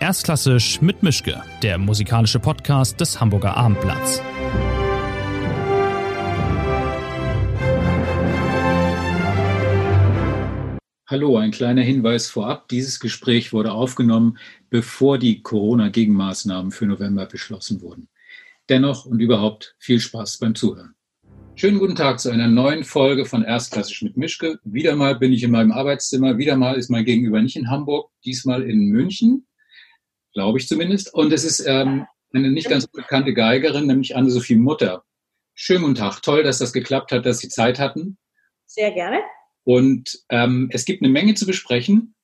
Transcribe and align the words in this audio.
Erstklassisch 0.00 0.80
mit 0.80 1.02
Mischke, 1.02 1.42
der 1.60 1.76
musikalische 1.76 2.38
Podcast 2.38 3.00
des 3.00 3.20
Hamburger 3.20 3.56
Abendblatts. 3.56 4.22
Hallo, 11.08 11.36
ein 11.36 11.50
kleiner 11.50 11.82
Hinweis 11.82 12.28
vorab. 12.28 12.68
Dieses 12.68 13.00
Gespräch 13.00 13.52
wurde 13.52 13.72
aufgenommen, 13.72 14.38
bevor 14.70 15.18
die 15.18 15.42
Corona-Gegenmaßnahmen 15.42 16.70
für 16.70 16.86
November 16.86 17.26
beschlossen 17.26 17.80
wurden. 17.80 18.08
Dennoch 18.68 19.04
und 19.04 19.18
überhaupt 19.18 19.74
viel 19.80 19.98
Spaß 19.98 20.38
beim 20.38 20.54
Zuhören. 20.54 20.94
Schönen 21.56 21.80
guten 21.80 21.96
Tag 21.96 22.20
zu 22.20 22.30
einer 22.30 22.46
neuen 22.46 22.84
Folge 22.84 23.24
von 23.24 23.42
Erstklassisch 23.42 24.02
mit 24.02 24.16
Mischke. 24.16 24.60
Wieder 24.62 24.94
mal 24.94 25.18
bin 25.18 25.32
ich 25.32 25.42
in 25.42 25.50
meinem 25.50 25.72
Arbeitszimmer, 25.72 26.38
wieder 26.38 26.54
mal 26.54 26.76
ist 26.76 26.88
mein 26.88 27.04
Gegenüber 27.04 27.42
nicht 27.42 27.56
in 27.56 27.68
Hamburg, 27.68 28.12
diesmal 28.24 28.62
in 28.62 28.90
München 28.90 29.47
glaube 30.32 30.58
ich 30.58 30.68
zumindest. 30.68 31.12
Und 31.14 31.32
es 31.32 31.44
ist 31.44 31.60
ähm, 31.66 32.06
eine 32.32 32.50
nicht 32.50 32.68
ganz 32.68 32.86
bekannte 32.86 33.34
Geigerin, 33.34 33.86
nämlich 33.86 34.16
Anne-Sophie 34.16 34.56
Mutter. 34.56 35.04
Schönen 35.54 35.82
guten 35.82 35.94
Tag. 35.96 36.22
Toll, 36.22 36.42
dass 36.42 36.58
das 36.58 36.72
geklappt 36.72 37.12
hat, 37.12 37.26
dass 37.26 37.40
Sie 37.40 37.48
Zeit 37.48 37.78
hatten. 37.78 38.18
Sehr 38.66 38.92
gerne. 38.92 39.20
Und 39.64 40.20
ähm, 40.30 40.70
es 40.72 40.84
gibt 40.84 41.02
eine 41.02 41.12
Menge 41.12 41.34
zu 41.34 41.46
besprechen. 41.46 42.14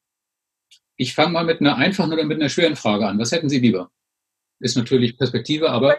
Ich 0.96 1.14
fange 1.14 1.32
mal 1.32 1.44
mit 1.44 1.60
einer 1.60 1.76
einfachen 1.76 2.12
oder 2.12 2.24
mit 2.24 2.40
einer 2.40 2.48
schweren 2.48 2.76
Frage 2.76 3.06
an. 3.06 3.18
Was 3.18 3.32
hätten 3.32 3.48
Sie 3.48 3.58
lieber? 3.58 3.90
Ist 4.60 4.76
natürlich 4.76 5.18
Perspektive, 5.18 5.70
aber. 5.70 5.98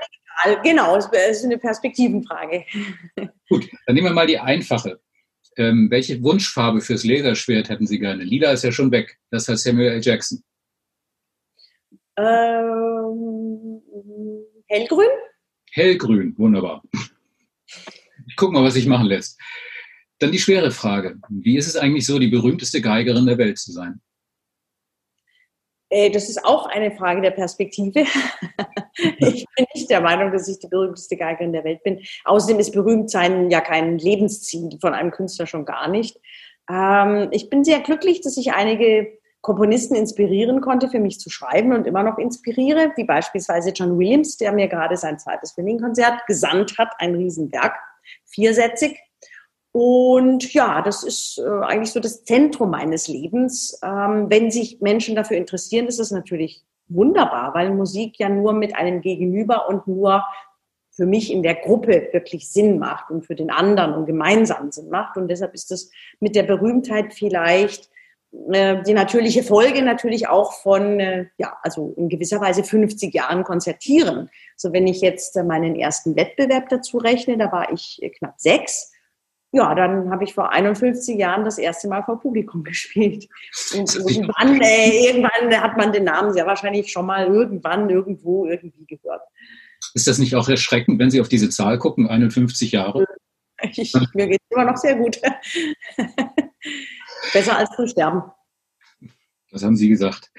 Genau, 0.64 0.96
es 0.96 1.08
ist 1.08 1.46
eine 1.46 1.58
Perspektivenfrage. 1.58 2.66
Gut, 3.50 3.70
dann 3.86 3.96
nehmen 3.96 4.08
wir 4.08 4.14
mal 4.14 4.28
die 4.28 4.40
einfache. 4.40 5.00
Ähm, 5.58 5.90
welche 5.90 6.22
Wunschfarbe 6.22 6.82
fürs 6.82 7.04
Laserschwert 7.04 7.70
hätten 7.70 7.88
Sie 7.88 8.00
gerne? 8.00 8.24
Lila 8.24 8.52
ist 8.52 8.64
ja 8.64 8.72
schon 8.72 8.92
weg. 8.92 9.18
Das 9.32 9.48
heißt 9.48 9.64
Samuel 9.64 9.94
L. 9.94 10.02
Jackson. 10.02 10.44
Ähm, 12.18 13.82
hellgrün? 14.68 15.10
Hellgrün, 15.72 16.34
wunderbar. 16.38 16.82
Ich 18.28 18.36
gucke 18.38 18.54
mal, 18.54 18.64
was 18.64 18.76
sich 18.76 18.88
machen 18.88 19.08
lässt. 19.08 19.40
Dann 20.20 20.32
die 20.32 20.40
schwere 20.40 20.72
Frage. 20.72 21.18
Wie 21.30 21.58
ist 21.58 21.68
es 21.68 21.76
eigentlich 21.76 22.06
so, 22.06 22.18
die 22.20 22.30
berühmteste 22.30 22.82
Geigerin 22.82 23.26
der 23.26 23.38
Welt 23.38 23.58
zu 23.58 23.72
sein? 23.72 24.02
Äh, 25.90 26.10
das 26.10 26.30
ist 26.30 26.44
auch 26.44 26.68
eine 26.68 26.96
Frage 26.96 27.22
der 27.22 27.32
Perspektive. 27.32 28.00
ich 29.20 29.46
bin 29.56 29.66
nicht 29.74 29.90
der 29.90 30.02
Meinung, 30.02 30.32
dass 30.32 30.48
ich 30.48 30.60
die 30.60 30.68
berühmteste 30.68 31.18
Geigerin 31.18 31.54
der 31.54 31.64
Welt 31.64 31.84
bin. 31.84 32.02
Außerdem 32.24 32.60
ist 32.60 32.72
Berühmtsein 32.72 33.52
ja 33.52 33.62
kein 33.62 33.98
Lebensziel 33.98 34.78
von 34.80 34.94
einem 34.94 35.12
Künstler 35.12 35.48
schon 35.48 35.66
gar 35.66 35.90
nicht. 35.90 36.18
Ähm, 36.70 37.30
ich 37.32 37.50
bin 37.50 37.64
sehr 37.64 37.82
glücklich, 37.82 38.22
dass 38.22 38.38
ich 38.38 38.54
einige 38.54 39.20
Komponisten 39.46 39.94
inspirieren 39.94 40.60
konnte, 40.60 40.90
für 40.90 40.98
mich 40.98 41.20
zu 41.20 41.30
schreiben 41.30 41.72
und 41.72 41.86
immer 41.86 42.02
noch 42.02 42.18
inspiriere, 42.18 42.94
wie 42.96 43.04
beispielsweise 43.04 43.70
John 43.70 44.00
Williams, 44.00 44.38
der 44.38 44.52
mir 44.52 44.68
gerade 44.68 44.98
sein 44.98 45.20
zweites 45.20 45.56
Violinkonzert 45.56 46.26
gesandt 46.26 46.80
hat, 46.80 46.94
ein 46.98 47.14
Riesenwerk, 47.14 47.76
viersätzig. 48.26 48.98
Und 49.72 50.52
ja, 50.52 50.82
das 50.82 51.04
ist 51.04 51.38
äh, 51.38 51.64
eigentlich 51.64 51.92
so 51.92 52.00
das 52.00 52.24
Zentrum 52.24 52.72
meines 52.72 53.08
Lebens. 53.08 53.80
Ähm, 53.84 54.32
wenn 54.32 54.50
sich 54.50 54.82
Menschen 54.82 55.16
dafür 55.16 55.38
interessieren, 55.38 55.86
ist 55.86 56.00
es 56.00 56.10
natürlich 56.10 56.64
wunderbar, 56.88 57.54
weil 57.54 57.70
Musik 57.72 58.18
ja 58.18 58.30
nur 58.30 58.54
mit 58.54 58.76
einem 58.76 59.02
Gegenüber 59.02 59.70
und 59.70 59.86
nur 59.86 60.26
für 60.90 61.06
mich 61.06 61.32
in 61.32 61.44
der 61.44 61.54
Gruppe 61.54 62.10
wirklich 62.14 62.50
Sinn 62.50 62.80
macht 62.80 63.12
und 63.12 63.28
für 63.28 63.36
den 63.36 63.52
anderen 63.52 63.94
und 63.94 64.08
gemeinsam 64.08 64.72
Sinn 64.72 64.90
macht. 64.90 65.18
Und 65.18 65.28
deshalb 65.28 65.54
ist 65.54 65.72
es 65.72 65.92
mit 66.20 66.36
der 66.36 66.44
Berühmtheit 66.44 67.14
vielleicht 67.14 67.92
die 68.38 68.94
natürliche 68.94 69.44
Folge 69.44 69.82
natürlich 69.82 70.28
auch 70.28 70.54
von, 70.54 71.00
äh, 71.00 71.28
ja, 71.38 71.58
also 71.64 71.94
in 71.98 72.10
gewisser 72.10 72.42
Weise 72.42 72.64
50 72.64 73.14
Jahren 73.14 73.44
konzertieren. 73.44 74.30
So, 74.56 74.74
wenn 74.74 74.88
ich 74.88 75.02
jetzt 75.02 75.36
meinen 75.36 75.76
ersten 75.76 76.16
Wettbewerb 76.16 76.70
dazu 76.70 76.98
rechne, 76.98 77.38
da 77.38 77.52
war 77.52 77.72
ich 77.72 78.00
knapp 78.18 78.36
sechs. 78.38 78.92
Ja, 79.52 79.74
dann 79.74 80.12
habe 80.12 80.26
ich 80.26 80.34
vor 80.34 80.52
51 80.52 81.18
Jahren 81.18 81.46
das 81.46 81.58
erste 81.58 81.88
Mal 81.88 82.04
vor 82.04 82.20
Publikum 82.20 82.64
gespielt. 82.66 83.28
Und 83.74 83.96
irgendwann, 83.96 84.62
äh, 84.62 85.06
irgendwann 85.06 85.62
hat 85.62 85.78
man 85.78 85.94
den 85.94 86.04
Namen 86.04 86.34
sehr 86.34 86.46
wahrscheinlich 86.46 86.92
schon 86.92 87.06
mal 87.06 87.28
irgendwann, 87.28 87.90
irgendwo, 87.90 88.46
irgendwie 88.46 88.86
gehört. 88.86 89.22
Ist 89.94 90.08
das 90.08 90.18
nicht 90.18 90.36
auch 90.36 90.50
erschreckend, 90.50 91.00
wenn 91.00 91.10
Sie 91.10 91.22
auf 91.22 91.30
diese 91.30 91.50
Zahl 91.50 91.80
gucken, 91.80 92.10
51 92.10 92.74
Jahre? 92.74 93.06
Ich, 93.72 93.94
mir 94.14 94.28
geht 94.28 94.42
es 94.42 94.56
immer 94.56 94.66
noch 94.66 94.78
sehr 94.78 94.96
gut. 94.96 95.22
Besser 97.34 97.58
als 97.58 97.70
zu 97.76 97.88
sterben. 97.88 98.24
Das 99.52 99.64
haben 99.64 99.76
Sie 99.76 99.90
gesagt. 99.90 100.32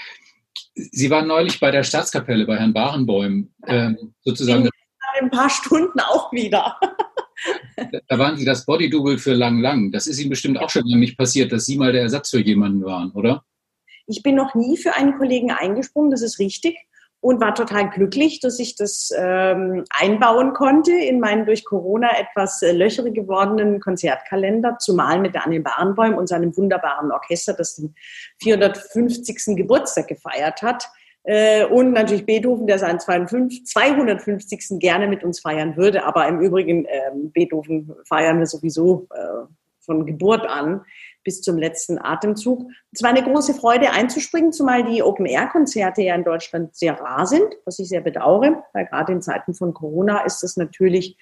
Sie 0.75 1.11
waren 1.11 1.27
neulich 1.27 1.59
bei 1.59 1.71
der 1.71 1.83
Staatskapelle 1.83 2.47
bei 2.47 2.59
Herrn 2.59 2.75
Barenbäum, 2.75 3.53
ähm, 3.67 4.15
sozusagen. 4.21 4.65
In 4.65 4.71
ein 5.25 5.31
paar 5.31 5.49
Stunden 5.49 5.99
auch 6.01 6.31
wieder. 6.33 6.79
da 8.09 8.19
waren 8.19 8.37
Sie 8.37 8.45
das 8.45 8.67
Bodydouble 8.67 9.19
für 9.19 9.33
Lang 9.33 9.61
Lang. 9.61 9.91
Das 9.91 10.07
ist 10.07 10.19
Ihnen 10.19 10.31
bestimmt 10.31 10.59
auch 10.59 10.69
schon 10.69 10.85
lange 10.85 11.01
nicht 11.01 11.17
passiert, 11.17 11.53
dass 11.53 11.65
Sie 11.65 11.79
mal 11.79 11.93
der 11.93 12.03
Ersatz 12.03 12.31
für 12.31 12.41
jemanden 12.41 12.85
waren, 12.85 13.11
oder? 13.13 13.45
Ich 14.07 14.23
bin 14.23 14.35
noch 14.35 14.55
nie 14.55 14.77
für 14.77 14.95
einen 14.95 15.17
Kollegen 15.17 15.51
eingesprungen, 15.51 16.11
das 16.11 16.23
ist 16.23 16.39
richtig 16.39 16.77
und 17.27 17.41
war 17.41 17.57
total 17.57 17.91
glücklich, 17.91 18.39
dass 18.39 18.61
ich 18.61 18.77
das 18.77 19.11
ähm, 19.19 19.83
einbauen 19.91 20.53
konnte 20.53 20.93
in 20.93 21.19
meinen 21.19 21.45
durch 21.45 21.65
Corona 21.65 22.09
etwas 22.21 22.63
äh, 22.63 22.71
löcherig 22.71 23.15
gewordenen 23.15 23.81
Konzertkalender, 23.81 24.79
zumal 24.79 25.19
mit 25.19 25.35
Daniel 25.35 25.63
Barenbäum 25.63 26.15
und 26.15 26.29
seinem 26.29 26.57
wunderbaren 26.57 27.11
Orchester, 27.11 27.53
das 27.53 27.75
den 27.75 27.97
450. 28.43 29.57
Geburtstag 29.57 30.07
gefeiert 30.07 30.63
hat. 30.63 30.89
Äh, 31.25 31.65
und 31.65 31.95
natürlich 31.95 32.27
Beethoven, 32.27 32.69
der 32.69 32.79
seinen 32.79 33.01
250. 33.01 34.79
gerne 34.79 35.09
mit 35.09 35.25
uns 35.25 35.41
feiern 35.41 35.77
würde. 35.77 36.05
Aber 36.05 36.29
im 36.29 36.41
Übrigen, 36.41 36.85
äh, 36.85 37.11
Beethoven 37.13 37.93
feiern 38.05 38.39
wir 38.39 38.47
sowieso 38.47 39.09
äh, 39.13 39.49
von 39.81 40.07
Geburt 40.07 40.47
an 40.47 40.83
bis 41.27 41.43
zum 41.43 41.59
letzten 41.59 41.99
Atemzug. 41.99 42.71
Es 42.93 43.03
war 43.03 43.11
eine 43.11 43.25
große 43.25 43.53
Freude 43.53 43.91
einzuspringen, 43.91 44.53
zumal 44.53 44.85
die 44.85 45.03
Open-Air-Konzerte 45.03 46.03
ja 46.03 46.15
in 46.15 46.23
Deutschland 46.23 46.75
sehr 46.77 46.99
rar 46.99 47.27
sind, 47.27 47.53
was 47.65 47.81
ich 47.81 47.89
sehr 47.89 48.01
bedauere, 48.01 48.63
weil 48.73 48.87
gerade 48.87 49.13
in 49.13 49.21
Zeiten 49.21 49.53
von 49.53 49.75
Corona 49.75 50.21
ist 50.21 50.45
das 50.45 50.57
natürlich 50.57 51.19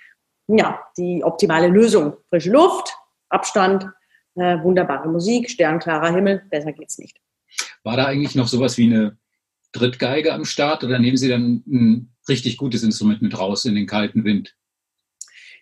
ja, 0.46 0.78
die 0.98 1.24
optimale 1.24 1.68
Lösung. 1.68 2.18
Frische 2.28 2.50
Luft, 2.50 2.94
Abstand, 3.30 3.88
äh, 4.34 4.62
wunderbare 4.62 5.08
Musik, 5.08 5.48
sternklarer 5.48 6.14
Himmel, 6.14 6.42
besser 6.50 6.72
geht's 6.72 6.98
nicht. 6.98 7.18
War 7.82 7.96
da 7.96 8.04
eigentlich 8.04 8.34
noch 8.34 8.48
sowas 8.48 8.76
wie 8.76 8.92
eine 8.92 9.16
Drittgeige 9.72 10.34
am 10.34 10.44
Start 10.44 10.84
oder 10.84 10.98
nehmen 10.98 11.16
Sie 11.16 11.30
dann 11.30 11.62
ein 11.66 12.14
richtig 12.28 12.58
gutes 12.58 12.82
Instrument 12.82 13.22
mit 13.22 13.38
raus 13.38 13.64
in 13.64 13.74
den 13.74 13.86
kalten 13.86 14.24
Wind? 14.24 14.54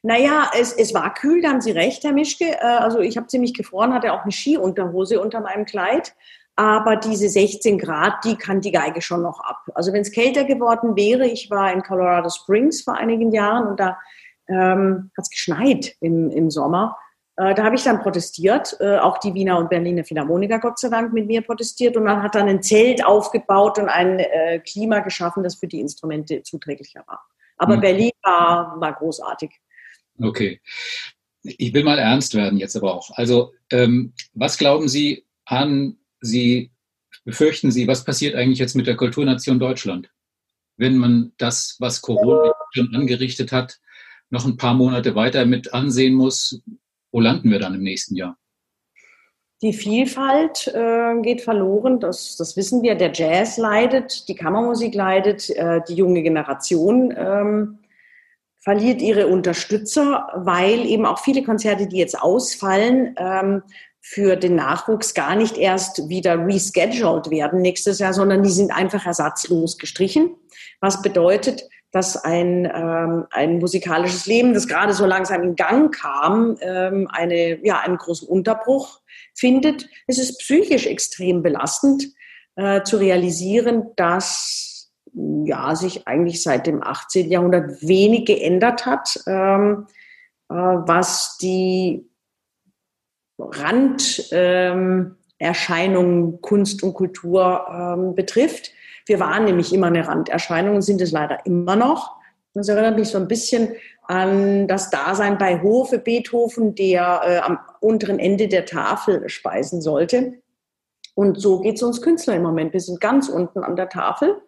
Naja, 0.02 0.50
es, 0.58 0.72
es 0.72 0.92
war 0.94 1.14
kühl, 1.14 1.42
da 1.42 1.50
haben 1.50 1.60
Sie 1.60 1.70
recht, 1.70 2.02
Herr 2.02 2.12
Mischke. 2.12 2.44
Äh, 2.44 2.64
also 2.64 3.00
ich 3.00 3.16
habe 3.16 3.28
ziemlich 3.28 3.54
gefroren, 3.54 3.94
hatte 3.94 4.12
auch 4.12 4.22
eine 4.22 4.32
Skiunterhose 4.32 5.20
unter 5.20 5.40
meinem 5.40 5.64
Kleid. 5.64 6.14
Aber 6.56 6.96
diese 6.96 7.28
16 7.28 7.78
Grad, 7.78 8.24
die 8.24 8.36
kann 8.36 8.60
die 8.60 8.72
Geige 8.72 9.00
schon 9.00 9.22
noch 9.22 9.40
ab. 9.40 9.60
Also 9.74 9.92
wenn 9.92 10.02
es 10.02 10.12
kälter 10.12 10.44
geworden 10.44 10.96
wäre, 10.96 11.26
ich 11.26 11.50
war 11.50 11.72
in 11.72 11.82
Colorado 11.82 12.28
Springs 12.28 12.82
vor 12.82 12.94
einigen 12.94 13.32
Jahren 13.32 13.68
und 13.68 13.80
da 13.80 13.98
ähm, 14.48 15.10
hat 15.16 15.24
es 15.24 15.30
geschneit 15.30 15.96
im, 16.00 16.30
im 16.30 16.50
Sommer. 16.50 16.98
Äh, 17.36 17.54
da 17.54 17.64
habe 17.64 17.76
ich 17.76 17.84
dann 17.84 18.02
protestiert, 18.02 18.76
äh, 18.80 18.98
auch 18.98 19.18
die 19.18 19.32
Wiener 19.32 19.58
und 19.58 19.70
Berliner 19.70 20.04
Philharmoniker 20.04 20.58
Gott 20.58 20.78
sei 20.78 20.90
Dank 20.90 21.14
mit 21.14 21.26
mir 21.26 21.40
protestiert 21.40 21.96
und 21.96 22.04
man 22.04 22.22
hat 22.22 22.34
dann 22.34 22.48
ein 22.48 22.62
Zelt 22.62 23.04
aufgebaut 23.04 23.78
und 23.78 23.88
ein 23.88 24.18
äh, 24.18 24.58
Klima 24.58 24.98
geschaffen, 24.98 25.42
das 25.42 25.54
für 25.54 25.68
die 25.68 25.80
Instrumente 25.80 26.42
zuträglicher 26.42 27.02
war. 27.06 27.24
Aber 27.56 27.76
mhm. 27.76 27.80
Berlin 27.80 28.10
war, 28.22 28.78
war 28.78 28.92
großartig. 28.92 29.58
Okay. 30.18 30.60
Ich 31.42 31.74
will 31.74 31.82
mal 31.82 31.98
ernst 31.98 32.34
werden 32.34 32.58
jetzt 32.58 32.76
aber 32.76 32.94
auch. 32.94 33.10
Also, 33.16 33.52
ähm, 33.70 34.12
was 34.32 34.58
glauben 34.58 34.88
Sie 34.88 35.26
an, 35.44 35.96
Sie, 36.20 36.70
befürchten 37.24 37.70
Sie, 37.70 37.88
was 37.88 38.04
passiert 38.04 38.34
eigentlich 38.34 38.60
jetzt 38.60 38.76
mit 38.76 38.86
der 38.86 38.96
Kulturnation 38.96 39.58
Deutschland? 39.58 40.10
Wenn 40.76 40.96
man 40.96 41.32
das, 41.38 41.76
was 41.80 42.00
Corona 42.00 42.52
schon 42.72 42.94
angerichtet 42.94 43.50
hat, 43.52 43.80
noch 44.30 44.46
ein 44.46 44.56
paar 44.56 44.74
Monate 44.74 45.14
weiter 45.14 45.44
mit 45.44 45.74
ansehen 45.74 46.14
muss, 46.14 46.62
wo 47.10 47.20
landen 47.20 47.50
wir 47.50 47.58
dann 47.58 47.74
im 47.74 47.82
nächsten 47.82 48.16
Jahr? 48.16 48.38
Die 49.62 49.72
Vielfalt 49.72 50.66
äh, 50.74 51.20
geht 51.22 51.40
verloren, 51.40 52.00
das, 52.00 52.36
das 52.36 52.56
wissen 52.56 52.82
wir. 52.82 52.96
Der 52.96 53.12
Jazz 53.12 53.58
leidet, 53.58 54.28
die 54.28 54.34
Kammermusik 54.34 54.92
leidet, 54.92 55.50
äh, 55.50 55.80
die 55.86 55.94
junge 55.94 56.22
Generation 56.22 57.14
ähm, 57.16 57.78
verliert 58.62 59.02
ihre 59.02 59.26
Unterstützer, 59.26 60.28
weil 60.34 60.86
eben 60.86 61.04
auch 61.04 61.18
viele 61.18 61.42
Konzerte, 61.42 61.86
die 61.86 61.98
jetzt 61.98 62.20
ausfallen, 62.20 63.14
ähm, 63.18 63.62
für 64.00 64.34
den 64.36 64.56
Nachwuchs 64.56 65.14
gar 65.14 65.36
nicht 65.36 65.56
erst 65.56 66.08
wieder 66.08 66.36
rescheduled 66.46 67.30
werden 67.30 67.62
nächstes 67.62 68.00
Jahr, 68.00 68.12
sondern 68.12 68.42
die 68.42 68.50
sind 68.50 68.72
einfach 68.72 69.06
ersatzlos 69.06 69.78
gestrichen. 69.78 70.34
Was 70.80 71.02
bedeutet, 71.02 71.68
dass 71.92 72.16
ein, 72.16 72.64
ähm, 72.64 73.26
ein 73.30 73.58
musikalisches 73.58 74.26
Leben, 74.26 74.54
das 74.54 74.66
gerade 74.66 74.92
so 74.92 75.06
langsam 75.06 75.42
in 75.42 75.56
Gang 75.56 75.94
kam, 75.94 76.56
ähm, 76.60 77.06
eine, 77.12 77.64
ja, 77.64 77.80
einen 77.80 77.98
großen 77.98 78.26
Unterbruch 78.26 79.00
findet. 79.34 79.88
Es 80.06 80.18
ist 80.18 80.38
psychisch 80.38 80.86
extrem 80.86 81.42
belastend 81.42 82.06
äh, 82.56 82.82
zu 82.82 82.96
realisieren, 82.96 83.90
dass 83.96 84.71
ja, 85.14 85.74
sich 85.74 86.06
eigentlich 86.06 86.42
seit 86.42 86.66
dem 86.66 86.82
18. 86.82 87.30
Jahrhundert 87.30 87.82
wenig 87.82 88.26
geändert 88.26 88.86
hat, 88.86 89.18
ähm, 89.26 89.86
äh, 90.48 90.54
was 90.54 91.36
die 91.38 92.08
Randerscheinungen 93.38 96.24
ähm, 96.24 96.38
Kunst 96.40 96.82
und 96.82 96.94
Kultur 96.94 97.66
ähm, 97.70 98.14
betrifft. 98.14 98.72
Wir 99.06 99.20
waren 99.20 99.44
nämlich 99.44 99.72
immer 99.72 99.88
eine 99.88 100.06
Randerscheinung 100.06 100.76
und 100.76 100.82
sind 100.82 101.00
es 101.00 101.12
leider 101.12 101.44
immer 101.44 101.76
noch. 101.76 102.16
Das 102.54 102.68
erinnert 102.68 102.98
mich 102.98 103.08
so 103.08 103.18
ein 103.18 103.28
bisschen 103.28 103.74
an 104.04 104.68
das 104.68 104.90
Dasein 104.90 105.38
bei 105.38 105.62
Hofe 105.62 105.98
Beethoven, 105.98 106.74
der 106.74 107.22
äh, 107.24 107.38
am 107.38 107.58
unteren 107.80 108.18
Ende 108.18 108.48
der 108.48 108.66
Tafel 108.66 109.28
speisen 109.28 109.80
sollte. 109.80 110.34
Und 111.14 111.40
so 111.40 111.60
geht 111.60 111.76
es 111.76 111.82
uns 111.82 112.02
Künstler 112.02 112.36
im 112.36 112.42
Moment. 112.42 112.72
Wir 112.72 112.80
sind 112.80 113.00
ganz 113.00 113.28
unten 113.28 113.64
an 113.64 113.76
der 113.76 113.88
Tafel. 113.88 114.42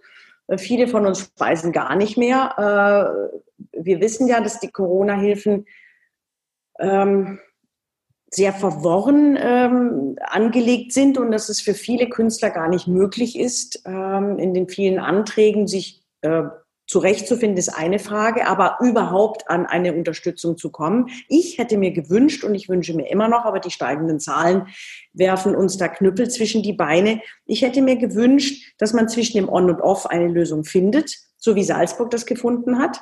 Äh, 0.49 0.59
viele 0.59 0.89
von 0.89 1.07
uns 1.07 1.21
speisen 1.21 1.73
gar 1.73 1.97
nicht 1.97 2.17
mehr. 2.17 2.55
Äh, 2.57 3.39
wir 3.73 4.01
wissen 4.01 4.27
ja, 4.27 4.41
dass 4.41 4.61
die 4.61 4.71
Corona-Hilfen 4.71 5.67
ähm, 6.79 7.39
sehr 8.31 8.53
verworren 8.53 9.39
ähm, 9.41 10.17
angelegt 10.21 10.93
sind 10.93 11.19
und 11.19 11.31
dass 11.31 11.49
es 11.49 11.61
für 11.61 11.75
viele 11.75 12.09
Künstler 12.09 12.51
gar 12.51 12.69
nicht 12.69 12.89
möglich 12.89 13.39
ist, 13.39 13.83
ähm, 13.87 14.39
in 14.39 14.55
den 14.55 14.69
vielen 14.69 14.99
Anträgen 14.99 15.69
sich 15.69 16.03
äh, 16.23 16.43
zurechtzufinden, 16.95 17.59
ist 17.59 17.71
eine 17.71 17.99
Frage, 17.99 18.47
aber 18.47 18.79
überhaupt 18.81 19.51
an 19.51 19.67
eine 19.67 19.95
Unterstützung 19.95 20.57
zu 20.57 20.71
kommen. 20.71 21.09
Ich 21.27 21.59
hätte 21.59 21.77
mir 21.77 21.91
gewünscht 21.91 22.45
und 22.45 22.55
ich 22.55 22.69
wünsche 22.69 22.95
mir 22.95 23.11
immer 23.11 23.27
noch, 23.27 23.45
aber 23.45 23.59
die 23.59 23.73
steigenden 23.73 24.21
Zahlen 24.21 24.69
werfen 25.13 25.57
uns 25.57 25.77
da 25.77 25.89
Knüppel 25.89 26.31
zwischen 26.31 26.63
die 26.63 26.73
Beine. 26.73 27.21
Ich 27.47 27.63
hätte 27.63 27.83
mir 27.83 27.97
gewünscht, 27.97 28.75
dass 28.79 28.93
man 28.93 29.09
zwischen 29.09 29.39
dem 29.39 29.49
On 29.49 29.71
und 29.71 29.81
Off 29.81 30.07
eine 30.07 30.29
Lösung 30.29 30.63
findet, 30.63 31.17
so 31.37 31.57
wie 31.57 31.65
Salzburg 31.65 32.11
das 32.11 32.27
gefunden 32.27 32.79
hat. 32.79 33.01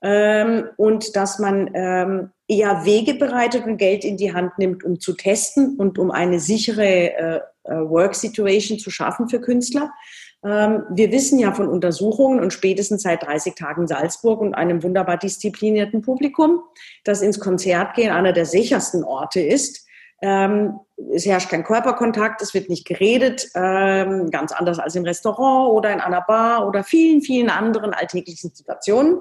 Ähm, 0.00 0.68
und 0.76 1.16
dass 1.16 1.40
man 1.40 1.72
ähm, 1.74 2.30
eher 2.46 2.84
Wege 2.84 3.14
bereitet 3.14 3.66
und 3.66 3.78
Geld 3.78 4.04
in 4.04 4.16
die 4.16 4.32
Hand 4.32 4.58
nimmt, 4.58 4.84
um 4.84 5.00
zu 5.00 5.14
testen 5.14 5.74
und 5.76 5.98
um 5.98 6.12
eine 6.12 6.38
sichere 6.38 6.84
äh, 6.84 7.40
äh 7.64 7.90
Work 7.90 8.14
Situation 8.14 8.78
zu 8.78 8.90
schaffen 8.90 9.28
für 9.28 9.40
Künstler. 9.40 9.90
Ähm, 10.44 10.84
wir 10.90 11.10
wissen 11.10 11.38
ja 11.38 11.52
von 11.52 11.68
Untersuchungen 11.68 12.40
und 12.40 12.52
spätestens 12.52 13.02
seit 13.02 13.22
30 13.22 13.54
Tagen 13.54 13.86
Salzburg 13.86 14.40
und 14.40 14.54
einem 14.54 14.82
wunderbar 14.82 15.16
disziplinierten 15.16 16.02
Publikum, 16.02 16.60
dass 17.02 17.22
ins 17.22 17.40
Konzert 17.40 17.94
gehen 17.94 18.12
einer 18.12 18.32
der 18.32 18.44
sichersten 18.44 19.04
Orte 19.04 19.40
ist. 19.40 19.86
Ähm, 20.20 20.78
es 21.12 21.24
herrscht 21.24 21.48
kein 21.48 21.64
Körperkontakt, 21.64 22.42
es 22.42 22.52
wird 22.54 22.68
nicht 22.68 22.86
geredet, 22.86 23.48
ähm, 23.54 24.30
ganz 24.30 24.52
anders 24.52 24.78
als 24.78 24.94
im 24.94 25.04
Restaurant 25.04 25.72
oder 25.72 25.92
in 25.92 26.00
einer 26.00 26.20
Bar 26.20 26.68
oder 26.68 26.84
vielen, 26.84 27.22
vielen 27.22 27.50
anderen 27.50 27.94
alltäglichen 27.94 28.50
Situationen. 28.54 29.20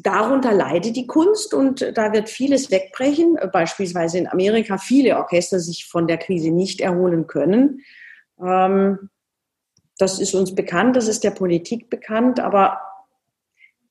Darunter 0.00 0.52
leidet 0.52 0.96
die 0.96 1.06
Kunst 1.06 1.52
und 1.52 1.92
da 1.94 2.12
wird 2.12 2.30
vieles 2.30 2.70
wegbrechen. 2.70 3.36
Beispielsweise 3.52 4.16
in 4.16 4.28
Amerika 4.28 4.78
viele 4.78 5.18
Orchester 5.18 5.58
sich 5.58 5.86
von 5.86 6.06
der 6.06 6.16
Krise 6.16 6.50
nicht 6.50 6.80
erholen 6.80 7.26
können. 7.26 7.82
Das 9.98 10.18
ist 10.18 10.34
uns 10.34 10.54
bekannt, 10.54 10.96
das 10.96 11.08
ist 11.08 11.24
der 11.24 11.32
Politik 11.32 11.90
bekannt, 11.90 12.40
aber 12.40 12.78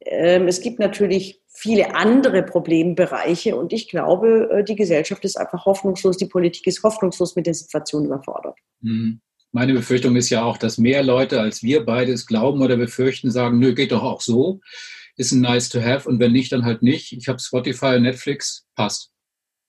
ähm, 0.01 0.47
es 0.47 0.61
gibt 0.61 0.79
natürlich 0.79 1.41
viele 1.49 1.95
andere 1.95 2.43
Problembereiche 2.43 3.55
und 3.55 3.73
ich 3.73 3.89
glaube, 3.89 4.49
äh, 4.51 4.63
die 4.63 4.75
Gesellschaft 4.75 5.25
ist 5.25 5.37
einfach 5.37 5.65
hoffnungslos, 5.65 6.17
die 6.17 6.27
Politik 6.27 6.67
ist 6.67 6.83
hoffnungslos 6.83 7.35
mit 7.35 7.47
der 7.47 7.53
Situation 7.53 8.05
überfordert. 8.05 8.57
Mhm. 8.81 9.19
Meine 9.51 9.73
Befürchtung 9.73 10.15
ist 10.15 10.29
ja 10.29 10.43
auch, 10.43 10.57
dass 10.57 10.77
mehr 10.77 11.03
Leute 11.03 11.41
als 11.41 11.63
wir 11.63 11.85
beide 11.85 12.11
es 12.11 12.27
glauben 12.27 12.61
oder 12.61 12.77
befürchten, 12.77 13.31
sagen, 13.31 13.59
nö, 13.59 13.73
geht 13.73 13.91
doch 13.91 14.03
auch 14.03 14.21
so, 14.21 14.59
ist 15.15 15.31
ein 15.31 15.41
nice 15.41 15.69
to 15.69 15.81
have 15.81 16.07
und 16.07 16.19
wenn 16.19 16.31
nicht, 16.31 16.51
dann 16.51 16.63
halt 16.63 16.83
nicht. 16.83 17.11
Ich 17.11 17.27
habe 17.27 17.39
Spotify, 17.39 17.99
Netflix, 17.99 18.67
passt. 18.75 19.11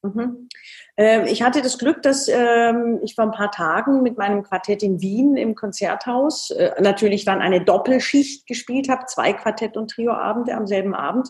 Mhm. 0.03 0.49
Ähm, 0.97 1.27
ich 1.27 1.43
hatte 1.43 1.61
das 1.61 1.79
Glück, 1.79 2.03
dass 2.03 2.29
ähm, 2.29 3.00
ich 3.03 3.15
vor 3.15 3.25
ein 3.25 3.33
paar 3.33 3.50
Tagen 3.50 4.03
mit 4.03 4.17
meinem 4.17 4.45
Quartett 4.45 4.83
in 4.83 5.00
Wien 5.00 5.37
im 5.37 5.55
Konzerthaus 5.55 6.50
äh, 6.50 6.81
natürlich 6.81 7.25
dann 7.25 7.41
eine 7.41 7.65
Doppelschicht 7.65 8.47
gespielt 8.47 8.89
habe, 8.89 9.06
zwei 9.06 9.33
Quartett- 9.33 9.77
und 9.77 9.91
Trioabende 9.91 10.55
am 10.55 10.67
selben 10.67 10.95
Abend. 10.95 11.29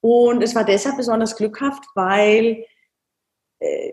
Und 0.00 0.42
es 0.42 0.54
war 0.54 0.64
deshalb 0.64 0.96
besonders 0.96 1.36
glückhaft, 1.36 1.84
weil 1.94 2.64
äh, 3.58 3.92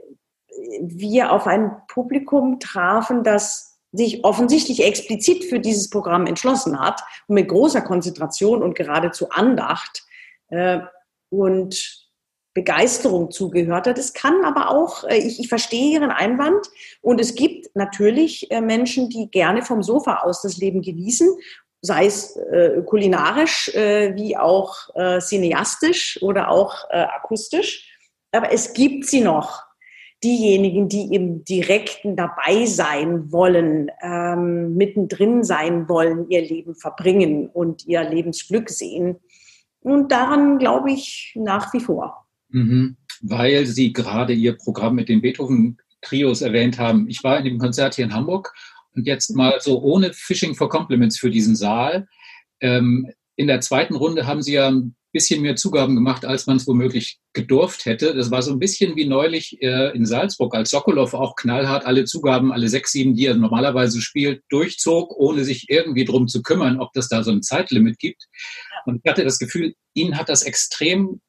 wir 0.81 1.31
auf 1.31 1.47
ein 1.47 1.71
Publikum 1.87 2.59
trafen, 2.59 3.23
das 3.23 3.79
sich 3.91 4.23
offensichtlich 4.23 4.83
explizit 4.83 5.45
für 5.45 5.59
dieses 5.59 5.89
Programm 5.89 6.25
entschlossen 6.25 6.79
hat 6.79 7.01
und 7.27 7.35
mit 7.35 7.49
großer 7.49 7.81
Konzentration 7.81 8.63
und 8.63 8.75
geradezu 8.75 9.29
Andacht. 9.29 10.03
Äh, 10.47 10.79
und 11.29 12.02
Begeisterung 12.53 13.31
zugehört 13.31 13.87
hat. 13.87 13.97
Es 13.97 14.13
kann 14.13 14.43
aber 14.45 14.69
auch, 14.69 15.03
äh, 15.05 15.17
ich, 15.17 15.39
ich 15.39 15.49
verstehe 15.49 15.93
Ihren 15.93 16.11
Einwand 16.11 16.67
und 17.01 17.19
es 17.19 17.35
gibt 17.35 17.75
natürlich 17.75 18.49
äh, 18.51 18.61
Menschen, 18.61 19.09
die 19.09 19.29
gerne 19.29 19.63
vom 19.63 19.83
Sofa 19.83 20.17
aus 20.17 20.41
das 20.41 20.57
Leben 20.57 20.81
genießen, 20.81 21.29
sei 21.81 22.05
es 22.05 22.35
äh, 22.35 22.81
kulinarisch 22.85 23.69
äh, 23.69 24.15
wie 24.15 24.37
auch 24.37 24.75
äh, 24.95 25.19
cineastisch 25.19 26.19
oder 26.21 26.49
auch 26.49 26.75
äh, 26.89 26.97
akustisch. 26.97 27.89
Aber 28.31 28.51
es 28.51 28.73
gibt 28.73 29.05
sie 29.05 29.21
noch, 29.21 29.63
diejenigen, 30.23 30.87
die 30.87 31.13
im 31.13 31.43
Direkten 31.43 32.15
dabei 32.15 32.65
sein 32.65 33.31
wollen, 33.31 33.91
ähm, 34.01 34.75
mittendrin 34.75 35.43
sein 35.43 35.89
wollen, 35.89 36.29
ihr 36.29 36.41
Leben 36.41 36.75
verbringen 36.75 37.49
und 37.49 37.85
ihr 37.85 38.03
Lebensglück 38.03 38.69
sehen. 38.69 39.19
Und 39.81 40.11
daran 40.11 40.59
glaube 40.59 40.91
ich 40.91 41.33
nach 41.35 41.73
wie 41.73 41.81
vor. 41.81 42.22
Mhm. 42.53 42.95
Weil 43.21 43.65
Sie 43.65 43.91
gerade 43.91 44.33
Ihr 44.33 44.53
Programm 44.53 44.95
mit 44.95 45.09
den 45.09 45.21
Beethoven-Trios 45.21 46.41
erwähnt 46.41 46.79
haben. 46.79 47.09
Ich 47.09 47.23
war 47.23 47.37
in 47.37 47.45
dem 47.45 47.57
Konzert 47.57 47.95
hier 47.95 48.05
in 48.05 48.13
Hamburg 48.13 48.53
und 48.95 49.05
jetzt 49.05 49.35
mal 49.35 49.59
so 49.59 49.81
ohne 49.81 50.13
Fishing 50.13 50.55
for 50.55 50.69
Compliments 50.69 51.17
für 51.19 51.29
diesen 51.29 51.55
Saal. 51.55 52.07
Ähm, 52.61 53.11
in 53.35 53.47
der 53.47 53.61
zweiten 53.61 53.95
Runde 53.95 54.27
haben 54.27 54.41
Sie 54.41 54.53
ja 54.53 54.69
ein 54.69 54.95
bisschen 55.11 55.41
mehr 55.41 55.55
Zugaben 55.55 55.95
gemacht, 55.95 56.25
als 56.25 56.47
man 56.47 56.57
es 56.57 56.67
womöglich 56.67 57.19
gedurft 57.33 57.85
hätte. 57.85 58.13
Das 58.15 58.31
war 58.31 58.41
so 58.41 58.51
ein 58.51 58.59
bisschen 58.59 58.95
wie 58.95 59.05
neulich 59.05 59.61
äh, 59.61 59.95
in 59.95 60.05
Salzburg, 60.05 60.55
als 60.55 60.71
Sokolov 60.71 61.13
auch 61.13 61.35
knallhart 61.35 61.85
alle 61.85 62.05
Zugaben, 62.05 62.51
alle 62.51 62.67
sechs, 62.67 62.91
sieben, 62.91 63.15
die 63.15 63.27
er 63.27 63.35
normalerweise 63.35 64.01
spielt, 64.01 64.43
durchzog, 64.49 65.15
ohne 65.15 65.43
sich 65.43 65.69
irgendwie 65.69 66.05
drum 66.05 66.27
zu 66.27 66.41
kümmern, 66.41 66.79
ob 66.79 66.91
das 66.93 67.09
da 67.09 67.23
so 67.23 67.31
ein 67.31 67.43
Zeitlimit 67.43 67.99
gibt. 67.99 68.27
Und 68.85 69.01
ich 69.03 69.09
hatte 69.09 69.23
das 69.23 69.39
Gefühl, 69.39 69.75
Ihnen 69.93 70.17
hat 70.17 70.29
das 70.29 70.43
extrem 70.43 71.21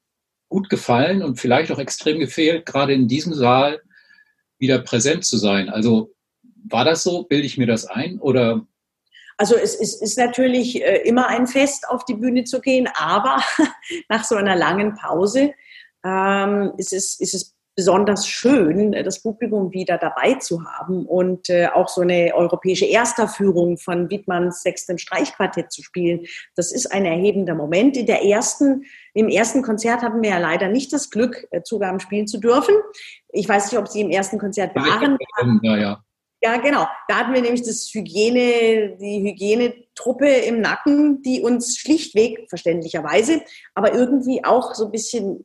gut 0.55 0.69
gefallen 0.69 1.21
und 1.21 1.37
vielleicht 1.37 1.69
auch 1.69 1.79
extrem 1.79 2.17
gefehlt, 2.17 2.65
gerade 2.65 2.93
in 2.93 3.09
diesem 3.09 3.33
Saal 3.33 3.81
wieder 4.57 4.79
präsent 4.79 5.25
zu 5.25 5.35
sein. 5.35 5.67
Also 5.67 6.15
war 6.69 6.85
das 6.85 7.03
so? 7.03 7.23
Bilde 7.23 7.45
ich 7.45 7.57
mir 7.57 7.67
das 7.67 7.85
ein 7.85 8.19
oder? 8.19 8.65
Also 9.35 9.57
es 9.57 9.75
ist, 9.75 10.01
ist 10.01 10.17
natürlich 10.17 10.81
äh, 10.81 11.01
immer 11.03 11.27
ein 11.27 11.45
Fest, 11.45 11.89
auf 11.89 12.05
die 12.05 12.13
Bühne 12.13 12.45
zu 12.45 12.61
gehen, 12.61 12.87
aber 12.95 13.43
nach 14.09 14.23
so 14.23 14.35
einer 14.35 14.55
langen 14.55 14.95
Pause 14.95 15.53
ähm, 16.05 16.71
ist, 16.77 16.93
es, 16.93 17.19
ist 17.19 17.33
es 17.33 17.54
besonders 17.75 18.27
schön, 18.27 18.93
äh, 18.93 19.03
das 19.03 19.21
Publikum 19.21 19.71
wieder 19.73 19.97
dabei 19.97 20.35
zu 20.35 20.63
haben 20.65 21.05
und 21.05 21.49
äh, 21.49 21.67
auch 21.67 21.89
so 21.89 22.01
eine 22.01 22.31
europäische 22.33 22.85
Ersterführung 22.85 23.77
von 23.77 24.09
Wittmanns 24.09 24.61
sechstem 24.61 24.97
Streichquartett 24.97 25.71
zu 25.71 25.83
spielen. 25.83 26.25
Das 26.55 26.71
ist 26.71 26.87
ein 26.87 27.05
erhebender 27.05 27.55
Moment. 27.55 27.97
In 27.97 28.05
der 28.05 28.23
ersten, 28.23 28.85
Im 29.13 29.27
ersten 29.29 29.61
Konzert 29.61 30.01
hatten 30.01 30.21
wir 30.21 30.31
ja 30.31 30.39
leider 30.39 30.69
nicht 30.69 30.93
das 30.93 31.09
Glück, 31.09 31.47
äh, 31.51 31.61
Zugaben 31.63 31.99
spielen 31.99 32.27
zu 32.27 32.39
dürfen. 32.39 32.75
Ich 33.29 33.47
weiß 33.47 33.71
nicht, 33.71 33.79
ob 33.79 33.87
Sie 33.87 34.01
im 34.01 34.09
ersten 34.09 34.39
Konzert 34.39 34.75
waren. 34.75 35.17
Ja, 35.61 35.77
ja. 35.77 36.01
Ja, 36.41 36.57
genau. 36.57 36.85
Da 37.07 37.15
hatten 37.15 37.33
wir 37.33 37.41
nämlich 37.41 37.63
das 37.63 37.89
Hygiene, 37.91 38.97
die 38.99 39.23
Hygienetruppe 39.23 40.27
im 40.27 40.61
Nacken, 40.61 41.23
die 41.23 41.41
uns 41.41 41.77
schlichtweg, 41.77 42.45
verständlicherweise, 42.49 43.41
aber 43.73 43.93
irgendwie 43.95 44.45
auch 44.45 44.75
so 44.75 44.85
ein 44.85 44.91
bisschen 44.91 45.43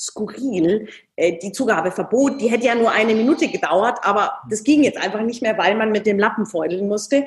skurril. 0.00 0.88
Äh, 1.16 1.38
die 1.38 1.52
Zugabe 1.52 1.90
verbot, 1.90 2.40
die 2.40 2.50
hätte 2.50 2.66
ja 2.66 2.74
nur 2.74 2.90
eine 2.90 3.14
Minute 3.14 3.48
gedauert, 3.48 3.98
aber 4.02 4.40
das 4.48 4.64
ging 4.64 4.82
jetzt 4.82 4.98
einfach 4.98 5.20
nicht 5.20 5.42
mehr, 5.42 5.58
weil 5.58 5.74
man 5.74 5.92
mit 5.92 6.06
dem 6.06 6.18
Lappen 6.18 6.46
feudeln 6.46 6.88
musste. 6.88 7.26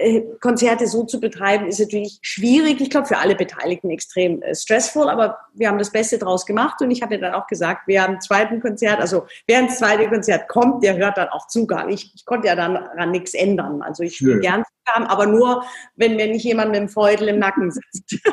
Äh, 0.00 0.22
Konzerte 0.40 0.88
so 0.88 1.04
zu 1.04 1.20
betreiben, 1.20 1.68
ist 1.68 1.78
natürlich 1.78 2.18
schwierig. 2.22 2.80
Ich 2.80 2.90
glaube, 2.90 3.06
für 3.06 3.18
alle 3.18 3.36
Beteiligten 3.36 3.90
extrem 3.90 4.42
äh, 4.42 4.54
stressful, 4.54 5.08
aber 5.08 5.38
wir 5.54 5.68
haben 5.68 5.78
das 5.78 5.92
Beste 5.92 6.18
draus 6.18 6.44
gemacht 6.44 6.82
und 6.82 6.90
ich 6.90 7.02
habe 7.02 7.18
dann 7.18 7.34
auch 7.34 7.46
gesagt, 7.46 7.82
wer 7.86 8.08
am 8.08 8.20
zweiten 8.20 8.60
Konzert, 8.60 9.00
also 9.00 9.26
wer 9.46 9.60
ins 9.60 9.78
zweite 9.78 10.08
Konzert 10.08 10.48
kommt, 10.48 10.82
der 10.82 10.96
hört 10.96 11.16
dann 11.16 11.28
auch 11.28 11.46
Zugang. 11.46 11.88
Ich, 11.90 12.12
ich 12.14 12.24
konnte 12.26 12.48
ja 12.48 12.56
dann 12.56 12.74
daran 12.74 13.12
nichts 13.12 13.34
ändern. 13.34 13.82
Also 13.82 14.02
ich 14.02 14.16
spiele 14.16 14.40
gern 14.40 14.64
Zugang, 14.84 15.06
aber 15.06 15.26
nur, 15.26 15.64
wenn 15.94 16.16
mir 16.16 16.26
nicht 16.26 16.44
jemand 16.44 16.72
mit 16.72 16.80
dem 16.80 16.88
Feudel 16.88 17.28
im 17.28 17.38
Nacken 17.38 17.70
sitzt. 17.70 18.18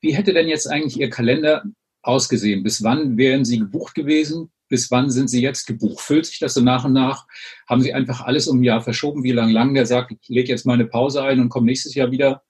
Wie 0.00 0.14
hätte 0.14 0.32
denn 0.32 0.48
jetzt 0.48 0.66
eigentlich 0.66 0.98
Ihr 0.98 1.10
Kalender 1.10 1.62
ausgesehen? 2.02 2.62
Bis 2.62 2.82
wann 2.82 3.16
wären 3.16 3.44
Sie 3.44 3.58
gebucht 3.58 3.94
gewesen? 3.94 4.50
bis 4.68 4.90
wann 4.90 5.10
sind 5.10 5.28
Sie 5.28 5.42
jetzt 5.42 5.66
gebucht? 5.66 6.00
Füllt 6.00 6.26
sich 6.26 6.38
das 6.38 6.54
so 6.54 6.60
nach 6.60 6.84
und 6.84 6.92
nach? 6.92 7.26
Haben 7.68 7.82
Sie 7.82 7.94
einfach 7.94 8.24
alles 8.24 8.48
um 8.48 8.60
ein 8.60 8.64
Jahr 8.64 8.80
verschoben? 8.80 9.22
Wie 9.22 9.32
lange 9.32 9.52
lang 9.52 9.74
der 9.74 9.86
sagt, 9.86 10.12
ich 10.12 10.28
lege 10.28 10.48
jetzt 10.48 10.66
mal 10.66 10.74
eine 10.74 10.86
Pause 10.86 11.22
ein 11.22 11.40
und 11.40 11.48
komme 11.48 11.66
nächstes 11.66 11.94
Jahr 11.94 12.10
wieder? 12.10 12.42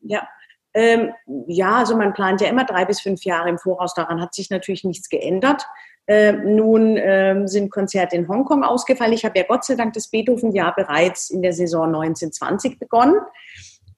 Ja, 0.00 0.26
ähm, 0.74 1.12
ja, 1.46 1.76
also 1.76 1.96
man 1.96 2.12
plant 2.12 2.40
ja 2.40 2.48
immer 2.48 2.64
drei 2.64 2.84
bis 2.84 3.00
fünf 3.00 3.24
Jahre 3.24 3.48
im 3.48 3.58
Voraus. 3.58 3.94
Daran 3.94 4.20
hat 4.20 4.34
sich 4.34 4.50
natürlich 4.50 4.84
nichts 4.84 5.08
geändert. 5.08 5.66
Äh, 6.06 6.32
nun 6.32 6.98
ähm, 6.98 7.48
sind 7.48 7.70
Konzerte 7.70 8.16
in 8.16 8.28
Hongkong 8.28 8.62
ausgefallen. 8.62 9.14
Ich 9.14 9.24
habe 9.24 9.38
ja 9.38 9.44
Gott 9.48 9.64
sei 9.64 9.74
Dank 9.74 9.94
das 9.94 10.08
Beethoven-Jahr 10.08 10.74
bereits 10.74 11.30
in 11.30 11.42
der 11.42 11.54
Saison 11.54 11.86
1920 11.86 12.78
begonnen 12.78 13.16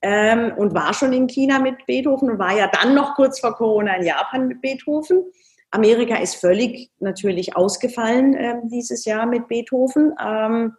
ähm, 0.03 0.53
und 0.57 0.75
war 0.75 0.95
schon 0.95 1.13
in 1.13 1.27
China 1.27 1.59
mit 1.59 1.87
Beethoven 1.87 2.31
und 2.31 2.39
war 2.39 2.57
ja 2.57 2.69
dann 2.69 2.95
noch 2.95 3.15
kurz 3.15 3.41
vor 3.41 3.55
Corona 3.55 3.97
in 3.97 4.07
Japan 4.07 4.49
mit 4.49 4.61
Beethoven. 4.61 5.25
Amerika 5.71 6.17
ist 6.17 6.37
völlig 6.37 6.91
natürlich 7.01 7.57
ausgefallen 7.57 8.35
äh, 8.35 8.57
dieses 8.65 9.05
Jahr 9.05 9.27
mit 9.27 9.49
Beethoven. 9.49 10.15
Ähm, 10.25 10.75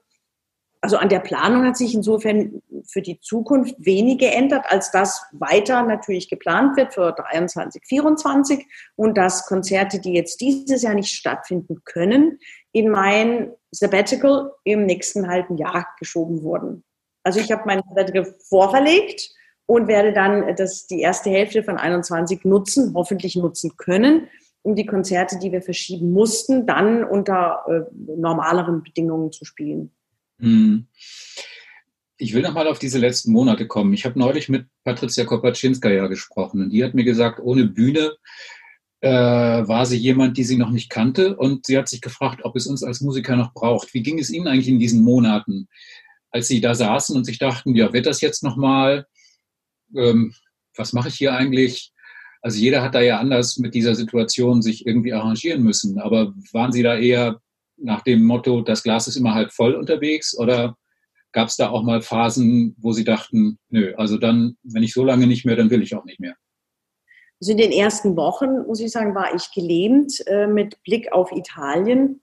also 0.82 0.98
an 0.98 1.10
der 1.10 1.20
Planung 1.20 1.66
hat 1.66 1.76
sich 1.76 1.94
insofern 1.96 2.62
für 2.86 3.02
die 3.02 3.20
Zukunft 3.20 3.76
wenig 3.80 4.20
geändert, 4.20 4.66
als 4.70 4.92
dass 4.92 5.26
weiter 5.32 5.84
natürlich 5.84 6.30
geplant 6.30 6.78
wird 6.78 6.94
für 6.94 7.12
23, 7.12 7.84
24 7.86 8.66
und 8.96 9.18
dass 9.18 9.48
Konzerte, 9.48 10.00
die 10.00 10.14
jetzt 10.14 10.40
dieses 10.40 10.84
Jahr 10.84 10.94
nicht 10.94 11.10
stattfinden 11.10 11.82
können, 11.84 12.40
in 12.72 12.90
mein 12.90 13.52
Sabbatical 13.72 14.54
im 14.64 14.86
nächsten 14.86 15.28
halben 15.28 15.58
Jahr 15.58 15.88
geschoben 16.00 16.44
wurden. 16.44 16.84
Also 17.28 17.42
ich 17.42 17.52
habe 17.52 17.64
mein 17.66 17.82
Sabbatical 17.86 18.36
vorverlegt 18.48 19.32
und 19.66 19.90
werde 19.90 20.14
dann 20.14 20.56
das, 20.56 20.88
die 20.88 21.02
erste 21.02 21.30
Hälfte 21.30 21.62
von 21.62 21.76
21 21.76 22.46
nutzen, 22.46 22.94
hoffentlich 22.96 23.36
nutzen 23.36 23.76
können, 23.76 24.30
um 24.62 24.78
die 24.78 24.86
Konzerte, 24.86 25.38
die 25.38 25.52
wir 25.52 25.62
verschieben 25.62 26.14
mussten, 26.14 26.66
dann 26.66 27.04
unter 27.04 27.66
äh, 27.68 27.82
normaleren 28.18 28.82
Bedingungen 28.82 29.34
zu 29.34 29.44
spielen. 29.44 29.92
Hm. 30.40 30.88
Ich 32.16 32.34
will 32.34 32.44
nochmal 32.44 32.70
auf 32.70 32.80
diese 32.80 32.98
letzten 32.98 33.34
Monate 33.34 33.68
kommen. 33.68 33.92
Ich 33.92 34.06
habe 34.06 34.18
neulich 34.18 34.48
mit 34.48 34.66
Patricia 34.86 35.26
Kopaczynskaja 35.26 36.08
gesprochen 36.08 36.62
und 36.62 36.70
die 36.70 36.82
hat 36.82 36.94
mir 36.94 37.04
gesagt, 37.04 37.42
ohne 37.42 37.66
Bühne 37.66 38.16
äh, 39.02 39.10
war 39.10 39.86
sie 39.86 39.98
jemand, 39.98 40.38
die 40.38 40.46
sie 40.46 40.58
noch 40.58 40.72
nicht 40.72 40.90
kannte 40.90 41.36
und 41.36 41.66
sie 41.66 41.78
hat 41.78 41.90
sich 41.90 42.00
gefragt, 42.00 42.46
ob 42.46 42.56
es 42.56 42.68
uns 42.68 42.84
als 42.84 43.02
Musiker 43.02 43.36
noch 43.36 43.54
braucht. 43.54 43.94
Wie 43.94 44.02
ging 44.02 44.18
es 44.18 44.30
Ihnen 44.30 44.48
eigentlich 44.48 44.70
in 44.70 44.80
diesen 44.80 45.04
Monaten, 45.04 45.68
als 46.32 46.48
Sie 46.48 46.62
da 46.62 46.76
saßen 46.76 47.16
und 47.16 47.26
sich 47.26 47.40
dachten, 47.40 47.76
ja, 47.76 47.94
wird 47.94 48.06
das 48.06 48.22
jetzt 48.22 48.44
nochmal? 48.44 49.08
Ähm, 49.96 50.34
was 50.76 50.94
mache 50.94 51.10
ich 51.10 51.16
hier 51.16 51.34
eigentlich? 51.34 51.94
Also 52.42 52.60
jeder 52.60 52.82
hat 52.82 52.96
da 52.96 53.02
ja 53.02 53.20
anders 53.20 53.58
mit 53.58 53.74
dieser 53.74 53.96
Situation 53.96 54.62
sich 54.62 54.86
irgendwie 54.86 55.14
arrangieren 55.14 55.64
müssen. 55.64 56.00
Aber 56.00 56.34
waren 56.52 56.72
Sie 56.72 56.84
da 56.84 56.98
eher 56.98 57.42
nach 57.78 58.02
dem 58.02 58.24
Motto, 58.24 58.62
das 58.62 58.84
Glas 58.84 59.08
ist 59.08 59.16
immer 59.16 59.34
halb 59.34 59.52
voll 59.52 59.76
unterwegs? 59.76 60.38
Oder 60.38 60.78
gab 61.32 61.48
es 61.50 61.56
da 61.56 61.70
auch 61.70 61.84
mal 61.84 62.02
Phasen, 62.02 62.76
wo 62.80 62.94
Sie 62.94 63.04
dachten, 63.04 63.60
nö, 63.70 63.94
also 63.98 64.18
dann, 64.18 64.58
wenn 64.64 64.84
ich 64.84 64.94
so 64.94 65.04
lange 65.04 65.28
nicht 65.28 65.46
mehr, 65.46 65.56
dann 65.56 65.70
will 65.70 65.84
ich 65.84 65.96
auch 65.96 66.06
nicht 66.06 66.20
mehr? 66.20 66.36
Also 67.40 67.52
in 67.52 67.58
den 67.58 67.72
ersten 67.72 68.16
Wochen, 68.16 68.66
muss 68.66 68.80
ich 68.80 68.92
sagen, 68.92 69.14
war 69.14 69.36
ich 69.36 69.52
gelähmt 69.52 70.26
äh, 70.26 70.48
mit 70.48 70.82
Blick 70.84 71.12
auf 71.12 71.32
Italien 71.32 72.22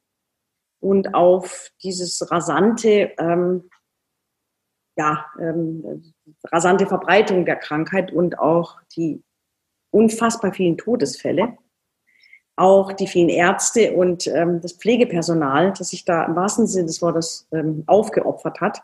und 0.80 1.14
auf 1.14 1.70
dieses 1.82 2.30
rasante, 2.30 3.12
ähm, 3.18 3.70
ja, 4.97 5.27
ähm, 5.41 6.15
rasante 6.53 6.87
Verbreitung 6.87 7.45
der 7.45 7.57
Krankheit 7.57 8.13
und 8.13 8.39
auch 8.39 8.81
die 8.97 9.23
unfassbar 9.91 10.53
vielen 10.53 10.79
Todesfälle 10.79 11.57
auch 12.57 12.93
die 12.93 13.07
vielen 13.07 13.29
Ärzte 13.29 13.93
und 13.93 14.27
ähm, 14.27 14.61
das 14.61 14.75
Pflegepersonal, 14.75 15.73
das 15.77 15.91
sich 15.91 16.05
da 16.05 16.25
im 16.25 16.37
wahrsten 16.37 16.67
Sinne 16.67 16.87
des 16.87 17.03
Wortes 17.03 17.49
ähm, 17.53 17.83
aufgeopfert 17.87 18.61
hat. 18.61 18.83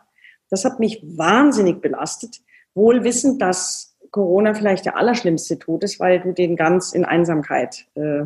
Das 0.49 0.65
hat 0.65 0.79
mich 0.79 1.01
wahnsinnig 1.03 1.81
belastet, 1.81 2.41
wohl 2.73 3.03
wissend, 3.03 3.41
dass 3.41 3.97
Corona 4.11 4.53
vielleicht 4.53 4.85
der 4.85 4.97
allerschlimmste 4.97 5.57
Tod 5.57 5.83
ist, 5.83 5.99
weil 6.01 6.19
du 6.19 6.33
den 6.33 6.57
ganz 6.57 6.91
in 6.91 7.05
Einsamkeit 7.05 7.85
äh, 7.95 8.25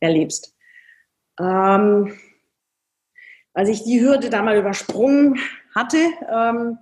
erlebst. 0.00 0.54
Ähm, 1.40 2.12
als 3.54 3.70
ich 3.70 3.84
die 3.84 4.00
Hürde 4.02 4.28
da 4.28 4.42
mal 4.42 4.58
übersprungen 4.58 5.38
hatte, 5.74 5.98
ähm, 6.30 6.78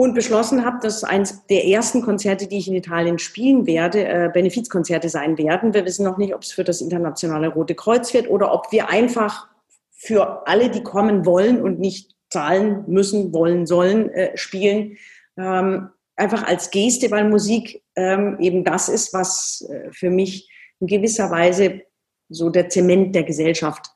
und 0.00 0.14
beschlossen 0.14 0.64
habe, 0.64 0.78
dass 0.80 1.04
eines 1.04 1.46
der 1.48 1.66
ersten 1.66 2.00
Konzerte, 2.00 2.46
die 2.46 2.56
ich 2.56 2.68
in 2.68 2.74
Italien 2.74 3.18
spielen 3.18 3.66
werde, 3.66 4.08
äh, 4.08 4.30
Benefizkonzerte 4.32 5.10
sein 5.10 5.36
werden. 5.36 5.74
Wir 5.74 5.84
wissen 5.84 6.06
noch 6.06 6.16
nicht, 6.16 6.34
ob 6.34 6.40
es 6.40 6.52
für 6.52 6.64
das 6.64 6.80
internationale 6.80 7.48
Rote 7.48 7.74
Kreuz 7.74 8.14
wird 8.14 8.30
oder 8.30 8.50
ob 8.54 8.72
wir 8.72 8.88
einfach 8.88 9.48
für 9.90 10.48
alle, 10.48 10.70
die 10.70 10.82
kommen 10.82 11.26
wollen 11.26 11.60
und 11.60 11.80
nicht 11.80 12.16
zahlen 12.30 12.84
müssen, 12.86 13.34
wollen, 13.34 13.66
sollen, 13.66 14.08
äh, 14.08 14.34
spielen. 14.38 14.96
Ähm, 15.36 15.90
einfach 16.16 16.44
als 16.46 16.70
Geste, 16.70 17.10
weil 17.10 17.28
Musik 17.28 17.82
ähm, 17.94 18.38
eben 18.40 18.64
das 18.64 18.88
ist, 18.88 19.12
was 19.12 19.68
äh, 19.68 19.92
für 19.92 20.08
mich 20.08 20.50
in 20.78 20.86
gewisser 20.86 21.30
Weise 21.30 21.82
so 22.30 22.48
der 22.48 22.70
Zement 22.70 23.14
der 23.14 23.24
Gesellschaft 23.24 23.90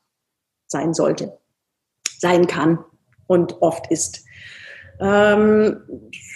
sein 0.67 0.93
sollte, 0.93 1.39
sein 2.19 2.45
kann 2.45 2.77
und 3.25 3.59
oft 3.63 3.89
ist. 3.89 4.24
Ähm, 4.99 5.81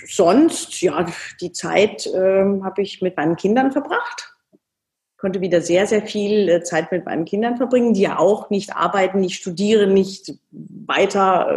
sonst, 0.07 0.81
ja, 0.81 1.05
die 1.41 1.51
Zeit 1.51 2.07
ähm, 2.13 2.63
habe 2.63 2.81
ich 2.81 3.01
mit 3.01 3.15
meinen 3.17 3.35
Kindern 3.35 3.71
verbracht. 3.71 4.33
Konnte 5.17 5.41
wieder 5.41 5.61
sehr, 5.61 5.85
sehr 5.85 6.05
viel 6.05 6.47
äh, 6.49 6.63
Zeit 6.63 6.91
mit 6.91 7.05
meinen 7.05 7.25
Kindern 7.25 7.57
verbringen, 7.57 7.93
die 7.93 8.01
ja 8.01 8.19
auch 8.19 8.49
nicht 8.49 8.75
arbeiten, 8.75 9.19
nicht 9.19 9.35
studieren, 9.35 9.93
nicht 9.93 10.33
weiter 10.51 11.49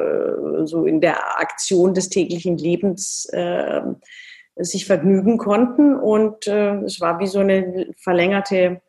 äh, 0.61 0.66
so 0.66 0.85
in 0.87 1.00
der 1.00 1.40
Aktion 1.40 1.94
des 1.94 2.09
täglichen 2.09 2.59
Lebens 2.59 3.26
äh, 3.32 3.82
sich 4.56 4.87
vergnügen 4.87 5.38
konnten. 5.38 5.97
Und 5.97 6.47
äh, 6.47 6.76
es 6.82 7.00
war 7.00 7.21
wie 7.21 7.26
so 7.26 7.38
eine 7.38 7.92
verlängerte 7.97 8.80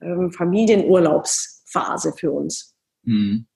ähm, 0.00 0.32
Familienurlaubsphase 0.32 2.14
für 2.16 2.32
uns. 2.32 2.74
Mhm. 3.02 3.46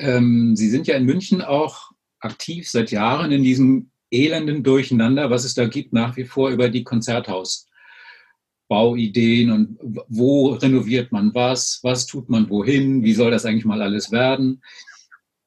Ähm, 0.00 0.54
Sie 0.56 0.68
sind 0.68 0.86
ja 0.86 0.96
in 0.96 1.04
München 1.04 1.42
auch 1.42 1.90
aktiv 2.20 2.68
seit 2.68 2.90
Jahren 2.90 3.32
in 3.32 3.42
diesem 3.42 3.90
elenden 4.10 4.62
Durcheinander, 4.62 5.30
was 5.30 5.44
es 5.44 5.54
da 5.54 5.66
gibt, 5.66 5.92
nach 5.92 6.16
wie 6.16 6.24
vor 6.24 6.50
über 6.50 6.68
die 6.68 6.84
Konzerthausbauideen 6.84 9.50
und 9.50 9.78
wo 10.08 10.54
renoviert 10.54 11.12
man 11.12 11.34
was, 11.34 11.80
was 11.82 12.06
tut 12.06 12.28
man 12.28 12.48
wohin, 12.48 13.02
wie 13.02 13.14
soll 13.14 13.30
das 13.30 13.44
eigentlich 13.44 13.64
mal 13.64 13.82
alles 13.82 14.10
werden. 14.10 14.62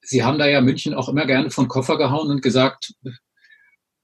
Sie 0.02 0.24
haben 0.24 0.40
da 0.40 0.48
ja 0.48 0.62
München 0.62 0.94
auch 0.94 1.10
immer 1.10 1.26
gerne 1.26 1.50
von 1.50 1.68
Koffer 1.68 1.98
gehauen 1.98 2.30
und 2.30 2.42
gesagt, 2.42 2.94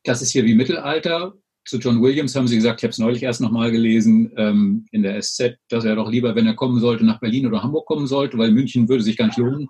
das 0.04 0.22
ist 0.22 0.32
hier 0.32 0.46
wie 0.46 0.56
Mittelalter. 0.56 1.34
Zu 1.66 1.80
John 1.80 2.02
Williams 2.02 2.36
haben 2.36 2.48
Sie 2.48 2.56
gesagt, 2.56 2.80
ich 2.80 2.84
habe 2.84 2.92
es 2.92 2.98
neulich 2.98 3.24
erst 3.24 3.42
nochmal 3.42 3.72
gelesen 3.72 4.32
ähm, 4.38 4.86
in 4.92 5.04
der 5.04 5.22
SZ, 5.22 5.58
dass 5.68 5.84
er 5.84 5.98
doch 5.98 6.10
lieber, 6.10 6.34
wenn 6.34 6.48
er 6.48 6.54
kommen 6.54 6.80
sollte, 6.80 7.06
nach 7.06 7.20
Berlin 7.20 7.46
oder 7.46 7.62
Hamburg 7.62 7.88
kommen 7.88 8.08
sollte, 8.08 8.38
weil 8.38 8.52
München 8.52 8.88
würde 8.88 9.04
sich 9.04 9.20
nicht 9.20 9.38
lohnen. 9.38 9.68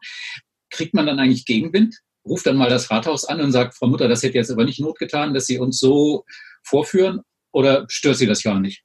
Kriegt 0.70 0.94
man 0.94 1.08
dann 1.08 1.18
eigentlich 1.18 1.46
Gegenwind? 1.46 1.98
Ruft 2.28 2.46
dann 2.46 2.58
mal 2.58 2.70
das 2.70 2.92
Rathaus 2.92 3.26
an 3.26 3.42
und 3.42 3.52
sagt, 3.52 3.76
Frau 3.76 3.88
Mutter, 3.88 4.08
das 4.08 4.24
hätte 4.24 4.38
jetzt 4.38 4.52
aber 4.52 4.66
nicht 4.66 4.80
Not 4.80 5.00
getan, 5.00 5.34
dass 5.34 5.46
Sie 5.46 5.60
uns 5.60 5.80
so 5.80 6.26
vorführen 6.64 7.22
oder 7.52 7.86
stört 7.90 8.18
Sie 8.18 8.28
das 8.28 8.44
gar 8.44 8.60
nicht? 8.60 8.84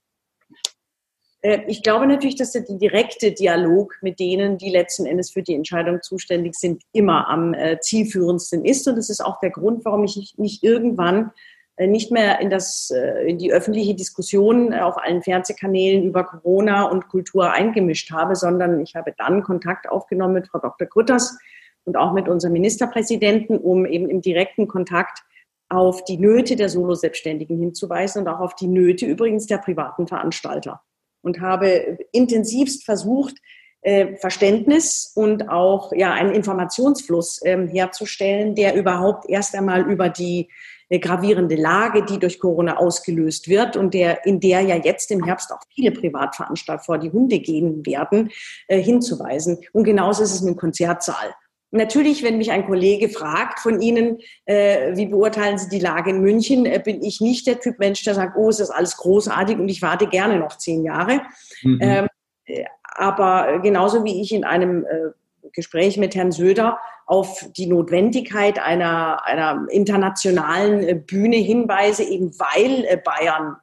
Äh, 1.43 1.61
ich 1.67 1.83
glaube 1.83 2.07
natürlich, 2.07 2.37
dass 2.37 2.53
der 2.53 2.63
direkte 2.63 3.33
Dialog 3.33 3.95
mit 4.01 4.19
denen, 4.19 4.59
die 4.59 4.71
letzten 4.71 5.07
Endes 5.07 5.31
für 5.31 5.43
die 5.43 5.55
Entscheidung 5.55 6.01
zuständig 6.03 6.55
sind, 6.55 6.83
immer 6.93 7.29
am 7.29 7.53
äh, 7.53 7.79
zielführendsten 7.81 8.65
ist. 8.65 8.89
Und 8.89 8.97
das 8.97 9.11
ist 9.11 9.21
auch 9.21 9.39
der 9.41 9.51
Grund, 9.51 9.85
warum 9.85 10.05
ich 10.05 10.35
nicht 10.39 10.63
irgendwann 10.63 11.33
äh, 11.77 11.87
nicht 11.87 12.11
mehr 12.11 12.41
in, 12.41 12.51
das, 12.51 12.93
in 13.27 13.39
die 13.39 13.53
öffentliche 13.53 13.95
Diskussion 13.95 14.73
auf 14.73 14.97
allen 14.97 15.23
Fernsehkanälen 15.23 16.05
über 16.05 16.25
Corona 16.25 16.85
und 16.85 17.09
Kultur 17.09 17.51
eingemischt 17.51 18.11
habe, 18.13 18.37
sondern 18.37 18.81
ich 18.81 18.95
habe 18.95 19.13
dann 19.17 19.43
Kontakt 19.43 19.89
aufgenommen 19.89 20.35
mit 20.35 20.49
Frau 20.49 20.61
Dr. 20.61 20.87
Grütters, 20.87 21.37
und 21.85 21.97
auch 21.97 22.13
mit 22.13 22.29
unserem 22.29 22.53
Ministerpräsidenten, 22.53 23.59
um 23.59 23.87
eben 23.87 24.09
im 24.09 24.21
direkten 24.21 24.69
Kontakt 24.69 25.25
auf 25.69 26.05
die 26.05 26.19
Nöte 26.19 26.57
der 26.57 26.69
Solo-Selbstständigen 26.69 27.59
hinzuweisen 27.59 28.23
und 28.23 28.29
auch 28.29 28.41
auf 28.41 28.55
die 28.55 28.69
Nöte 28.69 29.07
übrigens 29.07 29.47
der 29.47 29.59
privaten 29.59 30.07
Veranstalter. 30.07 30.83
Und 31.23 31.41
habe 31.41 31.99
intensivst 32.13 32.85
versucht, 32.85 33.37
äh, 33.83 34.17
Verständnis 34.17 35.13
und 35.15 35.49
auch 35.49 35.93
ja 35.93 36.13
einen 36.13 36.33
Informationsfluss 36.33 37.41
ähm, 37.45 37.69
herzustellen, 37.69 38.55
der 38.55 38.75
überhaupt 38.77 39.29
erst 39.29 39.57
einmal 39.57 39.91
über 39.91 40.09
die 40.09 40.49
äh, 40.89 40.99
gravierende 40.99 41.57
Lage, 41.57 42.05
die 42.05 42.19
durch 42.19 42.39
Corona 42.39 42.77
ausgelöst 42.77 43.49
wird 43.49 43.77
und 43.77 43.95
der 43.95 44.25
in 44.25 44.41
der 44.41 44.61
ja 44.61 44.77
jetzt 44.77 45.11
im 45.11 45.25
Herbst 45.25 45.51
auch 45.53 45.63
viele 45.75 45.91
Privatveranstalter 45.91 46.83
vor 46.83 46.99
die 46.99 47.11
Hunde 47.11 47.41
gehen 47.41 47.85
werden, 47.87 48.31
äh, 48.69 48.81
hinzuweisen. 48.81 49.59
Und 49.73 49.85
genauso 49.85 50.23
ist 50.23 50.35
es 50.35 50.43
mit 50.43 50.55
dem 50.55 50.59
Konzertsaal. 50.59 51.35
Natürlich, 51.75 52.23
wenn 52.23 52.37
mich 52.37 52.51
ein 52.51 52.67
Kollege 52.67 53.09
fragt 53.09 53.59
von 53.59 53.81
Ihnen, 53.81 54.19
äh, 54.45 54.95
wie 54.95 55.07
beurteilen 55.07 55.57
Sie 55.57 55.71
die 55.71 55.79
Lage 55.79 56.11
in 56.11 56.21
München, 56.21 56.67
äh, 56.67 56.79
bin 56.85 57.03
ich 57.03 57.23
nicht 57.23 57.47
der 57.47 57.61
Typ 57.61 57.79
Mensch, 57.79 58.05
der 58.05 58.15
sagt, 58.15 58.37
oh, 58.37 58.51
es 58.51 58.61
ist 58.61 58.71
alles 58.71 58.99
großartig 58.99 59.59
und 59.59 59.69
ich 59.71 59.81
warte 59.81 60.07
gerne 60.07 60.39
noch 60.39 60.59
zehn 60.59 60.85
Jahre. 60.85 61.23
Mhm. 61.63 61.79
Ähm, 61.81 62.09
äh, 62.45 62.65
aber 62.85 63.61
genauso 63.63 64.05
wie 64.05 64.21
ich 64.21 64.33
in 64.33 64.45
einem 64.45 64.85
äh, 64.85 65.49
Gespräch 65.55 65.97
mit 65.97 66.15
Herrn 66.15 66.31
Söder 66.31 66.79
auf 67.07 67.47
die 67.57 67.67
Notwendigkeit 67.67 68.59
einer, 68.59 69.25
einer 69.25 69.67
internationalen 69.71 70.87
äh, 70.87 70.95
Bühne 70.95 71.37
hinweise, 71.37 72.05
eben 72.05 72.39
weil 72.39 72.85
äh, 72.85 72.99
Bayern 73.03 73.57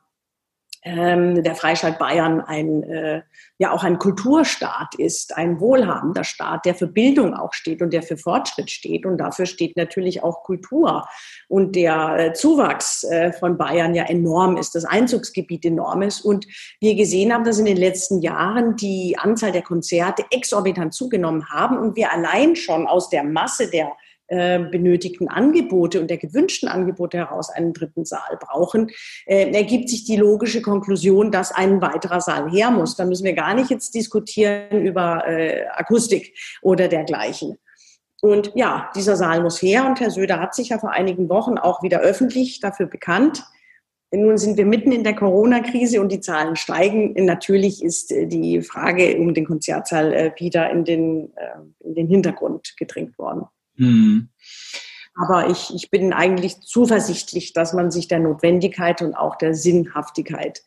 ähm, 0.84 1.44
der 1.44 1.56
Freistaat 1.56 2.00
Bayern 2.00 2.42
ein, 2.42 2.84
äh, 2.84 3.22
ja 3.58 3.72
auch 3.72 3.84
ein 3.84 4.00
Kulturstaat 4.00 4.96
ist, 4.96 5.36
ein 5.36 5.60
wohlhabender 5.60 6.24
Staat, 6.24 6.66
der 6.66 6.74
für 6.74 6.88
Bildung 6.88 7.34
auch 7.34 7.54
steht 7.54 7.82
und 7.82 7.92
der 7.92 8.02
für 8.02 8.18
Fortschritt 8.18 8.72
steht. 8.72 9.06
Und 9.06 9.18
dafür 9.18 9.46
steht 9.46 9.76
natürlich 9.76 10.24
auch 10.24 10.44
Kultur. 10.44 11.06
Und 11.50 11.76
der 11.76 12.18
äh, 12.18 12.34
Zuwachs 12.34 13.04
äh, 13.04 13.34
von 13.34 13.58
Bayern 13.58 13.94
ja 13.94 14.04
enorm 14.04 14.56
ist, 14.56 14.76
das 14.76 14.86
Einzugsgebiet 14.86 15.66
enorm 15.66 16.02
ist. 16.02 16.22
Und 16.22 16.48
wir 16.80 16.96
gesehen 16.96 17.34
haben, 17.34 17.44
dass 17.44 17.60
in 17.60 17.66
den 17.66 17.78
letzten 17.78 18.22
Jahren 18.22 18.78
die 18.78 19.18
Anzahl 19.18 19.52
der 19.52 19.64
Konzerte 19.64 20.24
exorbitant 20.32 20.94
zugenommen 20.94 21.50
haben 21.50 21.78
und 21.78 21.98
wir 21.98 22.12
allein 22.12 22.56
schon 22.56 22.88
aus 22.88 23.10
der 23.10 23.24
Masse 23.24 23.70
der 23.70 23.92
äh, 24.30 24.60
benötigten 24.60 25.28
Angebote 25.28 26.00
und 26.00 26.10
der 26.10 26.18
gewünschten 26.18 26.70
Angebote 26.70 27.18
heraus 27.18 27.50
einen 27.50 27.74
dritten 27.74 28.06
Saal 28.06 28.38
brauchen, 28.40 28.92
äh, 29.26 29.52
ergibt 29.52 29.90
sich 29.90 30.06
die 30.06 30.18
logische 30.18 30.62
Konklusion, 30.62 31.32
dass 31.32 31.52
ein 31.52 31.82
weiterer 31.82 32.22
Saal 32.22 32.52
her 32.52 32.70
muss. 32.70 32.96
Da 32.96 33.06
müssen 33.06 33.26
wir 33.26 33.34
gar 33.34 33.56
nicht 33.56 33.70
jetzt 33.70 33.96
diskutieren 33.96 34.86
über 34.86 35.28
äh, 35.28 35.66
Akustik 35.74 36.38
oder 36.62 36.88
dergleichen. 36.88 37.58
Und 38.22 38.52
ja, 38.54 38.92
dieser 38.96 39.16
Saal 39.16 39.42
muss 39.42 39.62
her 39.62 39.88
und 39.88 40.00
Herr 40.00 40.12
Söder 40.12 40.40
hat 40.40 40.54
sich 40.54 40.70
ja 40.70 40.78
vor 40.78 40.92
einigen 40.92 41.28
Wochen 41.30 41.58
auch 41.58 41.82
wieder 41.82 42.00
öffentlich 42.00 42.60
dafür 42.60 42.86
bekannt. 42.86 43.44
Nun 44.12 44.38
sind 44.38 44.58
wir 44.58 44.66
mitten 44.66 44.92
in 44.92 45.04
der 45.04 45.16
Corona-Krise 45.16 46.02
und 46.02 46.12
die 46.12 46.20
Zahlen 46.20 46.56
steigen. 46.56 47.14
Natürlich 47.26 47.84
ist 47.84 48.12
äh, 48.12 48.28
die 48.28 48.62
Frage 48.62 49.18
um 49.18 49.34
den 49.34 49.46
Konzertsaal 49.46 50.14
äh, 50.14 50.32
wieder 50.38 50.70
in 50.70 50.84
den, 50.86 51.34
in 51.80 51.96
den 51.96 52.08
Hintergrund 52.08 52.76
gedrängt 52.78 53.18
worden. 53.18 53.48
Mhm. 53.80 54.30
Aber 55.16 55.50
ich, 55.50 55.74
ich 55.76 55.90
bin 55.90 56.14
eigentlich 56.14 56.62
zuversichtlich, 56.62 57.54
dass 57.54 57.74
man 57.74 57.92
sich 57.92 58.08
der 58.08 58.20
Notwendigkeit 58.20 59.02
und 59.02 59.16
auch 59.16 59.36
der 59.36 59.54
Sinnhaftigkeit 59.54 60.62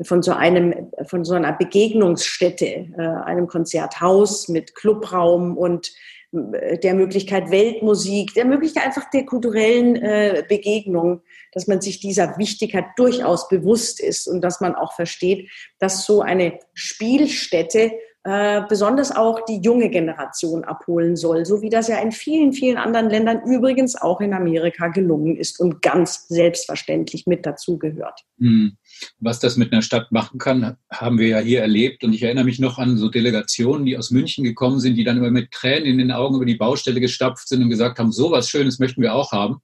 von 0.00 0.22
so 0.22 0.32
einem, 0.32 0.90
von 1.06 1.24
so 1.24 1.34
einer 1.34 1.52
Begegnungsstätte, 1.52 2.64
äh, 2.64 3.24
einem 3.24 3.46
Konzerthaus 3.46 4.48
mit 4.48 4.74
Clubraum 4.74 5.56
und 5.56 5.92
äh, 6.32 6.78
der 6.78 6.94
Möglichkeit 6.94 7.50
Weltmusik, 7.50 8.34
der 8.34 8.46
Möglichkeit 8.46 8.86
einfach 8.86 9.08
der 9.10 9.26
kulturellen 9.26 9.96
äh, 9.96 10.44
Begegnung, 10.48 11.22
dass 11.52 11.66
man 11.66 11.80
sich 11.80 12.00
dieser 12.00 12.38
Wichtigkeit 12.38 12.86
durchaus 12.96 13.48
bewusst 13.48 14.00
ist 14.00 14.26
und 14.26 14.40
dass 14.40 14.60
man 14.60 14.74
auch 14.74 14.94
versteht, 14.94 15.50
dass 15.78 16.06
so 16.06 16.22
eine 16.22 16.58
Spielstätte 16.74 17.92
äh, 18.24 18.62
besonders 18.68 19.10
auch 19.10 19.44
die 19.46 19.58
junge 19.58 19.90
Generation 19.90 20.62
abholen 20.62 21.16
soll, 21.16 21.44
so 21.44 21.60
wie 21.60 21.70
das 21.70 21.88
ja 21.88 21.98
in 21.98 22.12
vielen, 22.12 22.52
vielen 22.52 22.76
anderen 22.76 23.10
Ländern, 23.10 23.42
übrigens 23.44 23.96
auch 23.96 24.20
in 24.20 24.32
Amerika 24.32 24.88
gelungen 24.88 25.36
ist 25.36 25.58
und 25.58 25.82
ganz 25.82 26.28
selbstverständlich 26.28 27.26
mit 27.26 27.44
dazugehört. 27.44 28.20
Hm. 28.38 28.76
Was 29.18 29.40
das 29.40 29.56
mit 29.56 29.72
einer 29.72 29.82
Stadt 29.82 30.12
machen 30.12 30.38
kann, 30.38 30.76
haben 30.92 31.18
wir 31.18 31.28
ja 31.28 31.38
hier 31.40 31.62
erlebt. 31.62 32.04
Und 32.04 32.12
ich 32.12 32.22
erinnere 32.22 32.44
mich 32.44 32.60
noch 32.60 32.78
an 32.78 32.96
so 32.96 33.08
Delegationen, 33.08 33.86
die 33.86 33.98
aus 33.98 34.12
München 34.12 34.44
gekommen 34.44 34.78
sind, 34.78 34.94
die 34.94 35.04
dann 35.04 35.16
immer 35.16 35.30
mit 35.32 35.50
Tränen 35.50 35.86
in 35.86 35.98
den 35.98 36.12
Augen 36.12 36.36
über 36.36 36.46
die 36.46 36.54
Baustelle 36.54 37.00
gestapft 37.00 37.48
sind 37.48 37.62
und 37.62 37.70
gesagt 37.70 37.98
haben, 37.98 38.12
so 38.12 38.30
was 38.30 38.48
Schönes 38.48 38.78
möchten 38.78 39.02
wir 39.02 39.14
auch 39.14 39.32
haben. 39.32 39.56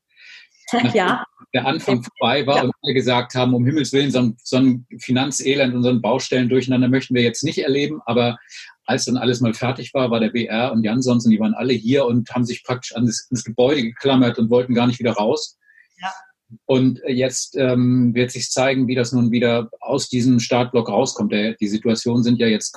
ja. 0.94 1.24
der 1.54 1.66
Anfang 1.66 2.02
vorbei 2.02 2.46
war 2.46 2.56
ja. 2.56 2.62
und 2.64 2.72
alle 2.82 2.94
gesagt 2.94 3.34
haben, 3.34 3.54
um 3.54 3.64
Himmels 3.64 3.92
Willen, 3.92 4.10
so 4.10 4.18
ein, 4.18 4.36
so 4.42 4.56
ein 4.56 4.86
Finanzelend 4.98 5.74
und 5.74 5.82
so 5.82 5.88
ein 5.88 6.02
Baustellen 6.02 6.48
durcheinander 6.48 6.88
möchten 6.88 7.14
wir 7.14 7.22
jetzt 7.22 7.44
nicht 7.44 7.58
erleben. 7.58 8.00
Aber 8.06 8.38
als 8.84 9.04
dann 9.04 9.16
alles 9.16 9.40
mal 9.40 9.54
fertig 9.54 9.92
war, 9.94 10.10
war 10.10 10.20
der 10.20 10.30
BR 10.30 10.72
und 10.72 10.84
Jan 10.84 11.02
Sonsen, 11.02 11.30
die 11.30 11.40
waren 11.40 11.54
alle 11.54 11.74
hier 11.74 12.06
und 12.06 12.30
haben 12.30 12.44
sich 12.44 12.64
praktisch 12.64 12.94
an 12.94 13.06
das, 13.06 13.26
ans 13.30 13.44
Gebäude 13.44 13.82
geklammert 13.82 14.38
und 14.38 14.50
wollten 14.50 14.74
gar 14.74 14.86
nicht 14.86 14.98
wieder 14.98 15.12
raus. 15.12 15.58
Ja. 16.00 16.12
Und 16.64 17.00
jetzt 17.06 17.56
ähm, 17.56 18.14
wird 18.14 18.30
sich 18.30 18.50
zeigen, 18.50 18.88
wie 18.88 18.94
das 18.94 19.12
nun 19.12 19.30
wieder 19.30 19.68
aus 19.80 20.08
diesem 20.08 20.40
Startblock 20.40 20.88
rauskommt. 20.88 21.32
Der, 21.32 21.54
die 21.54 21.68
Situationen 21.68 22.22
sind 22.22 22.38
ja 22.38 22.46
jetzt 22.46 22.74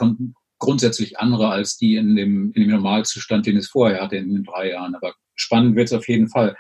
grundsätzlich 0.60 1.18
andere 1.20 1.50
als 1.50 1.78
die 1.78 1.96
in 1.96 2.16
dem, 2.16 2.52
in 2.54 2.64
dem 2.64 2.72
Normalzustand, 2.72 3.46
den 3.46 3.58
es 3.58 3.70
vorher 3.70 4.02
hatte 4.02 4.18
in 4.18 4.34
den 4.34 4.44
drei 4.44 4.72
Jahren. 4.72 4.96
Aber 4.96 5.14
spannend 5.36 5.76
wird 5.76 5.88
es 5.88 5.94
auf 5.94 6.08
jeden 6.10 6.28
Fall. 6.28 6.58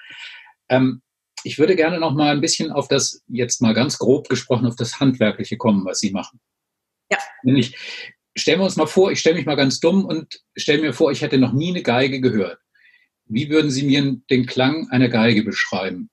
Ähm, 0.70 1.02
ich 1.43 1.60
würde 1.60 1.75
gerne 1.75 1.99
noch 1.99 2.13
mal 2.13 2.34
ein 2.34 2.41
bisschen 2.41 2.71
auf 2.71 2.88
das, 2.88 3.23
jetzt 3.27 3.62
mal 3.62 3.73
ganz 3.73 3.97
grob 3.97 4.30
gesprochen, 4.30 4.67
auf 4.67 4.75
das 4.75 4.99
Handwerkliche 4.99 5.58
kommen, 5.58 5.86
was 5.86 5.99
Sie 5.99 6.12
machen. 6.12 6.39
Ja. 7.12 7.17
Nämlich, 7.43 7.75
stellen 8.36 8.60
wir 8.60 8.65
uns 8.65 8.77
mal 8.77 8.88
vor, 8.88 9.12
ich 9.12 9.19
stelle 9.19 9.36
mich 9.36 9.45
mal 9.45 9.56
ganz 9.56 9.80
dumm 9.80 10.06
und 10.06 10.41
stelle 10.56 10.82
mir 10.82 10.93
vor, 10.93 11.12
ich 11.12 11.21
hätte 11.21 11.38
noch 11.38 11.54
nie 11.54 11.69
eine 11.69 11.84
Geige 11.84 12.21
gehört. 12.21 12.60
Wie 13.25 13.49
würden 13.49 13.71
Sie 13.71 13.84
mir 13.84 14.17
den 14.30 14.45
Klang 14.45 14.89
einer 14.89 15.10
Geige 15.10 15.43
beschreiben? 15.43 16.10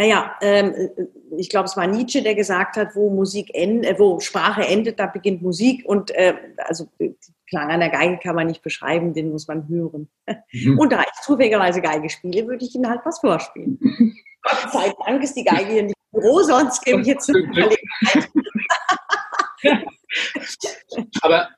Naja, 0.00 0.34
ähm, 0.40 0.88
ich 1.36 1.50
glaube, 1.50 1.66
es 1.66 1.76
war 1.76 1.86
Nietzsche, 1.86 2.22
der 2.22 2.34
gesagt 2.34 2.78
hat, 2.78 2.96
wo 2.96 3.10
Musik 3.10 3.50
endet, 3.52 3.90
äh, 3.90 3.98
wo 3.98 4.18
Sprache 4.18 4.62
endet, 4.66 4.98
da 4.98 5.04
beginnt 5.04 5.42
Musik. 5.42 5.84
Und 5.84 6.10
äh, 6.12 6.34
also 6.56 6.88
Klang 7.46 7.68
einer 7.68 7.90
Geige 7.90 8.16
kann 8.16 8.34
man 8.34 8.46
nicht 8.46 8.62
beschreiben, 8.62 9.12
den 9.12 9.30
muss 9.30 9.46
man 9.46 9.68
hören. 9.68 10.08
Mhm. 10.52 10.78
Und 10.78 10.90
da 10.90 11.02
ich 11.02 11.20
zufälligerweise 11.20 11.82
Geige 11.82 12.08
spiele, 12.08 12.46
würde 12.46 12.64
ich 12.64 12.74
Ihnen 12.74 12.88
halt 12.88 13.02
was 13.04 13.20
vorspielen. 13.20 13.78
Gott 14.42 14.72
sei 14.72 14.90
Dank 15.04 15.22
ist 15.22 15.34
die 15.34 15.44
Geige 15.44 15.70
hier 15.70 15.82
nicht 15.82 15.96
im 16.12 16.20
Büro, 16.22 16.40
sonst 16.44 16.82
gebe 16.82 17.02
ich 17.02 17.06
jetzt 17.06 17.28
eine 17.28 17.46
Gelegenheit. 17.48 18.30
Aber 21.20 21.50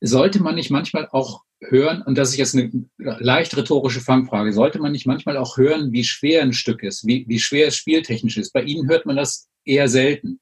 sollte 0.00 0.40
man 0.40 0.54
nicht 0.54 0.70
manchmal 0.70 1.08
auch 1.10 1.42
hören, 1.60 2.02
und 2.02 2.16
das 2.16 2.30
ist 2.30 2.36
jetzt 2.36 2.54
eine 2.54 2.70
leicht 2.96 3.56
rhetorische 3.56 4.00
Fangfrage, 4.00 4.52
sollte 4.52 4.78
man 4.78 4.92
nicht 4.92 5.06
manchmal 5.06 5.36
auch 5.36 5.56
hören, 5.56 5.92
wie 5.92 6.04
schwer 6.04 6.42
ein 6.42 6.52
Stück 6.52 6.82
ist, 6.82 7.06
wie, 7.06 7.24
wie 7.28 7.38
schwer 7.38 7.68
es 7.68 7.76
spieltechnisch 7.76 8.38
ist? 8.38 8.52
Bei 8.52 8.62
Ihnen 8.62 8.88
hört 8.88 9.06
man 9.06 9.16
das 9.16 9.48
eher 9.64 9.88
selten, 9.88 10.40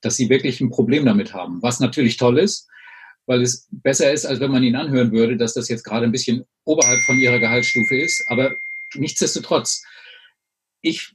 dass 0.00 0.16
Sie 0.16 0.28
wirklich 0.28 0.60
ein 0.60 0.70
Problem 0.70 1.04
damit 1.06 1.32
haben, 1.32 1.62
was 1.62 1.80
natürlich 1.80 2.16
toll 2.16 2.38
ist, 2.38 2.68
weil 3.26 3.42
es 3.42 3.66
besser 3.70 4.12
ist, 4.12 4.26
als 4.26 4.40
wenn 4.40 4.50
man 4.50 4.62
ihn 4.62 4.76
anhören 4.76 5.12
würde, 5.12 5.36
dass 5.36 5.54
das 5.54 5.68
jetzt 5.68 5.84
gerade 5.84 6.04
ein 6.04 6.12
bisschen 6.12 6.44
oberhalb 6.64 7.00
von 7.02 7.18
Ihrer 7.18 7.38
Gehaltsstufe 7.38 7.96
ist. 7.96 8.24
Aber 8.28 8.52
nichtsdestotrotz, 8.94 9.82
ich 10.82 11.14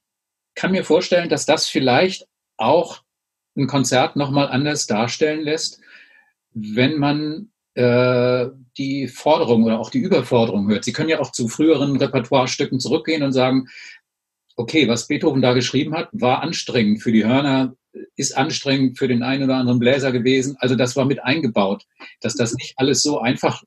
kann 0.56 0.72
mir 0.72 0.84
vorstellen, 0.84 1.30
dass 1.30 1.46
das 1.46 1.68
vielleicht 1.68 2.28
auch 2.58 3.04
ein 3.56 3.68
Konzert 3.68 4.16
nochmal 4.16 4.48
anders 4.48 4.88
darstellen 4.88 5.42
lässt, 5.42 5.80
wenn 6.54 6.98
man 6.98 7.52
äh, 7.76 8.48
die 8.78 9.08
Forderung 9.08 9.64
oder 9.64 9.80
auch 9.80 9.90
die 9.90 10.00
Überforderung 10.00 10.68
hört. 10.70 10.84
Sie 10.84 10.94
können 10.94 11.10
ja 11.10 11.20
auch 11.20 11.32
zu 11.32 11.48
früheren 11.48 11.96
Repertoirestücken 11.98 12.80
zurückgehen 12.80 13.24
und 13.24 13.32
sagen, 13.32 13.68
okay, 14.56 14.88
was 14.88 15.08
Beethoven 15.08 15.42
da 15.42 15.54
geschrieben 15.54 15.96
hat, 15.96 16.10
war 16.12 16.42
anstrengend 16.42 17.02
für 17.02 17.12
die 17.12 17.26
Hörner, 17.26 17.76
ist 18.16 18.38
anstrengend 18.38 18.98
für 18.98 19.08
den 19.08 19.24
einen 19.24 19.44
oder 19.44 19.56
anderen 19.56 19.80
Bläser 19.80 20.12
gewesen. 20.12 20.56
Also 20.60 20.76
das 20.76 20.96
war 20.96 21.06
mit 21.06 21.24
eingebaut, 21.24 21.86
dass 22.22 22.36
das 22.36 22.54
nicht 22.54 22.74
alles 22.78 23.02
so 23.02 23.20
einfach 23.20 23.64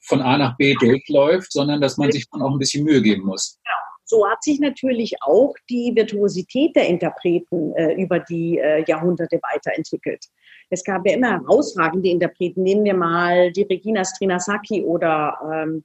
von 0.00 0.22
A 0.22 0.38
nach 0.38 0.56
B 0.56 0.74
durchläuft, 0.74 1.52
sondern 1.52 1.80
dass 1.80 1.96
man 1.96 2.10
sich 2.10 2.28
dann 2.30 2.42
auch 2.42 2.52
ein 2.52 2.58
bisschen 2.58 2.84
Mühe 2.84 3.02
geben 3.02 3.24
muss. 3.24 3.58
Genau. 3.64 3.87
So 4.10 4.26
hat 4.26 4.42
sich 4.42 4.58
natürlich 4.58 5.16
auch 5.20 5.54
die 5.68 5.92
Virtuosität 5.94 6.74
der 6.74 6.88
Interpreten 6.88 7.74
äh, 7.74 7.92
über 7.92 8.20
die 8.20 8.58
äh, 8.58 8.82
Jahrhunderte 8.86 9.38
weiterentwickelt. 9.52 10.24
Es 10.70 10.82
gab 10.82 11.06
ja 11.06 11.14
immer 11.14 11.32
herausragende 11.32 12.08
Interpreten. 12.08 12.62
Nehmen 12.62 12.84
wir 12.84 12.94
mal 12.94 13.52
die 13.52 13.64
Regina 13.64 14.02
Strinasaki 14.06 14.82
oder 14.82 15.38
ähm, 15.52 15.84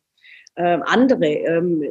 äh, 0.55 0.79
andere, 0.85 1.25
ähm, 1.25 1.83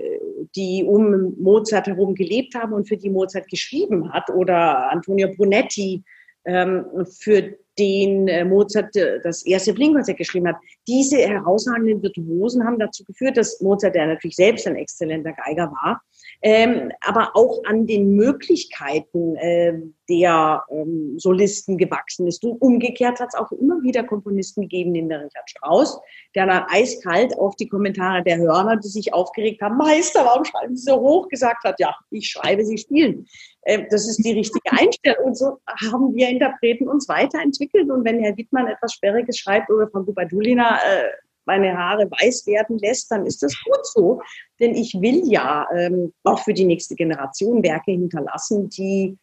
die 0.57 0.85
um 0.85 1.35
Mozart 1.39 1.87
herum 1.87 2.15
gelebt 2.15 2.55
haben 2.55 2.73
und 2.73 2.89
für 2.89 2.97
die 2.97 3.11
Mozart 3.11 3.49
geschrieben 3.49 4.11
hat. 4.11 4.31
Oder 4.31 4.91
Antonio 4.91 5.29
Brunetti, 5.37 6.03
ähm, 6.47 6.87
für 7.21 7.57
den 7.79 8.29
äh, 8.29 8.45
Mozart 8.45 8.95
äh, 8.97 9.21
das 9.23 9.45
erste 9.45 9.75
Flinkonzert 9.75 10.19
geschrieben 10.19 10.49
hat. 10.49 10.57
Diese 10.87 11.17
herausragenden 11.19 12.03
Virtuosen 12.03 12.65
haben 12.65 12.79
dazu 12.79 13.05
geführt, 13.05 13.37
dass 13.37 13.61
Mozart, 13.61 13.95
der 13.95 14.07
natürlich 14.07 14.37
selbst 14.37 14.67
ein 14.67 14.77
exzellenter 14.77 15.33
Geiger 15.33 15.73
war, 15.83 16.03
ähm, 16.43 16.91
aber 17.01 17.31
auch 17.35 17.63
an 17.65 17.87
den 17.87 18.17
Möglichkeiten 18.17 19.37
äh, 19.37 19.75
der 20.09 20.65
ähm, 20.71 21.15
Solisten 21.17 21.79
gewachsen 21.79 22.27
ist. 22.27 22.45
Und 22.45 22.61
umgekehrt 22.61 23.21
hat 23.21 23.29
es 23.29 23.39
auch 23.39 23.53
immer 23.53 23.81
wieder 23.83 24.03
Komponisten 24.03 24.63
gegeben, 24.63 24.91
neben 24.91 25.09
der 25.09 25.25
Richard 25.25 25.49
Strauss, 25.49 26.01
der 26.35 26.47
dann 26.47 26.65
eiskalt 26.69 27.39
auf 27.39 27.55
die 27.57 27.69
Kommentare 27.69 28.25
der 28.25 28.39
Hörner, 28.39 28.77
die 28.77 28.89
sich 28.89 29.15
aufgeregt 29.15 29.63
haben, 29.63 29.77
Meister, 29.77 30.25
warum 30.25 30.45
schreiben 30.45 30.77
Sie 30.77 30.91
so 30.91 31.01
hoch, 31.01 31.29
gesagt 31.29 31.63
hat, 31.65 31.79
ja, 31.79 31.95
ich 32.11 32.29
schreibe, 32.29 32.65
Sie 32.65 32.77
spielen. 32.77 33.27
Äh, 33.63 33.85
das 33.91 34.09
ist 34.09 34.25
die 34.25 34.33
richtige 34.33 34.73
Einstellung. 34.73 35.27
Und 35.27 35.39
so 35.39 35.59
haben 35.89 36.15
wir 36.15 36.29
Interpreten 36.29 36.89
uns 36.89 37.09
weiterentwickelt. 37.09 37.89
Und 37.89 38.05
wenn 38.05 38.19
Herr 38.19 38.37
Wittmann 38.37 38.67
etwas 38.67 38.95
Sperriges 38.95 39.39
schreibt 39.39 39.71
oder 39.71 39.89
Frau 39.89 40.03
Gubadulina 40.03 40.77
äh, 40.77 41.05
meine 41.45 41.77
Haare 41.77 42.11
weiß 42.11 42.47
werden 42.47 42.79
lässt, 42.79 43.11
dann 43.11 43.27
ist 43.27 43.43
das 43.43 43.55
gut 43.65 43.85
so. 43.87 44.21
Denn 44.61 44.75
ich 44.75 44.95
will 45.01 45.23
ja 45.31 45.67
ähm, 45.77 46.13
auch 46.25 46.41
für 46.41 46.55
die 46.55 46.65
nächste 46.65 46.95
Generation 46.95 47.63
Werke 47.63 47.93
hinterlassen, 47.93 48.69
die 48.69 49.19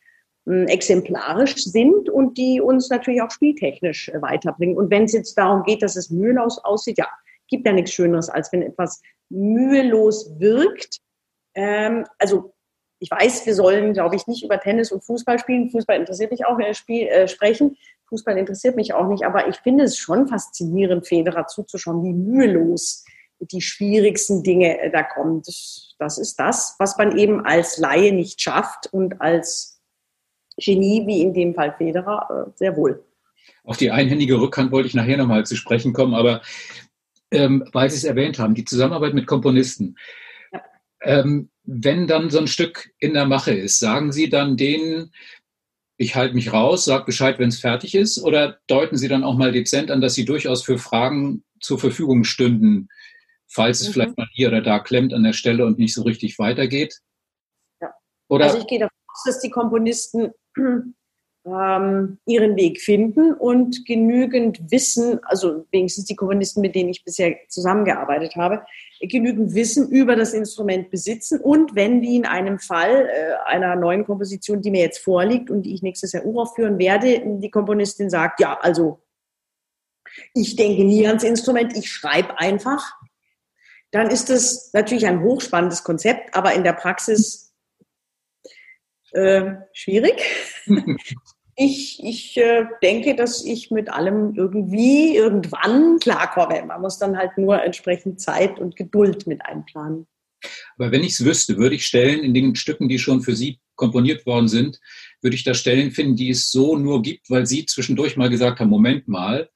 hm, 0.46 0.68
exemplarisch 0.68 1.64
sind 1.64 2.10
und 2.10 2.38
die 2.38 2.62
uns 2.62 2.90
natürlich 2.90 3.22
auch 3.22 3.32
spieltechnisch 3.32 4.10
äh, 4.10 4.22
weiterbringen. 4.22 4.78
Und 4.78 4.90
wenn 4.92 5.04
es 5.04 5.14
jetzt 5.14 5.38
darum 5.38 5.64
geht, 5.64 5.82
dass 5.82 5.96
es 5.96 6.10
mühelos 6.10 6.58
aussieht, 6.64 6.98
ja, 6.98 7.08
gibt 7.48 7.66
ja 7.66 7.74
nichts 7.74 7.94
Schöneres, 7.94 8.30
als 8.30 8.52
wenn 8.52 8.62
etwas 8.62 9.02
mühelos 9.30 10.40
wirkt. 10.40 11.00
Ähm, 11.56 12.06
also 12.18 12.54
ich 13.00 13.10
weiß, 13.10 13.46
wir 13.46 13.56
sollen, 13.56 13.94
glaube 13.94 14.16
ich, 14.16 14.28
nicht 14.28 14.44
über 14.44 14.60
Tennis 14.60 14.92
und 14.92 15.04
Fußball 15.04 15.40
spielen. 15.40 15.70
Fußball 15.70 15.98
interessiert 15.98 16.32
mich 16.32 16.46
auch, 16.46 16.60
äh, 16.60 16.74
Spiel, 16.74 17.08
äh, 17.08 17.28
sprechen. 17.28 17.78
Fußball 18.10 18.38
interessiert 18.38 18.76
mich 18.76 18.94
auch 18.94 19.08
nicht, 19.08 19.24
aber 19.24 19.48
ich 19.48 19.58
finde 19.58 19.86
es 19.86 19.98
schon 19.98 20.28
faszinierend, 20.28 21.08
Federer 21.08 21.48
zuzuschauen, 21.48 22.04
wie 22.04 22.14
mühelos 22.14 23.06
die 23.40 23.62
schwierigsten 23.62 24.44
Dinge 24.44 24.80
äh, 24.80 24.92
da 24.92 25.04
kommen. 25.04 25.42
Das, 25.46 25.96
das 25.98 26.18
ist 26.18 26.36
das, 26.40 26.76
was 26.80 26.98
man 26.98 27.18
eben 27.18 27.46
als 27.46 27.78
Laie 27.78 28.12
nicht 28.12 28.42
schafft 28.42 28.92
und 28.92 29.22
als 29.22 29.82
Genie, 30.58 31.06
wie 31.08 31.22
in 31.22 31.34
dem 31.34 31.56
Fall 31.56 31.74
Federer, 31.78 32.48
äh, 32.48 32.52
sehr 32.56 32.76
wohl. 32.76 33.04
Auf 33.64 33.78
die 33.78 33.92
einhändige 33.92 34.40
Rückhand 34.40 34.72
wollte 34.72 34.88
ich 34.88 34.94
nachher 34.94 35.18
nochmal 35.18 35.46
zu 35.46 35.56
sprechen 35.56 35.94
kommen, 35.94 36.14
aber 36.14 36.42
ähm, 37.32 37.64
weil 37.72 37.90
Sie 37.90 37.98
es 37.98 38.04
erwähnt 38.04 38.40
haben, 38.40 38.56
die 38.56 38.66
Zusammenarbeit 38.66 39.14
mit 39.14 39.28
Komponisten. 39.28 39.96
Ja. 40.52 40.62
Ähm, 41.02 41.50
wenn 41.64 42.08
dann 42.08 42.30
so 42.30 42.40
ein 42.40 42.48
Stück 42.48 42.92
in 42.98 43.14
der 43.14 43.26
Mache 43.26 43.54
ist, 43.54 43.80
sagen 43.80 44.12
Sie 44.12 44.30
dann 44.30 44.58
denen, 44.58 45.14
ich 46.00 46.16
halte 46.16 46.34
mich 46.34 46.54
raus, 46.54 46.86
sag 46.86 47.06
Bescheid, 47.06 47.40
wenn 47.40 47.50
es 47.50 47.60
fertig 47.60 47.94
ist, 47.94 48.24
oder 48.24 48.58
deuten 48.68 48.98
Sie 48.98 49.10
dann 49.10 49.26
auch 49.26 49.36
mal 49.36 49.52
dezent 49.52 49.92
an, 49.92 50.00
dass 50.00 50.16
Sie 50.16 50.24
durchaus 50.24 50.64
für 50.64 50.78
Fragen 50.78 51.44
zur 51.60 51.78
Verfügung 51.78 52.24
stünden, 52.24 52.88
falls 53.48 53.82
es 53.82 53.90
mhm. 53.90 53.94
vielleicht 53.94 54.18
mal 54.18 54.28
hier 54.32 54.48
oder 54.48 54.62
da 54.62 54.80
klemmt 54.80 55.14
an 55.14 55.24
der 55.24 55.34
Stelle 55.34 55.66
und 55.66 55.78
nicht 55.78 55.94
so 55.94 56.04
richtig 56.04 56.40
weitergeht? 56.40 57.00
Ja. 57.82 57.94
Oder 58.30 58.46
also 58.46 58.60
ich 58.60 58.68
gehe 58.68 58.80
davon 58.80 58.96
aus, 59.08 59.24
dass 59.26 59.42
die 59.42 59.50
Komponisten 59.50 60.32
ähm, 61.46 62.18
ihren 62.26 62.56
Weg 62.56 62.80
finden 62.80 63.34
und 63.34 63.86
genügend 63.86 64.72
Wissen, 64.72 65.20
also 65.26 65.66
wenigstens 65.72 66.06
die 66.06 66.16
Komponisten, 66.16 66.62
mit 66.62 66.76
denen 66.76 66.92
ich 66.92 67.04
bisher 67.04 67.36
zusammengearbeitet 67.50 68.38
habe, 68.38 68.66
genügend 69.02 69.54
Wissen 69.54 69.90
über 69.90 70.16
das 70.16 70.34
Instrument 70.34 70.90
besitzen 70.90 71.40
und 71.40 71.76
wenn 71.76 72.02
wie 72.02 72.18
in 72.18 72.26
einem 72.26 72.60
Fall 72.60 73.08
äh, 73.08 73.34
einer 73.46 73.76
neuen 73.76 74.06
Komposition, 74.06 74.62
die 74.62 74.72
mir 74.72 74.82
jetzt 74.82 75.00
vorliegt 75.00 75.50
und 75.50 75.64
die 75.64 75.74
ich 75.74 75.82
nächstes 75.82 76.12
Jahr 76.12 76.26
uraufführen 76.26 76.78
werde, 76.78 77.22
die 77.40 77.50
Komponistin 77.50 78.10
sagt, 78.10 78.42
ja, 78.42 78.60
also 78.60 79.02
ich 80.34 80.56
denke 80.56 80.84
nie 80.84 81.08
ans 81.08 81.24
Instrument, 81.24 81.78
ich 81.78 81.90
schreibe 81.90 82.38
einfach, 82.40 82.94
dann 83.92 84.10
ist 84.10 84.30
das 84.30 84.72
natürlich 84.74 85.08
ein 85.08 85.24
hochspannendes 85.24 85.84
Konzept, 85.84 86.36
aber 86.36 86.54
in 86.54 86.64
der 86.64 86.74
Praxis 86.74 87.54
äh, 89.12 89.54
schwierig. 89.74 90.22
ich 91.60 92.04
ich 92.04 92.38
äh, 92.38 92.66
denke, 92.82 93.16
dass 93.16 93.44
ich 93.44 93.70
mit 93.70 93.90
allem 93.90 94.34
irgendwie 94.36 95.16
irgendwann 95.16 96.00
klarkomme. 96.00 96.66
Man 96.66 96.82
muss 96.82 96.98
dann 96.98 97.18
halt 97.18 97.38
nur 97.38 97.62
entsprechend 97.62 98.22
Zeit 98.22 98.60
und 98.60 98.76
Geduld 98.76 99.28
mit 99.28 99.46
einplanen. 99.46 100.08
Aber 100.78 100.92
wenn 100.92 101.04
ich 101.04 101.12
es 101.12 101.26
wüsste, 101.26 101.58
würde 101.58 101.76
ich 101.76 101.86
Stellen 101.86 102.22
in 102.22 102.34
den 102.34 102.56
Stücken, 102.56 102.88
die 102.88 102.98
schon 102.98 103.22
für 103.22 103.36
Sie 103.36 103.60
komponiert 103.76 104.26
worden 104.26 104.48
sind, 104.48 104.80
würde 105.22 105.36
ich 105.36 105.44
da 105.44 105.54
Stellen 105.54 105.92
finden, 105.92 106.16
die 106.16 106.30
es 106.30 106.50
so 106.50 106.78
nur 106.78 107.02
gibt, 107.02 107.30
weil 107.30 107.46
Sie 107.46 107.66
zwischendurch 107.66 108.16
mal 108.16 108.30
gesagt 108.30 108.60
haben, 108.60 108.70
Moment 108.70 109.08
mal, 109.08 109.50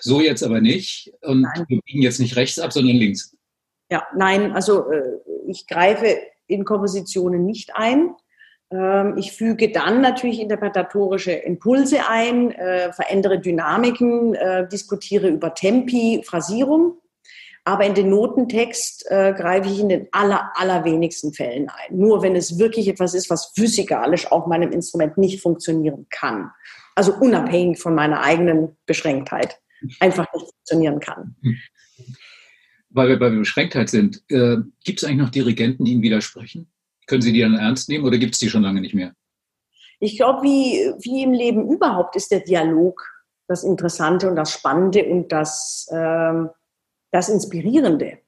so 0.00 0.20
jetzt 0.20 0.42
aber 0.42 0.60
nicht 0.60 1.12
und 1.22 1.42
nein. 1.42 1.64
wir 1.68 1.80
biegen 1.82 2.02
jetzt 2.02 2.20
nicht 2.20 2.36
rechts 2.36 2.58
ab, 2.58 2.72
sondern 2.72 2.96
links. 2.96 3.36
Ja, 3.90 4.06
nein, 4.16 4.52
also 4.52 4.90
äh, 4.90 5.02
ich 5.48 5.66
greife 5.66 6.18
in 6.48 6.64
Kompositionen 6.64 7.44
nicht 7.44 7.74
ein. 7.74 8.14
Ähm, 8.70 9.16
ich 9.16 9.32
füge 9.32 9.70
dann 9.70 10.00
natürlich 10.00 10.40
interpretatorische 10.40 11.32
Impulse 11.32 12.08
ein, 12.08 12.50
äh, 12.52 12.92
verändere 12.92 13.40
Dynamiken, 13.40 14.34
äh, 14.34 14.68
diskutiere 14.68 15.28
über 15.28 15.54
Tempi, 15.54 16.22
Phrasierung. 16.24 16.98
Aber 17.64 17.84
in 17.84 17.94
den 17.94 18.10
Notentext 18.10 19.10
äh, 19.10 19.34
greife 19.36 19.68
ich 19.68 19.80
in 19.80 19.88
den 19.88 20.08
aller, 20.12 20.52
allerwenigsten 20.54 21.32
Fällen 21.32 21.68
ein. 21.68 21.96
Nur 21.96 22.22
wenn 22.22 22.36
es 22.36 22.58
wirklich 22.58 22.86
etwas 22.86 23.12
ist, 23.14 23.28
was 23.28 23.52
physikalisch 23.56 24.30
auf 24.30 24.46
meinem 24.46 24.70
Instrument 24.70 25.18
nicht 25.18 25.42
funktionieren 25.42 26.06
kann. 26.10 26.52
Also 26.94 27.12
unabhängig 27.14 27.80
von 27.80 27.94
meiner 27.94 28.22
eigenen 28.22 28.76
Beschränktheit 28.86 29.58
einfach 29.98 30.32
nicht 30.32 30.46
funktionieren 30.46 31.00
kann. 31.00 31.36
weil 32.90 33.08
wir 33.08 33.18
bei 33.18 33.28
Beschränktheit 33.28 33.90
sind, 33.90 34.26
gibt 34.28 34.98
es 34.98 35.04
eigentlich 35.04 35.16
noch 35.18 35.30
Dirigenten, 35.30 35.84
die 35.84 35.92
Ihnen 35.92 36.02
widersprechen? 36.02 36.70
Können 37.06 37.22
Sie 37.22 37.32
die 37.32 37.40
dann 37.40 37.54
ernst 37.54 37.88
nehmen 37.88 38.04
oder 38.04 38.18
gibt 38.18 38.34
es 38.34 38.38
die 38.38 38.48
schon 38.48 38.62
lange 38.62 38.80
nicht 38.80 38.94
mehr? 38.94 39.12
Ich 39.98 40.16
glaube, 40.16 40.42
wie, 40.42 40.92
wie 40.98 41.22
im 41.22 41.32
Leben 41.32 41.70
überhaupt 41.70 42.16
ist 42.16 42.30
der 42.30 42.40
Dialog 42.40 43.00
das 43.48 43.64
Interessante 43.64 44.28
und 44.28 44.36
das 44.36 44.52
Spannende 44.52 45.04
und 45.04 45.30
das, 45.30 45.88
ähm, 45.92 46.50
das 47.12 47.28
Inspirierende. 47.28 48.18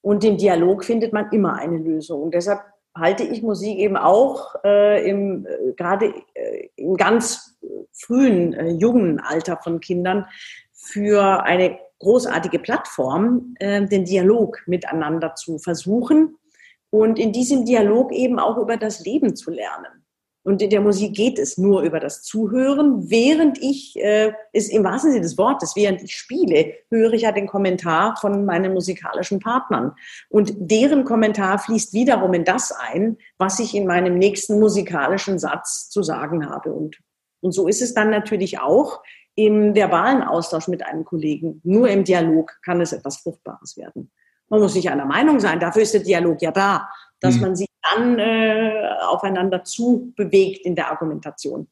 Und 0.00 0.24
im 0.24 0.36
Dialog 0.36 0.84
findet 0.84 1.12
man 1.12 1.30
immer 1.32 1.54
eine 1.54 1.78
Lösung. 1.78 2.22
Und 2.22 2.34
deshalb 2.34 2.60
halte 2.96 3.24
ich 3.24 3.42
Musik 3.42 3.78
eben 3.78 3.96
auch 3.96 4.54
äh, 4.64 5.08
im, 5.08 5.46
äh, 5.46 5.72
gerade 5.76 6.14
äh, 6.34 6.68
im 6.76 6.96
ganz 6.96 7.58
frühen, 7.92 8.54
äh, 8.54 8.70
jungen 8.70 9.20
Alter 9.20 9.58
von 9.58 9.80
Kindern 9.80 10.26
für 10.72 11.42
eine 11.42 11.78
großartige 11.98 12.60
Plattform, 12.60 13.54
äh, 13.58 13.84
den 13.86 14.04
Dialog 14.04 14.62
miteinander 14.66 15.34
zu 15.34 15.58
versuchen 15.58 16.38
und 16.90 17.18
in 17.18 17.32
diesem 17.32 17.64
Dialog 17.64 18.12
eben 18.12 18.38
auch 18.38 18.58
über 18.58 18.76
das 18.76 19.00
Leben 19.04 19.36
zu 19.36 19.50
lernen. 19.50 20.00
Und 20.42 20.62
in 20.62 20.70
der 20.70 20.80
Musik 20.80 21.14
geht 21.14 21.38
es 21.38 21.58
nur 21.58 21.82
über 21.82 22.00
das 22.00 22.22
Zuhören. 22.22 23.10
Während 23.10 23.58
ich, 23.58 23.94
äh, 23.96 24.32
ist 24.52 24.72
im 24.72 24.84
wahrsten 24.84 25.12
Sinne 25.12 25.22
des 25.22 25.36
Wortes, 25.36 25.76
während 25.76 26.02
ich 26.02 26.14
spiele, 26.14 26.72
höre 26.88 27.12
ich 27.12 27.22
ja 27.22 27.32
den 27.32 27.46
Kommentar 27.46 28.16
von 28.16 28.46
meinen 28.46 28.72
musikalischen 28.72 29.38
Partnern. 29.38 29.92
Und 30.30 30.54
deren 30.56 31.04
Kommentar 31.04 31.58
fließt 31.58 31.92
wiederum 31.92 32.32
in 32.32 32.44
das 32.44 32.72
ein, 32.72 33.18
was 33.36 33.58
ich 33.58 33.74
in 33.74 33.86
meinem 33.86 34.16
nächsten 34.16 34.58
musikalischen 34.58 35.38
Satz 35.38 35.90
zu 35.90 36.02
sagen 36.02 36.48
habe. 36.48 36.72
Und, 36.72 36.98
und 37.42 37.52
so 37.52 37.68
ist 37.68 37.82
es 37.82 37.92
dann 37.92 38.08
natürlich 38.08 38.60
auch 38.60 39.02
im 39.34 39.74
verbalen 39.74 40.22
Austausch 40.22 40.68
mit 40.68 40.84
einem 40.86 41.04
Kollegen. 41.04 41.60
Nur 41.64 41.88
im 41.90 42.04
Dialog 42.04 42.58
kann 42.64 42.80
es 42.80 42.92
etwas 42.92 43.18
Fruchtbares 43.18 43.76
werden. 43.76 44.10
Man 44.50 44.60
muss 44.60 44.74
nicht 44.74 44.90
einer 44.90 45.06
Meinung 45.06 45.40
sein, 45.40 45.60
dafür 45.60 45.82
ist 45.82 45.94
der 45.94 46.02
Dialog 46.02 46.42
ja 46.42 46.50
da, 46.50 46.88
dass 47.20 47.36
mhm. 47.36 47.40
man 47.40 47.56
sich 47.56 47.68
dann 47.82 48.18
äh, 48.18 48.88
aufeinander 49.06 49.64
zu 49.64 50.12
bewegt 50.16 50.66
in 50.66 50.76
der 50.76 50.90
Argumentation. 50.90 51.68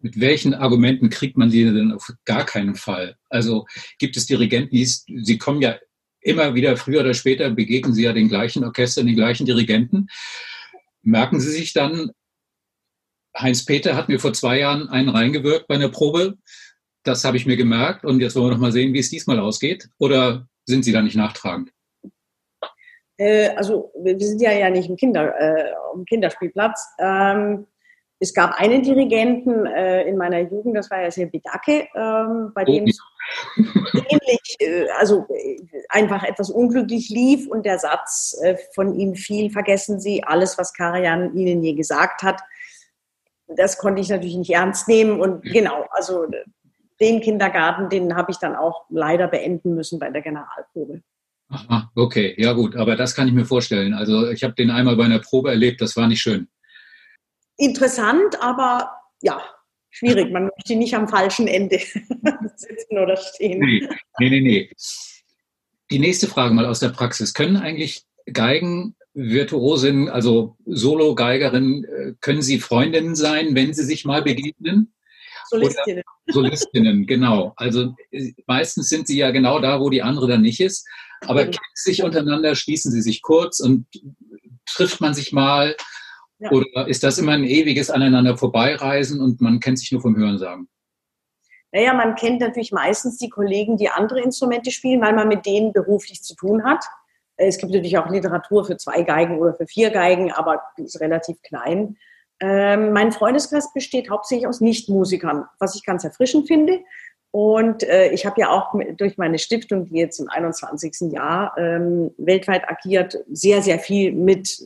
Mit 0.00 0.18
welchen 0.18 0.54
Argumenten 0.54 1.10
kriegt 1.10 1.36
man 1.36 1.50
sie 1.50 1.64
denn 1.64 1.92
auf 1.92 2.10
gar 2.24 2.44
keinen 2.44 2.74
Fall? 2.74 3.16
Also 3.28 3.66
gibt 3.98 4.16
es 4.16 4.26
Dirigenten, 4.26 4.74
die 4.74 4.84
sie 4.84 5.38
kommen 5.38 5.62
ja 5.62 5.76
immer 6.20 6.54
wieder 6.54 6.76
früher 6.76 7.00
oder 7.00 7.14
später 7.14 7.48
begegnen 7.50 7.94
sie 7.94 8.02
ja 8.02 8.12
den 8.12 8.28
gleichen 8.28 8.64
Orchestern, 8.64 9.06
den 9.06 9.16
gleichen 9.16 9.46
Dirigenten. 9.46 10.08
Merken 11.02 11.40
Sie 11.40 11.50
sich 11.50 11.72
dann, 11.72 12.10
Heinz 13.38 13.64
Peter 13.64 13.96
hat 13.96 14.08
mir 14.08 14.18
vor 14.18 14.34
zwei 14.34 14.58
Jahren 14.58 14.88
einen 14.88 15.08
reingewirkt 15.08 15.66
bei 15.66 15.76
einer 15.76 15.88
Probe 15.88 16.36
das 17.02 17.24
habe 17.24 17.36
ich 17.36 17.46
mir 17.46 17.56
gemerkt 17.56 18.04
und 18.04 18.20
jetzt 18.20 18.36
wollen 18.36 18.46
wir 18.46 18.50
noch 18.52 18.60
mal 18.60 18.72
sehen, 18.72 18.92
wie 18.92 18.98
es 18.98 19.10
diesmal 19.10 19.38
ausgeht. 19.38 19.88
Oder 19.98 20.48
sind 20.66 20.84
Sie 20.84 20.92
da 20.92 21.02
nicht 21.02 21.16
nachtragend? 21.16 21.72
Äh, 23.20 23.50
also 23.54 23.92
wir 24.02 24.18
sind 24.18 24.40
ja, 24.40 24.50
ja 24.52 24.70
nicht 24.70 24.88
im, 24.88 24.96
Kinder, 24.96 25.38
äh, 25.38 25.72
im 25.94 26.04
Kinderspielplatz. 26.06 26.94
Ähm, 26.98 27.66
es 28.18 28.34
gab 28.34 28.58
einen 28.58 28.82
Dirigenten 28.82 29.66
äh, 29.66 30.04
in 30.04 30.16
meiner 30.16 30.40
Jugend, 30.40 30.76
das 30.76 30.90
war 30.90 31.02
ja 31.02 31.10
sehr 31.10 31.26
Bidake, 31.26 31.88
ähm, 31.94 32.52
bei 32.54 32.64
dem 32.64 32.84
es 32.84 32.98
ähnlich, 33.94 34.56
äh, 34.58 34.88
also 34.98 35.26
äh, 35.28 35.58
einfach 35.88 36.22
etwas 36.22 36.50
unglücklich 36.50 37.08
lief 37.08 37.46
und 37.46 37.64
der 37.64 37.78
Satz 37.78 38.38
äh, 38.42 38.56
von 38.74 38.94
ihm 38.94 39.14
fiel, 39.14 39.50
vergessen 39.50 40.00
Sie 40.00 40.22
alles, 40.24 40.58
was 40.58 40.74
Karajan 40.74 41.34
Ihnen 41.34 41.62
je 41.62 41.74
gesagt 41.74 42.22
hat. 42.22 42.40
Das 43.48 43.78
konnte 43.78 44.00
ich 44.00 44.08
natürlich 44.08 44.36
nicht 44.36 44.52
ernst 44.52 44.86
nehmen 44.86 45.20
und 45.20 45.42
genau, 45.42 45.86
also 45.90 46.26
den 47.00 47.20
Kindergarten, 47.20 47.88
den 47.88 48.16
habe 48.16 48.30
ich 48.30 48.38
dann 48.38 48.54
auch 48.54 48.84
leider 48.90 49.28
beenden 49.28 49.74
müssen 49.74 49.98
bei 49.98 50.10
der 50.10 50.22
Generalprobe. 50.22 51.02
Aha, 51.50 51.90
okay, 51.96 52.34
ja 52.38 52.52
gut, 52.52 52.76
aber 52.76 52.94
das 52.94 53.14
kann 53.14 53.26
ich 53.26 53.34
mir 53.34 53.44
vorstellen. 53.44 53.92
Also 53.92 54.30
ich 54.30 54.44
habe 54.44 54.54
den 54.54 54.70
einmal 54.70 54.96
bei 54.96 55.04
einer 55.04 55.18
Probe 55.18 55.50
erlebt, 55.50 55.80
das 55.80 55.96
war 55.96 56.06
nicht 56.06 56.22
schön. 56.22 56.48
Interessant, 57.56 58.40
aber 58.40 58.90
ja, 59.20 59.42
schwierig. 59.90 60.32
Man 60.32 60.44
möchte 60.56 60.76
nicht 60.76 60.94
am 60.94 61.08
falschen 61.08 61.48
Ende 61.48 61.78
sitzen 62.56 62.98
oder 62.98 63.16
stehen. 63.16 63.58
Nee, 63.58 63.88
nee, 64.18 64.30
nee, 64.30 64.40
nee. 64.40 64.70
Die 65.90 65.98
nächste 65.98 66.28
Frage 66.28 66.54
mal 66.54 66.66
aus 66.66 66.78
der 66.78 66.90
Praxis. 66.90 67.34
Können 67.34 67.56
eigentlich 67.56 68.04
Geigen 68.32 68.94
Virtuosin, 69.12 70.08
also 70.08 70.56
Solo-Geigerin, 70.66 71.84
äh, 71.84 72.12
können 72.20 72.42
sie 72.42 72.60
Freundinnen 72.60 73.16
sein, 73.16 73.56
wenn 73.56 73.74
sie 73.74 73.82
sich 73.82 74.04
mal 74.04 74.22
begegnen? 74.22 74.92
Solistinnen. 75.50 76.02
Solistinnen, 76.26 77.06
genau. 77.06 77.52
Also 77.56 77.94
äh, 78.10 78.32
meistens 78.46 78.88
sind 78.88 79.06
sie 79.06 79.18
ja 79.18 79.30
genau 79.30 79.58
da, 79.60 79.80
wo 79.80 79.90
die 79.90 80.02
andere 80.02 80.28
dann 80.28 80.42
nicht 80.42 80.60
ist. 80.60 80.86
Aber 81.26 81.42
kennen 81.42 81.58
sich 81.74 82.02
untereinander, 82.02 82.54
schließen 82.54 82.90
sie 82.90 83.02
sich 83.02 83.20
kurz 83.20 83.60
und 83.60 83.86
trifft 84.66 85.00
man 85.00 85.14
sich 85.14 85.32
mal 85.32 85.74
Ja. 86.40 86.50
Oder 86.52 86.88
ist 86.88 87.02
das 87.02 87.18
immer 87.18 87.32
ein 87.32 87.44
ewiges 87.44 87.90
Aneinander 87.90 88.36
vorbeireisen 88.36 89.20
und 89.20 89.42
man 89.42 89.60
kennt 89.60 89.78
sich 89.78 89.92
nur 89.92 90.00
vom 90.00 90.16
Hörensagen? 90.16 90.68
Naja, 91.70 91.92
man 91.92 92.14
kennt 92.14 92.40
natürlich 92.40 92.72
meistens 92.72 93.18
die 93.18 93.28
Kollegen, 93.28 93.76
die 93.76 93.90
andere 93.90 94.22
Instrumente 94.22 94.70
spielen, 94.70 95.02
weil 95.02 95.14
man 95.14 95.28
mit 95.28 95.44
denen 95.44 95.72
beruflich 95.72 96.22
zu 96.22 96.34
tun 96.34 96.64
hat. 96.64 96.84
Es 97.36 97.58
gibt 97.58 97.72
natürlich 97.72 97.98
auch 97.98 98.08
Literatur 98.08 98.64
für 98.64 98.76
zwei 98.76 99.02
Geigen 99.02 99.38
oder 99.38 99.54
für 99.54 99.66
vier 99.66 99.90
Geigen, 99.90 100.32
aber 100.32 100.62
die 100.78 100.82
ist 100.84 101.00
relativ 101.00 101.40
klein. 101.42 101.96
Ähm, 102.40 102.92
mein 102.92 103.12
Freundeskreis 103.12 103.72
besteht 103.72 104.10
hauptsächlich 104.10 104.46
aus 104.46 104.60
Nichtmusikern, 104.60 105.44
was 105.58 105.74
ich 105.74 105.84
ganz 105.84 106.04
erfrischend 106.04 106.46
finde. 106.46 106.80
Und 107.32 107.84
äh, 107.84 108.10
ich 108.10 108.26
habe 108.26 108.40
ja 108.40 108.50
auch 108.50 108.74
durch 108.96 109.16
meine 109.16 109.38
Stiftung, 109.38 109.84
die 109.86 109.98
jetzt 109.98 110.18
im 110.18 110.28
21. 110.28 111.12
Jahr 111.12 111.56
ähm, 111.56 112.10
weltweit 112.18 112.68
agiert, 112.68 113.18
sehr, 113.30 113.62
sehr 113.62 113.78
viel 113.78 114.12
mit 114.12 114.60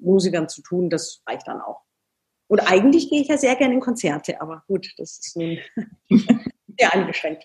Musikern 0.00 0.48
zu 0.48 0.62
tun. 0.62 0.90
Das 0.90 1.22
reicht 1.28 1.46
dann 1.46 1.60
auch. 1.60 1.82
Und 2.48 2.60
eigentlich 2.60 3.10
gehe 3.10 3.20
ich 3.20 3.28
ja 3.28 3.36
sehr 3.36 3.54
gerne 3.56 3.74
in 3.74 3.80
Konzerte, 3.80 4.40
aber 4.40 4.64
gut, 4.66 4.88
das 4.96 5.18
ist 5.18 5.36
nun 5.36 5.58
sehr 6.78 6.92
eingeschränkt. 6.92 7.44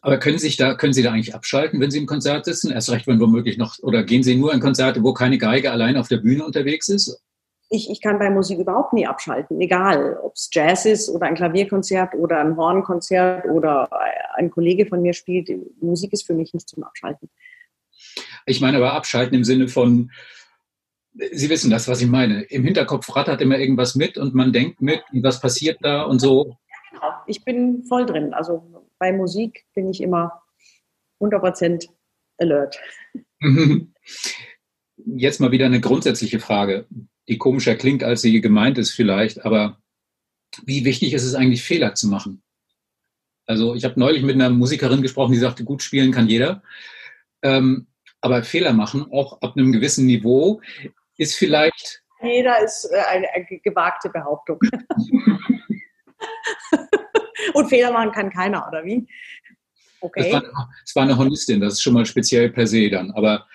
Aber 0.00 0.18
können, 0.18 0.38
sich 0.38 0.56
da, 0.56 0.74
können 0.74 0.92
Sie 0.92 1.02
da 1.02 1.12
eigentlich 1.12 1.34
abschalten, 1.34 1.80
wenn 1.80 1.90
Sie 1.90 1.98
im 1.98 2.06
Konzert 2.06 2.44
sitzen? 2.44 2.70
Erst 2.70 2.90
recht, 2.90 3.06
wenn 3.06 3.20
womöglich 3.20 3.58
noch, 3.58 3.78
oder 3.82 4.04
gehen 4.04 4.22
Sie 4.22 4.36
nur 4.36 4.52
in 4.52 4.60
Konzerte, 4.60 5.02
wo 5.02 5.12
keine 5.12 5.38
Geige 5.38 5.70
allein 5.70 5.96
auf 5.96 6.08
der 6.08 6.18
Bühne 6.18 6.44
unterwegs 6.44 6.88
ist? 6.88 7.20
Ich, 7.70 7.90
ich 7.90 8.00
kann 8.00 8.18
bei 8.18 8.30
Musik 8.30 8.58
überhaupt 8.58 8.94
nie 8.94 9.06
abschalten, 9.06 9.60
egal 9.60 10.18
ob 10.22 10.34
es 10.34 10.48
Jazz 10.52 10.86
ist 10.86 11.10
oder 11.10 11.26
ein 11.26 11.34
Klavierkonzert 11.34 12.14
oder 12.14 12.40
ein 12.40 12.56
Hornkonzert 12.56 13.44
oder 13.44 13.88
ein 14.34 14.50
Kollege 14.50 14.86
von 14.86 15.02
mir 15.02 15.12
spielt. 15.12 15.50
Musik 15.80 16.12
ist 16.12 16.26
für 16.26 16.34
mich 16.34 16.54
nicht 16.54 16.68
zum 16.68 16.82
Abschalten. 16.82 17.28
Ich 18.46 18.60
meine 18.60 18.78
aber 18.78 18.94
abschalten 18.94 19.36
im 19.36 19.44
Sinne 19.44 19.68
von, 19.68 20.10
Sie 21.32 21.50
wissen 21.50 21.70
das, 21.70 21.88
was 21.88 22.00
ich 22.00 22.06
meine. 22.06 22.42
Im 22.42 22.64
Hinterkopf 22.64 23.14
rattert 23.16 23.40
immer 23.40 23.58
irgendwas 23.58 23.96
mit 23.96 24.18
und 24.18 24.34
man 24.34 24.52
denkt 24.52 24.80
mit, 24.80 25.02
was 25.12 25.40
passiert 25.40 25.78
da 25.82 26.02
und 26.02 26.20
so. 26.20 26.56
Ja, 26.68 26.76
genau. 26.90 27.12
Ich 27.26 27.44
bin 27.44 27.82
voll 27.84 28.06
drin. 28.06 28.34
Also 28.34 28.84
bei 28.98 29.12
Musik 29.12 29.64
bin 29.74 29.88
ich 29.88 30.00
immer 30.00 30.42
100% 31.20 31.88
alert. 32.38 32.78
Jetzt 34.96 35.40
mal 35.40 35.50
wieder 35.50 35.66
eine 35.66 35.80
grundsätzliche 35.80 36.38
Frage, 36.38 36.86
die 37.28 37.38
komischer 37.38 37.76
klingt, 37.76 38.02
als 38.02 38.22
sie 38.22 38.40
gemeint 38.40 38.78
ist 38.78 38.92
vielleicht, 38.92 39.44
aber 39.44 39.78
wie 40.64 40.84
wichtig 40.84 41.12
ist 41.12 41.24
es 41.24 41.34
eigentlich, 41.34 41.62
Fehler 41.62 41.94
zu 41.94 42.08
machen? 42.08 42.42
Also 43.46 43.74
ich 43.74 43.84
habe 43.84 44.00
neulich 44.00 44.22
mit 44.22 44.34
einer 44.34 44.50
Musikerin 44.50 45.02
gesprochen, 45.02 45.32
die 45.32 45.38
sagte, 45.38 45.64
gut 45.64 45.82
spielen 45.82 46.12
kann 46.12 46.28
jeder. 46.28 46.62
Ähm, 47.42 47.86
aber 48.20 48.42
Fehler 48.42 48.72
machen, 48.72 49.06
auch 49.12 49.40
ab 49.42 49.56
einem 49.56 49.72
gewissen 49.72 50.06
Niveau, 50.06 50.60
ist 51.16 51.36
vielleicht. 51.36 52.02
Jeder 52.22 52.62
ist 52.62 52.90
äh, 52.90 53.00
eine, 53.08 53.28
eine 53.30 53.46
gewagte 53.62 54.08
Behauptung. 54.10 54.58
Und 57.54 57.68
Fehler 57.68 57.92
machen 57.92 58.12
kann 58.12 58.30
keiner, 58.30 58.66
oder 58.68 58.84
wie? 58.84 59.06
Okay. 60.00 60.26
Es 60.26 60.32
war, 60.32 60.42
war, 60.42 61.02
eine 61.02 61.16
Honistin, 61.16 61.60
das 61.60 61.74
ist 61.74 61.82
schon 61.82 61.94
mal 61.94 62.06
speziell 62.06 62.50
per 62.50 62.66
se 62.66 62.90
dann. 62.90 63.10
Aber 63.12 63.46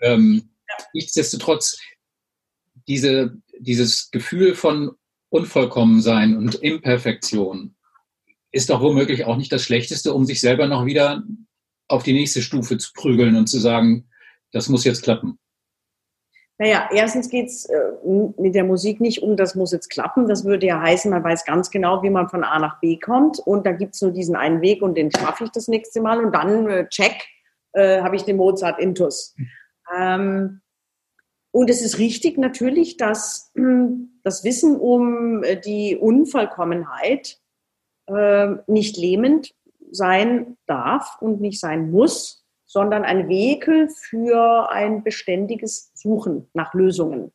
ähm, 0.00 0.48
ja. 0.68 0.76
nichtsdestotrotz, 0.92 1.78
diese, 2.88 3.36
dieses 3.58 4.10
Gefühl 4.10 4.54
von 4.54 4.92
Unvollkommensein 5.30 6.36
und 6.36 6.56
Imperfektion 6.56 7.76
ist 8.50 8.70
doch 8.70 8.80
womöglich 8.80 9.26
auch 9.26 9.36
nicht 9.36 9.52
das 9.52 9.62
Schlechteste, 9.62 10.14
um 10.14 10.24
sich 10.24 10.40
selber 10.40 10.66
noch 10.66 10.86
wieder 10.86 11.22
auf 11.86 12.02
die 12.02 12.14
nächste 12.14 12.42
Stufe 12.42 12.78
zu 12.78 12.92
prügeln 12.94 13.36
und 13.36 13.46
zu 13.46 13.58
sagen, 13.58 14.08
das 14.52 14.68
muss 14.68 14.84
jetzt 14.84 15.02
klappen. 15.02 15.38
Naja, 16.60 16.88
erstens 16.92 17.28
geht's 17.28 17.66
äh, 17.66 17.78
mit 18.36 18.54
der 18.54 18.64
Musik 18.64 19.00
nicht 19.00 19.22
um, 19.22 19.36
das 19.36 19.54
muss 19.54 19.70
jetzt 19.70 19.90
klappen. 19.90 20.26
Das 20.26 20.44
würde 20.44 20.66
ja 20.66 20.80
heißen, 20.80 21.10
man 21.10 21.22
weiß 21.22 21.44
ganz 21.44 21.70
genau, 21.70 22.02
wie 22.02 22.10
man 22.10 22.28
von 22.28 22.42
A 22.42 22.58
nach 22.58 22.80
B 22.80 22.98
kommt. 22.98 23.38
Und 23.38 23.64
da 23.64 23.72
gibt's 23.72 24.02
nur 24.02 24.10
diesen 24.10 24.34
einen 24.34 24.60
Weg 24.60 24.82
und 24.82 24.96
den 24.96 25.12
schaffe 25.12 25.44
ich 25.44 25.50
das 25.50 25.68
nächste 25.68 26.00
Mal. 26.00 26.24
Und 26.24 26.34
dann, 26.34 26.68
äh, 26.68 26.88
check, 26.88 27.14
äh, 27.74 28.00
habe 28.00 28.16
ich 28.16 28.22
den 28.22 28.38
Mozart 28.38 28.80
intus. 28.80 29.36
Ähm, 29.96 30.60
und 31.50 31.70
es 31.70 31.82
ist 31.82 31.98
richtig 31.98 32.38
natürlich, 32.38 32.96
dass 32.96 33.50
äh, 33.54 33.62
das 34.22 34.44
Wissen 34.44 34.76
um 34.76 35.42
äh, 35.42 35.60
die 35.60 35.96
Unvollkommenheit 35.96 37.40
äh, 38.06 38.48
nicht 38.66 38.96
lähmend 38.96 39.54
sein 39.90 40.56
darf 40.66 41.16
und 41.20 41.40
nicht 41.40 41.60
sein 41.60 41.90
muss 41.90 42.44
sondern 42.68 43.04
ein 43.04 43.28
Vehikel 43.28 43.88
für 43.88 44.70
ein 44.70 45.02
beständiges 45.02 45.90
Suchen 45.94 46.48
nach 46.52 46.74
Lösungen. 46.74 47.32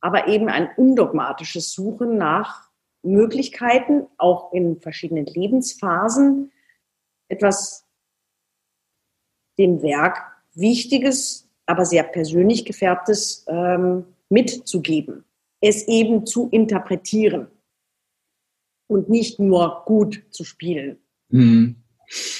Aber 0.00 0.28
eben 0.28 0.48
ein 0.48 0.68
undogmatisches 0.76 1.72
Suchen 1.72 2.18
nach 2.18 2.68
Möglichkeiten, 3.02 4.06
auch 4.18 4.52
in 4.52 4.78
verschiedenen 4.80 5.24
Lebensphasen, 5.24 6.52
etwas 7.28 7.86
dem 9.56 9.82
Werk 9.82 10.18
Wichtiges, 10.52 11.47
aber 11.68 11.84
sehr 11.84 12.02
persönlich 12.02 12.64
gefärbtes 12.64 13.44
ähm, 13.48 14.04
mitzugeben, 14.28 15.24
es 15.60 15.86
eben 15.86 16.26
zu 16.26 16.48
interpretieren 16.50 17.48
und 18.88 19.08
nicht 19.08 19.38
nur 19.38 19.82
gut 19.84 20.24
zu 20.30 20.44
spielen. 20.44 20.98
Mhm 21.28 21.76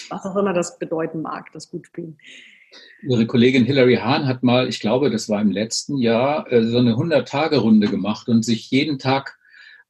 was 0.08 0.24
auch 0.24 0.36
immer 0.36 0.52
das 0.52 0.78
bedeuten 0.78 1.22
mag, 1.22 1.52
das 1.52 1.70
Gutspielen. 1.70 2.18
Ihre 3.02 3.26
Kollegin 3.26 3.64
Hilary 3.64 3.96
Hahn 3.96 4.26
hat 4.26 4.42
mal, 4.42 4.68
ich 4.68 4.80
glaube, 4.80 5.10
das 5.10 5.28
war 5.28 5.40
im 5.40 5.50
letzten 5.50 5.96
Jahr, 5.96 6.50
äh, 6.52 6.64
so 6.64 6.78
eine 6.78 6.94
100-Tage-Runde 6.94 7.88
gemacht 7.88 8.28
und 8.28 8.44
sich 8.44 8.70
jeden 8.70 8.98
Tag 8.98 9.38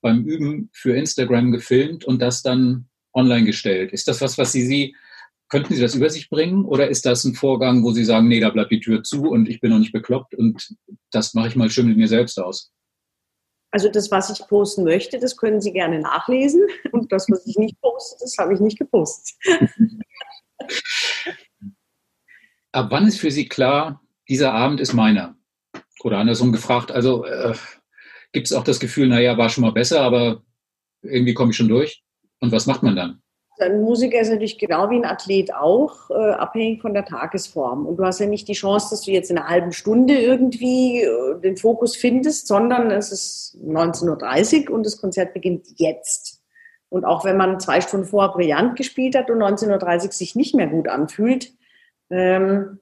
beim 0.01 0.24
Üben 0.24 0.70
für 0.72 0.96
Instagram 0.96 1.51
gefilmt 1.51 2.05
und 2.05 2.22
das 2.22 2.42
dann 2.42 2.87
online 3.12 3.44
gestellt. 3.44 3.92
Ist 3.92 4.07
das 4.07 4.20
was, 4.20 4.38
was 4.38 4.53
Sie, 4.53 4.64
Sie 4.64 4.96
könnten 5.49 5.75
Sie 5.75 5.81
das 5.81 5.95
über 5.95 6.11
sich 6.11 6.29
bringen 6.29 6.65
oder 6.65 6.89
ist 6.89 7.07
das 7.07 7.25
ein 7.25 7.35
Vorgang, 7.35 7.83
wo 7.83 7.93
Sie 7.93 8.05
sagen, 8.05 8.29
nee, 8.29 8.41
da 8.41 8.51
bleibt 8.51 8.71
die 8.71 8.81
Tür 8.81 9.03
zu 9.03 9.31
und 9.31 9.49
ich 9.49 9.61
bin 9.61 9.71
noch 9.71 9.79
nicht 9.79 9.93
bekloppt 9.93 10.35
und 10.35 10.77
das 11.11 11.35
mache 11.35 11.49
ich 11.49 11.57
mal 11.57 11.71
schön 11.71 11.87
mit 11.87 11.97
mir 11.97 12.09
selbst 12.09 12.39
aus? 12.39 12.73
Also 13.71 13.91
das, 13.91 14.11
was 14.11 14.31
ich 14.31 14.47
posten 14.49 14.85
möchte, 14.85 15.19
das 15.19 15.37
können 15.37 15.61
Sie 15.61 15.73
gerne 15.73 16.01
nachlesen. 16.01 16.67
Und 16.93 17.13
das, 17.13 17.29
was 17.29 17.47
ich 17.47 17.59
nicht 17.59 17.79
poste, 17.81 18.17
das 18.21 18.37
habe 18.39 18.55
ich 18.55 18.61
nicht 18.61 18.79
gepostet. 18.79 19.37
Ab 22.73 22.87
wann 22.91 23.07
ist 23.07 23.21
für 23.21 23.31
Sie 23.31 23.47
klar, 23.47 24.03
dieser 24.29 24.55
Abend 24.55 24.81
ist 24.81 24.95
meiner? 24.95 25.37
Oder 26.03 26.19
andersrum 26.19 26.53
gefragt, 26.53 26.91
also 26.91 27.25
äh, 27.25 27.55
gibt 28.33 28.47
es 28.47 28.53
auch 28.53 28.65
das 28.65 28.81
Gefühl, 28.81 29.09
naja, 29.09 29.37
war 29.37 29.51
schon 29.51 29.63
mal 29.63 29.73
besser, 29.73 30.01
aber 30.01 30.43
irgendwie 31.03 31.35
komme 31.35 31.51
ich 31.51 31.57
schon 31.57 31.69
durch? 31.69 32.03
Und 32.41 32.53
was 32.53 32.67
macht 32.67 32.83
man 32.83 32.97
dann? 32.97 33.23
Ein 33.61 33.83
Musiker 33.83 34.21
ist 34.21 34.31
natürlich 34.31 34.59
genau 34.59 34.90
wie 34.90 34.97
ein 34.97 35.05
Athlet 35.05 35.53
auch, 35.53 36.11
äh, 36.11 36.14
abhängig 36.14 36.81
von 36.81 36.94
der 36.94 37.05
Tagesform. 37.05 37.87
Und 37.87 37.97
du 37.97 38.05
hast 38.05 38.21
ja 38.21 38.27
nicht 38.27 38.49
die 38.49 38.55
Chance, 38.55 38.88
dass 38.90 39.03
du 39.03 39.11
jetzt 39.11 39.31
in 39.31 39.38
einer 39.38 39.49
halben 39.49 39.73
Stunde 39.73 40.14
irgendwie 40.18 41.03
äh, 41.03 41.40
den 41.40 41.57
Fokus 41.57 41.97
findest, 41.97 42.47
sondern 42.47 42.90
es 42.90 43.12
ist 43.12 43.59
19.30 43.64 44.68
Uhr 44.68 44.75
und 44.75 44.87
das 44.87 45.01
Konzert 45.01 45.35
beginnt 45.35 45.66
jetzt. 45.77 46.42
Und 46.88 47.05
auch 47.05 47.25
wenn 47.25 47.37
man 47.37 47.61
zwei 47.61 47.81
Stunden 47.81 48.07
vorher 48.07 48.33
brillant 48.33 48.77
gespielt 48.77 49.16
hat 49.16 49.31
und 49.31 49.38
19.30 49.38 50.07
Uhr 50.07 50.12
sich 50.12 50.35
nicht 50.35 50.55
mehr 50.55 50.68
gut 50.68 50.88
anfühlt, 50.88 51.53
ähm, 52.11 52.81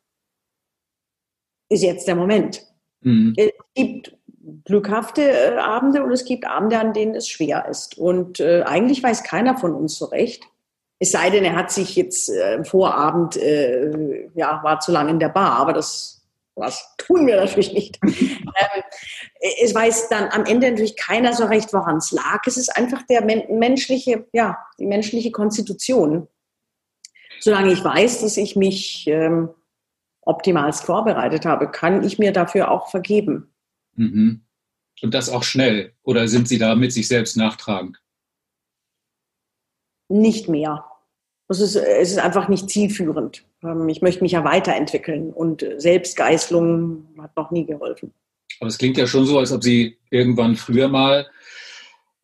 ist 1.69 1.83
jetzt 1.83 2.07
der 2.07 2.15
Moment. 2.15 2.63
Mhm. 3.01 3.35
Es 3.37 3.51
gibt 3.75 4.17
glückhafte 4.65 5.23
äh, 5.23 5.57
Abende 5.59 6.05
und 6.05 6.13
es 6.13 6.25
gibt 6.25 6.47
Abende, 6.47 6.79
an 6.79 6.93
denen 6.93 7.15
es 7.15 7.29
schwer 7.29 7.67
ist. 7.69 7.99
Und 7.99 8.41
äh, 8.41 8.63
eigentlich 8.63 9.03
weiß 9.03 9.25
keiner 9.25 9.57
von 9.57 9.75
uns 9.75 9.97
so 9.97 10.07
recht, 10.07 10.45
es 10.99 11.13
sei 11.13 11.31
denn, 11.31 11.45
er 11.45 11.57
hat 11.57 11.71
sich 11.71 11.97
jetzt 11.97 12.31
äh, 12.31 12.65
Vorabend, 12.65 13.37
äh, 13.37 14.29
ja, 14.35 14.63
war 14.63 14.81
zu 14.81 14.93
lange 14.93 15.11
in 15.11 15.19
der 15.19 15.29
Bar, 15.29 15.53
aber 15.59 15.73
das, 15.73 16.27
was 16.55 16.95
tun 16.97 17.27
wir 17.27 17.37
natürlich 17.37 17.73
nicht. 17.73 17.99
ähm, 18.03 18.83
es 19.63 19.75
weiß 19.75 20.09
dann 20.09 20.31
am 20.31 20.47
Ende 20.47 20.71
natürlich 20.71 20.97
keiner 20.97 21.35
so 21.35 21.45
recht, 21.45 21.73
woran 21.73 21.99
es 21.99 22.13
lag. 22.13 22.41
Es 22.47 22.57
ist 22.57 22.75
einfach 22.75 23.03
der 23.03 23.25
men 23.25 23.59
menschliche, 23.59 24.27
ja, 24.33 24.59
die 24.79 24.87
menschliche 24.87 25.33
Konstitution. 25.33 26.29
Solange 27.41 27.73
ich 27.73 27.85
weiß, 27.85 28.23
dass 28.23 28.39
ich 28.39 28.57
mich 28.57 29.07
ähm, 29.09 29.51
optimalst 30.23 30.85
vorbereitet 30.85 31.45
habe, 31.45 31.71
kann 31.71 32.03
ich 32.05 32.19
mir 32.19 32.33
dafür 32.33 32.71
auch 32.71 32.91
vergeben. 32.91 33.53
Mhm. 33.95 34.43
Und 35.03 35.13
das 35.13 35.29
auch 35.29 35.43
schnell? 35.43 35.93
Oder 36.03 36.27
sind 36.27 36.49
Sie 36.49 36.59
da 36.59 36.75
mit 36.75 36.93
sich 36.93 37.07
selbst 37.07 37.37
nachtragend? 37.37 38.01
Nicht 40.09 40.49
mehr. 40.49 40.85
Es 41.49 41.61
ist, 41.61 41.77
es 41.77 42.11
ist 42.13 42.19
einfach 42.19 42.49
nicht 42.49 42.69
zielführend. 42.69 43.45
Ähm, 43.63 43.89
ich 43.89 44.03
möchte 44.03 44.23
mich 44.23 44.33
ja 44.33 44.45
weiterentwickeln 44.45 45.33
und 45.33 45.65
Selbstgeißlung 45.77 47.09
hat 47.19 47.37
noch 47.37 47.51
nie 47.51 47.67
geholfen. 47.67 48.13
Aber 48.61 48.69
es 48.69 48.79
klingt 48.79 48.97
ja 48.97 49.07
schon 49.07 49.27
so, 49.27 49.39
als 49.39 49.53
ob 49.53 49.63
Sie 49.63 49.99
irgendwann 50.11 50.57
früher 50.57 50.89
mal 50.89 51.27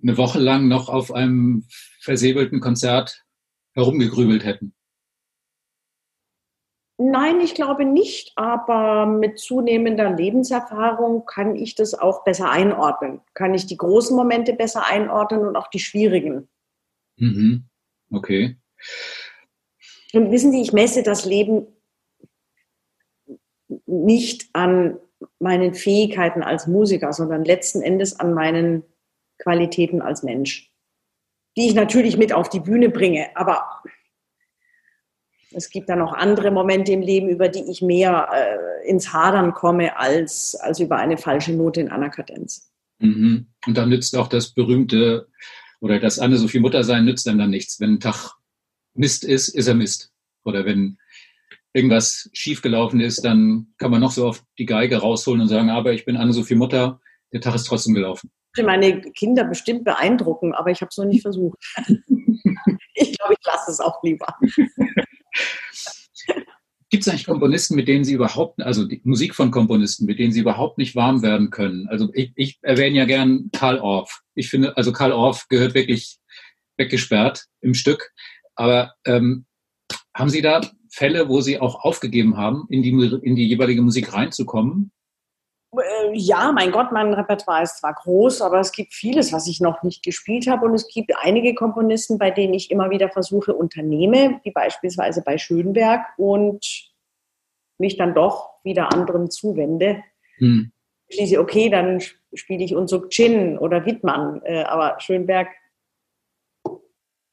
eine 0.03 0.16
Woche 0.16 0.38
lang 0.38 0.68
noch 0.68 0.88
auf 0.88 1.12
einem 1.12 1.64
versäbelten 2.01 2.61
Konzert 2.61 3.25
herumgegrübelt 3.75 4.45
hätten. 4.45 4.75
Nein, 6.99 7.40
ich 7.40 7.55
glaube 7.55 7.85
nicht, 7.85 8.33
aber 8.37 9.07
mit 9.07 9.38
zunehmender 9.38 10.11
Lebenserfahrung 10.11 11.27
kann 11.27 11.57
ich 11.57 11.75
das 11.75 11.95
auch 11.95 12.23
besser 12.23 12.51
einordnen. 12.51 13.21
Kann 13.35 13.55
ich 13.55 13.66
die 13.66 13.77
großen 13.77 14.16
Momente 14.16 14.53
besser 14.53 14.87
einordnen 14.87 15.47
und 15.47 15.57
auch 15.57 15.68
die 15.68 15.81
schwierigen. 15.81 16.49
Mhm. 17.16 17.64
Okay. 18.12 18.57
Und 20.12 20.31
wissen 20.31 20.53
Sie, 20.53 20.61
ich 20.61 20.72
messe 20.72 21.03
das 21.03 21.25
Leben 21.25 21.66
nicht 23.87 24.48
an 24.53 24.98
meinen 25.38 25.75
Fähigkeiten 25.75 26.42
als 26.42 26.66
Musiker, 26.66 27.12
sondern 27.12 27.44
letzten 27.44 27.81
Endes 27.81 28.18
an 28.20 28.35
meinen 28.35 28.83
Qualitäten 29.38 30.03
als 30.03 30.22
Mensch, 30.22 30.70
die 31.57 31.66
ich 31.66 31.75
natürlich 31.75 32.16
mit 32.16 32.33
auf 32.33 32.48
die 32.48 32.61
Bühne 32.61 32.90
bringe. 32.90 33.35
Aber 33.35 33.83
es 35.53 35.70
gibt 35.70 35.88
dann 35.88 35.98
noch 35.98 36.12
andere 36.12 36.51
Momente 36.51 36.92
im 36.92 37.03
Leben, 37.03 37.29
über 37.29 37.48
die 37.48 37.70
ich 37.70 37.83
mehr 37.83 38.29
äh, 38.33 38.88
ins 38.88 39.12
Hadern 39.12 39.53
komme, 39.53 39.98
als, 39.98 40.55
als 40.57 40.81
über 40.81 40.96
eine 40.96 41.16
falsche 41.16 41.53
Note 41.53 41.81
in 41.81 41.90
einer 41.90 42.11
Kadenz. 42.11 42.72
Mhm. 42.98 43.46
Und 43.66 43.77
dann 43.77 43.88
nützt 43.88 44.16
auch 44.16 44.29
das 44.29 44.53
berühmte 44.53 45.29
oder 45.83 45.99
das 45.99 46.21
Anne-Sophie 46.21 46.61
Mutter 46.61 46.85
sein, 46.85 47.05
nützt 47.05 47.27
dann, 47.27 47.38
dann 47.38 47.51
nichts. 47.51 47.81
Wenn 47.81 47.95
ein 47.95 48.01
Tag 48.01 48.37
Mist 48.95 49.25
ist, 49.25 49.49
ist 49.49 49.66
er 49.66 49.75
Mist. 49.75 50.12
Oder 50.45 50.64
wenn 50.64 50.97
irgendwas 51.73 52.31
schiefgelaufen 52.33 53.01
ist, 53.01 53.25
dann 53.25 53.75
kann 53.79 53.90
man 53.90 54.01
noch 54.01 54.12
so 54.12 54.27
oft 54.27 54.45
die 54.59 54.66
Geige 54.66 54.99
rausholen 54.99 55.40
und 55.40 55.49
sagen, 55.49 55.71
aber 55.71 55.92
ich 55.92 56.05
bin 56.05 56.16
Anne-Sophie 56.16 56.55
Mutter, 56.55 57.01
der 57.33 57.40
Tag 57.40 57.57
ist 57.57 57.64
trotzdem 57.64 57.95
gelaufen. 57.95 58.31
Ich 58.57 58.64
meine 58.64 59.01
Kinder 59.01 59.42
bestimmt 59.42 59.83
beeindrucken, 59.83 60.55
aber 60.55 60.71
ich 60.71 60.83
habe 60.83 60.90
es 60.90 60.99
noch 60.99 61.07
nicht 61.07 61.23
versucht. 61.23 61.59
ich 62.95 63.18
glaube, 63.18 63.35
ich 63.35 63.45
lasse 63.45 63.73
es 63.73 63.81
auch 63.81 64.01
lieber. 64.05 64.37
Gibt 66.93 67.07
es 67.07 67.09
eigentlich 67.09 67.25
Komponisten, 67.25 67.75
mit 67.75 67.89
denen 67.89 68.05
Sie 68.05 68.13
überhaupt, 68.13 68.61
also 68.61 68.87
Musik 69.05 69.35
von 69.35 69.51
Komponisten, 69.51 70.05
mit 70.05 70.19
denen 70.19 70.31
Sie 70.31 70.41
überhaupt 70.41 70.77
nicht 70.77 70.95
warm 70.95 71.23
werden 71.23 71.49
können? 71.49 71.89
Also 71.89 72.11
ich, 72.13 72.33
ich 72.37 72.59
erwähne 72.61 72.99
ja 72.99 73.07
gern 73.07 73.49
Karl 73.51 73.79
Orff. 73.79 74.21
Ich 74.35 74.51
finde, 74.51 74.77
also 74.77 74.93
Karl 74.93 75.13
Orff 75.13 75.49
gehört 75.49 75.73
wirklich 75.73 76.19
weggesperrt 76.77 77.47
im 77.63 77.73
Stück. 77.73 78.13
Aber 78.57 78.93
ähm, 79.07 79.47
haben 80.15 80.29
Sie 80.29 80.43
da 80.43 80.61
Fälle, 80.91 81.31
wo 81.31 81.41
Sie 81.41 81.59
auch 81.59 81.83
aufgegeben 81.83 82.37
haben, 82.37 82.67
in 82.69 82.83
die, 82.83 82.91
in 83.23 83.37
die 83.37 83.49
jeweilige 83.49 83.81
Musik 83.81 84.13
reinzukommen? 84.13 84.93
Äh, 85.77 86.13
ja, 86.13 86.53
mein 86.53 86.71
Gott, 86.71 86.93
mein 86.93 87.15
Repertoire 87.15 87.63
ist 87.63 87.79
zwar 87.79 87.95
groß, 87.95 88.43
aber 88.43 88.61
es 88.61 88.73
gibt 88.73 88.93
vieles, 88.93 89.33
was 89.33 89.47
ich 89.47 89.61
noch 89.61 89.83
nicht 89.83 90.03
gespielt 90.03 90.47
habe. 90.47 90.67
Und 90.67 90.75
es 90.75 90.87
gibt 90.89 91.13
einige 91.21 91.55
Komponisten, 91.55 92.19
bei 92.19 92.31
denen 92.31 92.55
ich 92.55 92.71
immer 92.71 92.91
wieder 92.91 93.09
versuche, 93.09 93.55
unternehme, 93.55 94.41
wie 94.43 94.51
beispielsweise 94.51 95.23
bei 95.23 95.39
Schönberg 95.39 96.07
und 96.19 96.91
mich 97.79 97.97
dann 97.97 98.15
doch 98.15 98.51
wieder 98.63 98.93
anderen 98.93 99.31
zuwende. 99.31 100.03
Hm. 100.37 100.73
Schließe, 101.11 101.41
okay, 101.41 101.69
dann 101.69 102.01
spiele 102.35 102.65
ich 102.65 102.75
Unsuk 102.75 103.11
Chin 103.11 103.59
oder 103.59 103.85
Wittmann, 103.85 104.41
äh, 104.45 104.63
aber 104.63 104.99
Schönberg, 105.01 105.49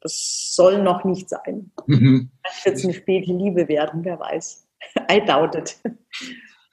das 0.02 0.54
soll 0.56 0.82
noch 0.82 1.04
nicht 1.04 1.30
sein. 1.30 1.72
Mhm. 1.86 2.32
Vielleicht 2.44 2.66
wird 2.66 2.84
eine 2.84 2.94
späte 2.94 3.34
Liebe 3.34 3.68
werden, 3.68 4.04
wer 4.06 4.20
weiß. 4.20 4.68
I 5.12 5.26
doubt 5.26 5.56
it. 5.56 5.80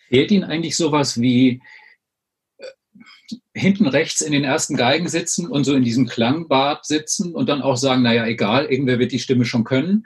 Fehlt 0.09 0.31
Ihnen 0.31 0.45
eigentlich 0.45 0.77
sowas 0.77 1.21
wie 1.21 1.61
äh, 2.59 3.37
hinten 3.55 3.87
rechts 3.87 4.21
in 4.21 4.33
den 4.33 4.45
ersten 4.45 4.77
Geigen 4.77 5.09
sitzen 5.09 5.47
und 5.47 5.65
so 5.65 5.75
in 5.75 5.83
diesem 5.83 6.07
Klangbad 6.07 6.87
sitzen 6.87 7.35
und 7.35 7.49
dann 7.49 7.63
auch 7.63 7.77
sagen, 7.77 8.03
naja, 8.03 8.27
egal, 8.27 8.67
irgendwer 8.67 8.99
wird 8.99 9.13
die 9.13 9.19
Stimme 9.19 9.45
schon 9.45 9.65
können. 9.65 10.05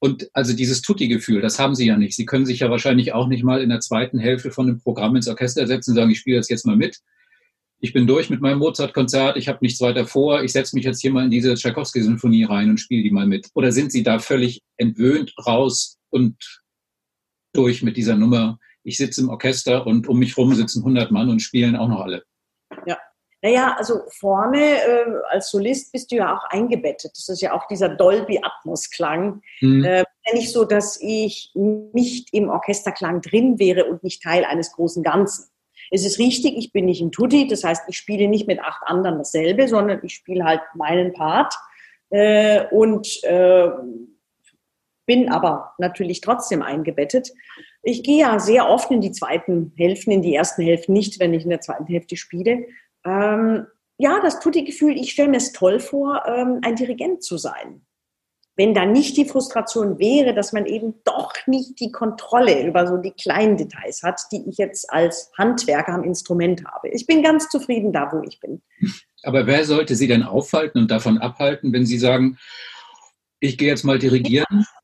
Und 0.00 0.30
also 0.32 0.54
dieses 0.54 0.80
Tutti-Gefühl, 0.80 1.42
das 1.42 1.58
haben 1.58 1.74
Sie 1.74 1.86
ja 1.86 1.96
nicht. 1.96 2.16
Sie 2.16 2.24
können 2.24 2.46
sich 2.46 2.60
ja 2.60 2.70
wahrscheinlich 2.70 3.12
auch 3.12 3.28
nicht 3.28 3.44
mal 3.44 3.62
in 3.62 3.68
der 3.68 3.80
zweiten 3.80 4.18
Hälfte 4.18 4.50
von 4.50 4.66
dem 4.66 4.80
Programm 4.80 5.14
ins 5.14 5.28
Orchester 5.28 5.66
setzen 5.66 5.90
und 5.90 5.96
sagen, 5.96 6.10
ich 6.10 6.18
spiele 6.18 6.38
das 6.38 6.48
jetzt 6.48 6.64
mal 6.64 6.76
mit. 6.76 7.00
Ich 7.80 7.92
bin 7.92 8.06
durch 8.06 8.30
mit 8.30 8.40
meinem 8.40 8.58
Mozart-Konzert, 8.58 9.36
ich 9.36 9.48
habe 9.48 9.58
nichts 9.60 9.80
weiter 9.80 10.06
vor, 10.06 10.42
ich 10.42 10.52
setze 10.52 10.74
mich 10.74 10.84
jetzt 10.84 11.00
hier 11.00 11.12
mal 11.12 11.24
in 11.24 11.30
diese 11.30 11.54
Tchaikovsky-Sinfonie 11.54 12.44
rein 12.44 12.70
und 12.70 12.80
spiele 12.80 13.02
die 13.02 13.10
mal 13.10 13.26
mit. 13.26 13.48
Oder 13.54 13.72
sind 13.72 13.92
Sie 13.92 14.02
da 14.02 14.18
völlig 14.18 14.62
entwöhnt 14.78 15.34
raus 15.46 15.98
und 16.08 16.62
durch 17.52 17.82
mit 17.82 17.98
dieser 17.98 18.16
Nummer? 18.16 18.58
Ich 18.90 18.96
sitze 18.96 19.20
im 19.20 19.28
Orchester 19.30 19.86
und 19.86 20.08
um 20.08 20.18
mich 20.18 20.36
rum 20.36 20.52
sitzen 20.54 20.80
100 20.80 21.12
Mann 21.12 21.30
und 21.30 21.40
spielen 21.40 21.76
auch 21.76 21.88
noch 21.88 22.00
alle. 22.00 22.24
Ja. 22.86 22.98
Naja, 23.42 23.74
also 23.78 24.02
vorne 24.10 24.60
äh, 24.60 25.06
als 25.30 25.50
Solist 25.50 25.92
bist 25.92 26.10
du 26.10 26.16
ja 26.16 26.36
auch 26.36 26.44
eingebettet. 26.50 27.12
Das 27.14 27.28
ist 27.30 27.40
ja 27.40 27.54
auch 27.54 27.66
dieser 27.68 27.88
Dolby-Atmos-Klang. 27.88 29.40
Mhm. 29.62 29.84
Äh, 29.84 30.04
nicht 30.34 30.52
so, 30.52 30.64
dass 30.64 31.00
ich 31.00 31.50
nicht 31.54 32.34
im 32.34 32.50
Orchesterklang 32.50 33.22
drin 33.22 33.58
wäre 33.58 33.86
und 33.86 34.02
nicht 34.02 34.22
Teil 34.22 34.44
eines 34.44 34.72
großen 34.72 35.02
Ganzen. 35.02 35.46
Es 35.90 36.04
ist 36.04 36.18
richtig, 36.18 36.56
ich 36.58 36.72
bin 36.72 36.84
nicht 36.84 37.00
im 37.00 37.12
Tutti, 37.12 37.48
das 37.48 37.64
heißt, 37.64 37.84
ich 37.88 37.96
spiele 37.96 38.28
nicht 38.28 38.46
mit 38.46 38.60
acht 38.60 38.82
anderen 38.84 39.18
dasselbe, 39.18 39.68
sondern 39.68 40.00
ich 40.02 40.14
spiele 40.14 40.44
halt 40.44 40.60
meinen 40.74 41.14
Part 41.14 41.54
äh, 42.10 42.66
und 42.70 43.24
äh, 43.24 43.70
bin 45.10 45.28
aber 45.28 45.74
natürlich 45.78 46.20
trotzdem 46.20 46.62
eingebettet. 46.62 47.32
Ich 47.82 48.04
gehe 48.04 48.20
ja 48.20 48.38
sehr 48.38 48.68
oft 48.68 48.92
in 48.92 49.00
die 49.00 49.10
zweiten 49.10 49.72
Hälften, 49.76 50.12
in 50.12 50.22
die 50.22 50.32
ersten 50.32 50.62
Hälften 50.62 50.92
nicht, 50.92 51.18
wenn 51.18 51.34
ich 51.34 51.42
in 51.42 51.50
der 51.50 51.60
zweiten 51.60 51.86
Hälfte 51.86 52.16
spiele. 52.16 52.66
Ähm, 53.04 53.66
ja, 53.98 54.20
das 54.22 54.38
tut 54.38 54.54
die 54.54 54.64
Gefühl, 54.64 54.96
ich 54.96 55.10
stelle 55.10 55.30
mir 55.30 55.38
es 55.38 55.50
toll 55.50 55.80
vor, 55.80 56.22
ähm, 56.28 56.60
ein 56.62 56.76
Dirigent 56.76 57.24
zu 57.24 57.38
sein. 57.38 57.84
Wenn 58.54 58.72
da 58.72 58.86
nicht 58.86 59.16
die 59.16 59.24
Frustration 59.24 59.98
wäre, 59.98 60.32
dass 60.32 60.52
man 60.52 60.64
eben 60.66 60.94
doch 61.02 61.32
nicht 61.48 61.80
die 61.80 61.90
Kontrolle 61.90 62.64
über 62.64 62.86
so 62.86 62.96
die 62.96 63.10
kleinen 63.10 63.56
Details 63.56 64.04
hat, 64.04 64.20
die 64.30 64.48
ich 64.48 64.58
jetzt 64.58 64.92
als 64.92 65.32
Handwerker 65.36 65.92
am 65.92 66.04
Instrument 66.04 66.64
habe. 66.66 66.90
Ich 66.90 67.08
bin 67.08 67.24
ganz 67.24 67.48
zufrieden 67.48 67.92
da, 67.92 68.12
wo 68.12 68.22
ich 68.22 68.38
bin. 68.38 68.62
Aber 69.24 69.48
wer 69.48 69.64
sollte 69.64 69.96
Sie 69.96 70.06
denn 70.06 70.22
aufhalten 70.22 70.78
und 70.78 70.92
davon 70.92 71.18
abhalten, 71.18 71.72
wenn 71.72 71.84
Sie 71.84 71.98
sagen, 71.98 72.38
ich 73.40 73.58
gehe 73.58 73.66
jetzt 73.66 73.82
mal 73.82 73.98
dirigieren? 73.98 74.46
Ja. 74.50 74.79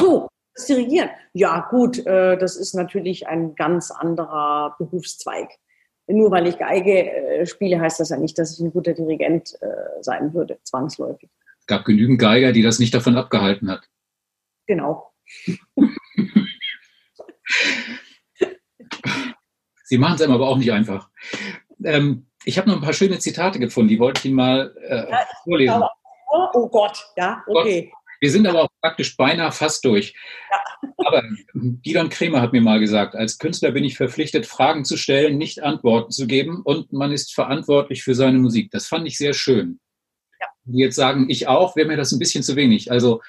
So, 0.00 0.28
das 0.54 0.66
Dirigieren. 0.66 1.10
Ja, 1.32 1.68
gut, 1.70 2.04
äh, 2.06 2.36
das 2.36 2.56
ist 2.56 2.74
natürlich 2.74 3.28
ein 3.28 3.54
ganz 3.54 3.90
anderer 3.90 4.74
Berufszweig. 4.78 5.50
Nur 6.08 6.30
weil 6.30 6.46
ich 6.46 6.58
Geige 6.58 7.12
äh, 7.12 7.46
spiele, 7.46 7.80
heißt 7.80 8.00
das 8.00 8.10
ja 8.10 8.16
nicht, 8.16 8.38
dass 8.38 8.52
ich 8.52 8.60
ein 8.64 8.72
guter 8.72 8.92
Dirigent 8.94 9.56
äh, 9.60 9.66
sein 10.02 10.34
würde, 10.34 10.58
zwangsläufig. 10.62 11.30
Es 11.60 11.66
gab 11.66 11.84
genügend 11.84 12.20
Geiger, 12.20 12.52
die 12.52 12.62
das 12.62 12.78
nicht 12.78 12.94
davon 12.94 13.16
abgehalten 13.16 13.70
hat. 13.70 13.88
Genau. 14.66 15.12
Sie 19.84 19.98
machen 19.98 20.14
es 20.16 20.22
einem 20.22 20.32
aber 20.32 20.48
auch 20.48 20.56
nicht 20.58 20.72
einfach. 20.72 21.10
Ähm, 21.84 22.26
ich 22.44 22.58
habe 22.58 22.68
noch 22.68 22.76
ein 22.76 22.82
paar 22.82 22.92
schöne 22.92 23.18
Zitate 23.18 23.58
gefunden, 23.58 23.88
die 23.88 23.98
wollte 24.00 24.20
ich 24.20 24.24
Ihnen 24.26 24.36
mal 24.36 24.74
äh, 24.88 25.10
ja, 25.10 25.26
vorlesen. 25.44 25.82
oh 26.28 26.68
Gott, 26.68 27.04
ja, 27.16 27.42
okay. 27.46 27.90
Gott. 27.92 28.05
Wir 28.20 28.30
sind 28.30 28.46
aber 28.46 28.64
auch 28.64 28.68
praktisch 28.80 29.16
beinahe 29.16 29.52
fast 29.52 29.84
durch. 29.84 30.14
Ja. 30.50 30.90
Aber 30.98 31.22
Gidon 31.54 32.08
Kremer 32.08 32.40
hat 32.40 32.52
mir 32.52 32.60
mal 32.60 32.80
gesagt, 32.80 33.14
als 33.14 33.38
Künstler 33.38 33.72
bin 33.72 33.84
ich 33.84 33.96
verpflichtet, 33.96 34.46
Fragen 34.46 34.84
zu 34.84 34.96
stellen, 34.96 35.38
nicht 35.38 35.62
Antworten 35.62 36.10
zu 36.10 36.26
geben 36.26 36.62
und 36.62 36.92
man 36.92 37.12
ist 37.12 37.34
verantwortlich 37.34 38.02
für 38.02 38.14
seine 38.14 38.38
Musik. 38.38 38.70
Das 38.70 38.86
fand 38.86 39.06
ich 39.06 39.18
sehr 39.18 39.34
schön. 39.34 39.80
Ja. 40.40 40.46
Jetzt 40.64 40.96
sagen, 40.96 41.28
ich 41.28 41.48
auch, 41.48 41.76
wäre 41.76 41.88
mir 41.88 41.96
das 41.96 42.12
ein 42.12 42.18
bisschen 42.18 42.42
zu 42.42 42.56
wenig. 42.56 42.90
Also 42.90 43.20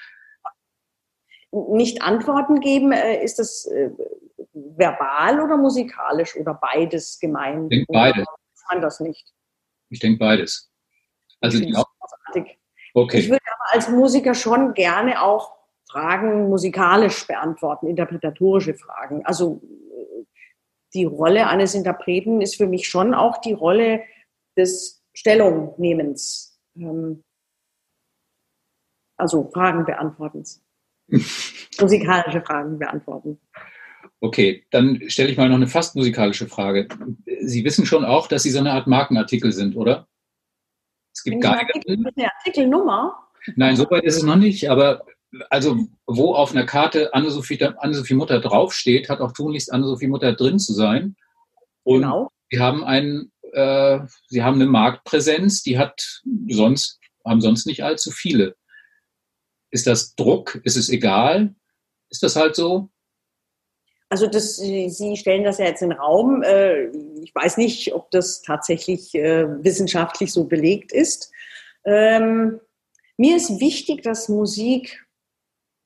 nicht 1.50 2.02
Antworten 2.02 2.60
geben, 2.60 2.92
äh, 2.92 3.22
ist 3.22 3.38
das 3.38 3.66
äh, 3.66 3.90
verbal 4.52 5.40
oder 5.40 5.56
musikalisch 5.56 6.36
oder 6.36 6.54
beides 6.54 7.18
gemeint? 7.18 7.72
Ich 7.72 7.78
denke 7.78 7.92
beides. 7.92 8.26
Ich 8.54 8.68
kann 8.68 8.82
das 8.82 9.00
nicht. 9.00 9.32
Ich 9.90 10.00
denke 10.00 10.18
beides. 10.18 10.70
Also 11.40 11.58
ich, 11.58 11.68
ich 11.68 12.57
Okay. 13.02 13.18
Ich 13.18 13.28
würde 13.28 13.44
aber 13.54 13.74
als 13.74 13.88
Musiker 13.88 14.34
schon 14.34 14.74
gerne 14.74 15.22
auch 15.22 15.56
Fragen 15.90 16.48
musikalisch 16.48 17.26
beantworten, 17.26 17.86
interpretatorische 17.86 18.74
Fragen. 18.74 19.24
Also 19.24 19.62
die 20.94 21.04
Rolle 21.04 21.46
eines 21.46 21.74
Interpreten 21.74 22.40
ist 22.40 22.56
für 22.56 22.66
mich 22.66 22.88
schon 22.88 23.14
auch 23.14 23.40
die 23.40 23.52
Rolle 23.52 24.02
des 24.56 25.02
Stellungnehmens. 25.14 26.60
Ähm, 26.76 27.22
also 29.16 29.50
Fragen 29.52 29.84
beantwortens. 29.84 30.62
musikalische 31.80 32.42
Fragen 32.42 32.78
beantworten. 32.78 33.40
Okay, 34.20 34.64
dann 34.70 35.00
stelle 35.08 35.30
ich 35.30 35.36
mal 35.36 35.48
noch 35.48 35.56
eine 35.56 35.68
fast 35.68 35.96
musikalische 35.96 36.48
Frage. 36.48 36.88
Sie 37.40 37.64
wissen 37.64 37.86
schon 37.86 38.04
auch, 38.04 38.26
dass 38.26 38.42
Sie 38.42 38.50
so 38.50 38.58
eine 38.58 38.72
Art 38.72 38.86
Markenartikel 38.86 39.52
sind, 39.52 39.76
oder? 39.76 40.08
Es 41.18 41.24
gibt 41.24 41.42
gar 41.42 41.58
eine 41.58 42.32
Artikelnummer. 42.38 43.28
Nein, 43.56 43.74
so 43.74 43.90
weit 43.90 44.04
ist 44.04 44.18
es 44.18 44.22
noch 44.22 44.36
nicht, 44.36 44.70
aber 44.70 45.04
also 45.50 45.76
wo 46.06 46.34
auf 46.34 46.52
einer 46.52 46.64
Karte 46.64 47.12
Anne-Sophie 47.12 47.60
Anne 47.78 48.02
Mutter 48.12 48.40
draufsteht, 48.40 49.08
hat 49.08 49.20
auch 49.20 49.32
tunlichst 49.32 49.72
Anne-Sophie 49.72 50.06
Mutter 50.06 50.32
drin 50.34 50.60
zu 50.60 50.72
sein. 50.72 51.16
Und 51.82 52.02
genau. 52.02 52.30
sie 52.50 52.60
haben 52.60 52.84
einen, 52.84 53.32
äh, 53.52 53.98
sie 54.28 54.44
haben 54.44 54.60
eine 54.60 54.66
Marktpräsenz, 54.66 55.64
die 55.64 55.76
hat 55.76 56.22
sonst, 56.48 57.00
haben 57.24 57.40
sonst 57.40 57.66
nicht 57.66 57.82
allzu 57.82 58.12
viele. 58.12 58.54
Ist 59.72 59.88
das 59.88 60.14
Druck? 60.14 60.60
Ist 60.62 60.76
es 60.76 60.88
egal? 60.88 61.52
Ist 62.10 62.22
das 62.22 62.36
halt 62.36 62.54
so? 62.54 62.90
Also 64.08 64.28
das, 64.28 64.56
Sie 64.56 65.16
stellen 65.16 65.42
das 65.42 65.58
ja 65.58 65.66
jetzt 65.66 65.82
in 65.82 65.90
den 65.90 65.98
Raum. 65.98 66.44
Äh, 66.44 66.90
ich 67.28 67.34
weiß 67.34 67.58
nicht, 67.58 67.94
ob 67.94 68.10
das 68.10 68.40
tatsächlich 68.40 69.14
äh, 69.14 69.46
wissenschaftlich 69.62 70.32
so 70.32 70.44
belegt 70.44 70.92
ist. 70.92 71.30
Ähm, 71.84 72.58
mir 73.18 73.36
ist 73.36 73.60
wichtig, 73.60 74.02
dass 74.02 74.30
Musik 74.30 75.06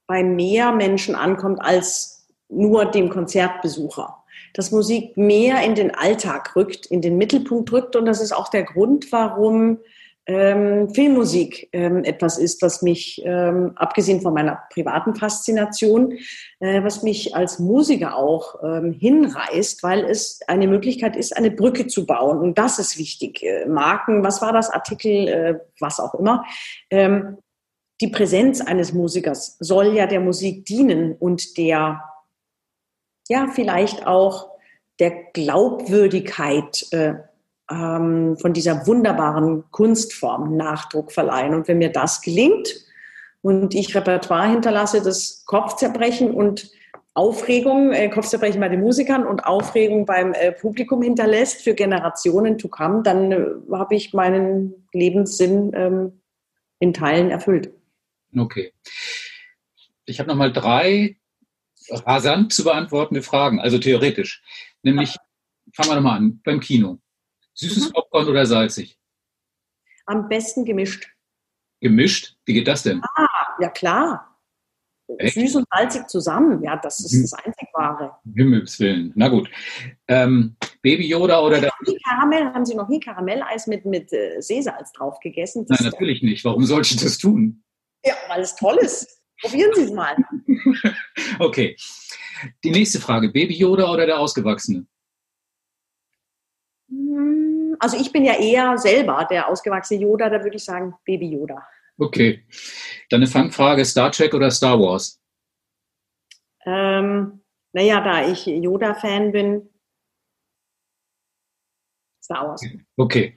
bei 0.06 0.22
mehr 0.22 0.70
Menschen 0.70 1.16
ankommt 1.16 1.60
als 1.60 2.28
nur 2.48 2.84
dem 2.84 3.10
Konzertbesucher. 3.10 4.22
Dass 4.54 4.70
Musik 4.70 5.16
mehr 5.16 5.64
in 5.64 5.74
den 5.74 5.92
Alltag 5.92 6.54
rückt, 6.54 6.86
in 6.86 7.02
den 7.02 7.16
Mittelpunkt 7.16 7.72
rückt. 7.72 7.96
Und 7.96 8.04
das 8.04 8.20
ist 8.20 8.32
auch 8.32 8.48
der 8.48 8.62
Grund, 8.62 9.10
warum 9.10 9.78
ähm, 10.26 10.88
Filmmusik 10.90 11.68
ähm, 11.72 12.04
etwas 12.04 12.38
ist, 12.38 12.62
was 12.62 12.82
mich, 12.82 13.20
ähm, 13.24 13.72
abgesehen 13.74 14.20
von 14.20 14.32
meiner 14.32 14.62
privaten 14.70 15.16
Faszination, 15.16 16.12
äh, 16.60 16.82
was 16.84 17.02
mich 17.02 17.34
als 17.34 17.58
Musiker 17.58 18.16
auch 18.16 18.62
ähm, 18.62 18.92
hinreißt, 18.92 19.82
weil 19.82 20.04
es 20.04 20.40
eine 20.46 20.68
Möglichkeit 20.68 21.16
ist, 21.16 21.36
eine 21.36 21.50
Brücke 21.50 21.88
zu 21.88 22.06
bauen. 22.06 22.38
Und 22.38 22.58
das 22.58 22.78
ist 22.78 22.98
wichtig. 22.98 23.42
Äh, 23.42 23.66
Marken, 23.66 24.22
was 24.22 24.40
war 24.40 24.52
das, 24.52 24.70
Artikel, 24.70 25.28
äh, 25.28 25.58
was 25.80 25.98
auch 25.98 26.14
immer. 26.14 26.44
Ähm, 26.90 27.38
die 28.00 28.08
Präsenz 28.08 28.60
eines 28.60 28.92
Musikers 28.92 29.56
soll 29.58 29.94
ja 29.94 30.06
der 30.06 30.20
Musik 30.20 30.64
dienen 30.66 31.14
und 31.14 31.56
der, 31.56 32.02
ja, 33.28 33.48
vielleicht 33.52 34.06
auch 34.06 34.50
der 34.98 35.10
Glaubwürdigkeit 35.32 36.86
äh, 36.92 37.14
ähm, 37.72 38.36
von 38.36 38.52
dieser 38.52 38.86
wunderbaren 38.86 39.64
Kunstform 39.70 40.56
Nachdruck 40.56 41.12
verleihen. 41.12 41.54
Und 41.54 41.68
wenn 41.68 41.78
mir 41.78 41.90
das 41.90 42.20
gelingt 42.20 42.68
und 43.40 43.74
ich 43.74 43.94
Repertoire 43.94 44.50
hinterlasse, 44.50 45.02
das 45.02 45.44
Kopfzerbrechen 45.46 46.32
und 46.32 46.70
Aufregung, 47.14 47.92
äh, 47.92 48.08
Kopfzerbrechen 48.08 48.60
bei 48.60 48.68
den 48.68 48.80
Musikern 48.80 49.26
und 49.26 49.44
Aufregung 49.44 50.06
beim 50.06 50.32
äh, 50.32 50.52
Publikum 50.52 51.02
hinterlässt 51.02 51.62
für 51.62 51.74
Generationen 51.74 52.56
to 52.56 52.68
come, 52.68 53.02
dann 53.02 53.32
äh, 53.32 53.46
habe 53.72 53.94
ich 53.94 54.14
meinen 54.14 54.86
Lebenssinn 54.92 55.72
ähm, 55.74 56.22
in 56.78 56.94
Teilen 56.94 57.30
erfüllt. 57.30 57.70
Okay. 58.36 58.72
Ich 60.06 60.20
habe 60.20 60.28
nochmal 60.28 60.52
drei 60.52 61.16
rasant 61.90 62.52
zu 62.52 62.64
beantwortende 62.64 63.22
Fragen, 63.22 63.60
also 63.60 63.78
theoretisch. 63.78 64.42
Nämlich, 64.82 65.16
fangen 65.74 65.90
wir 65.90 65.96
nochmal 65.96 66.16
an, 66.16 66.40
beim 66.44 66.60
Kino. 66.60 66.98
Süßes 67.62 67.88
mhm. 67.88 67.92
Popcorn 67.92 68.28
oder 68.28 68.44
salzig? 68.44 68.98
Am 70.06 70.28
besten 70.28 70.64
gemischt. 70.64 71.08
Gemischt? 71.80 72.36
Wie 72.44 72.54
geht 72.54 72.66
das 72.66 72.82
denn? 72.82 73.00
Ah, 73.16 73.28
ja 73.60 73.68
klar. 73.68 74.28
Echt? 75.18 75.34
Süß 75.34 75.56
und 75.56 75.66
salzig 75.70 76.08
zusammen, 76.08 76.62
ja, 76.62 76.76
das 76.76 77.00
ist 77.00 77.12
mhm. 77.12 77.22
das 77.22 77.32
einzig 77.34 77.68
wahre. 77.74 78.16
Himmels 78.34 78.80
Willen. 78.80 79.12
Na 79.14 79.28
gut. 79.28 79.48
Ähm, 80.08 80.56
Baby 80.80 81.06
Yoda 81.06 81.40
oder 81.40 81.60
der. 81.60 81.70
Karamell, 82.04 82.44
haben 82.52 82.64
Sie 82.64 82.74
noch 82.74 82.88
nie 82.88 82.98
Karamelleis 82.98 83.66
mit, 83.66 83.84
mit 83.84 84.12
äh, 84.12 84.40
Seesalz 84.40 84.92
drauf 84.92 85.20
gegessen? 85.20 85.66
Das 85.66 85.80
Nein, 85.80 85.90
natürlich 85.90 86.22
nicht. 86.22 86.44
Warum 86.44 86.64
sollte 86.64 86.94
ich 86.94 87.00
das 87.00 87.18
tun? 87.18 87.62
Ja, 88.04 88.14
weil 88.28 88.40
es 88.40 88.56
toll 88.56 88.78
ist. 88.80 89.22
Probieren 89.40 89.72
Sie 89.74 89.82
es 89.82 89.92
mal. 89.92 90.16
okay. 91.38 91.76
Die 92.64 92.70
nächste 92.70 93.00
Frage: 93.00 93.28
Baby 93.28 93.54
Yoda 93.54 93.92
oder 93.92 94.06
der 94.06 94.18
Ausgewachsene? 94.18 94.86
Hm, 96.88 97.31
also 97.82 97.96
ich 97.96 98.12
bin 98.12 98.24
ja 98.24 98.38
eher 98.38 98.78
selber 98.78 99.26
der 99.28 99.48
ausgewachsene 99.48 100.00
Yoda, 100.00 100.30
da 100.30 100.42
würde 100.42 100.56
ich 100.56 100.64
sagen 100.64 100.94
Baby 101.04 101.32
Yoda. 101.32 101.66
Okay. 101.98 102.46
Dann 103.10 103.18
eine 103.18 103.26
Fangfrage, 103.26 103.84
Star 103.84 104.12
Trek 104.12 104.34
oder 104.34 104.52
Star 104.52 104.78
Wars? 104.78 105.20
Ähm, 106.64 107.42
naja, 107.72 108.00
da 108.00 108.28
ich 108.28 108.46
Yoda-Fan 108.46 109.32
bin, 109.32 109.68
Star 112.22 112.48
Wars. 112.48 112.64
Okay. 112.96 113.34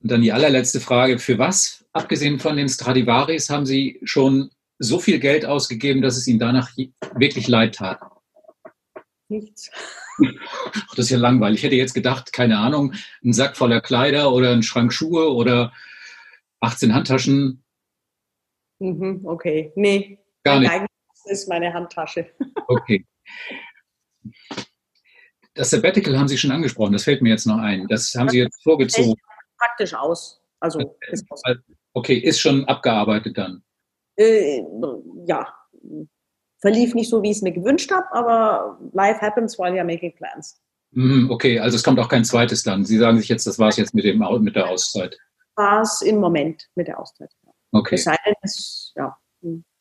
Und 0.00 0.10
dann 0.10 0.20
die 0.20 0.32
allerletzte 0.32 0.80
Frage. 0.80 1.18
Für 1.18 1.38
was, 1.38 1.86
abgesehen 1.92 2.40
von 2.40 2.58
den 2.58 2.68
Stradivaris, 2.68 3.48
haben 3.48 3.64
Sie 3.64 4.00
schon 4.04 4.50
so 4.78 4.98
viel 4.98 5.18
Geld 5.18 5.46
ausgegeben, 5.46 6.02
dass 6.02 6.18
es 6.18 6.26
Ihnen 6.26 6.40
danach 6.40 6.76
wirklich 7.14 7.48
leid 7.48 7.76
tat? 7.76 8.00
Nichts. 9.28 9.70
Das 10.90 11.06
ist 11.06 11.10
ja 11.10 11.18
langweilig. 11.18 11.60
Ich 11.60 11.64
hätte 11.64 11.76
jetzt 11.76 11.94
gedacht, 11.94 12.32
keine 12.32 12.58
Ahnung, 12.58 12.94
ein 13.24 13.32
Sack 13.32 13.56
voller 13.56 13.80
Kleider 13.80 14.32
oder 14.32 14.52
ein 14.52 14.62
Schrank 14.62 14.92
Schuhe 14.92 15.32
oder 15.32 15.72
18 16.60 16.94
Handtaschen. 16.94 17.64
Mhm, 18.78 19.22
okay, 19.24 19.72
nee. 19.76 20.18
Gar 20.44 20.60
nicht. 20.60 20.72
Das 20.72 21.32
ist 21.32 21.48
meine 21.48 21.72
Handtasche. 21.72 22.30
Okay. 22.68 23.04
Das 25.54 25.70
Sabbatical 25.70 26.18
haben 26.18 26.28
Sie 26.28 26.38
schon 26.38 26.52
angesprochen, 26.52 26.92
das 26.92 27.04
fällt 27.04 27.20
mir 27.20 27.30
jetzt 27.30 27.46
noch 27.46 27.58
ein. 27.58 27.86
Das 27.88 28.14
haben 28.14 28.28
Sie 28.28 28.38
jetzt 28.38 28.62
vorgezogen. 28.62 29.14
Praktisch 29.58 29.92
aus. 29.92 30.40
Also, 30.60 30.96
ist 31.10 31.26
okay, 31.92 32.16
ist 32.16 32.40
schon 32.40 32.64
abgearbeitet 32.66 33.36
dann. 33.36 33.62
Äh, 34.16 34.62
ja, 35.26 35.52
verlief 36.62 36.94
nicht 36.94 37.10
so, 37.10 37.22
wie 37.22 37.30
ich 37.30 37.36
es 37.36 37.42
mir 37.42 37.52
gewünscht 37.52 37.90
habe, 37.90 38.06
aber 38.12 38.78
life 38.92 39.20
happens 39.20 39.58
while 39.58 39.72
you're 39.72 39.84
making 39.84 40.14
plans. 40.14 40.58
Mhm, 40.92 41.30
okay, 41.30 41.58
also 41.58 41.76
es 41.76 41.82
kommt 41.82 41.98
auch 41.98 42.08
kein 42.08 42.24
zweites 42.24 42.62
dann. 42.62 42.84
Sie 42.84 42.96
sagen 42.96 43.18
sich 43.18 43.28
jetzt, 43.28 43.46
das 43.46 43.58
war 43.58 43.68
es 43.68 43.76
jetzt 43.76 43.94
mit, 43.94 44.04
dem, 44.04 44.24
mit 44.40 44.56
der 44.56 44.68
Auszeit. 44.68 45.18
War 45.56 45.82
es 45.82 46.00
im 46.02 46.18
Moment 46.18 46.68
mit 46.74 46.86
der 46.86 46.98
Auszeit. 46.98 47.30
Okay. 47.72 47.96
Es 47.96 48.04
sei 48.04 48.16
denn, 48.24 48.34
es, 48.42 48.92
ja, 48.96 49.16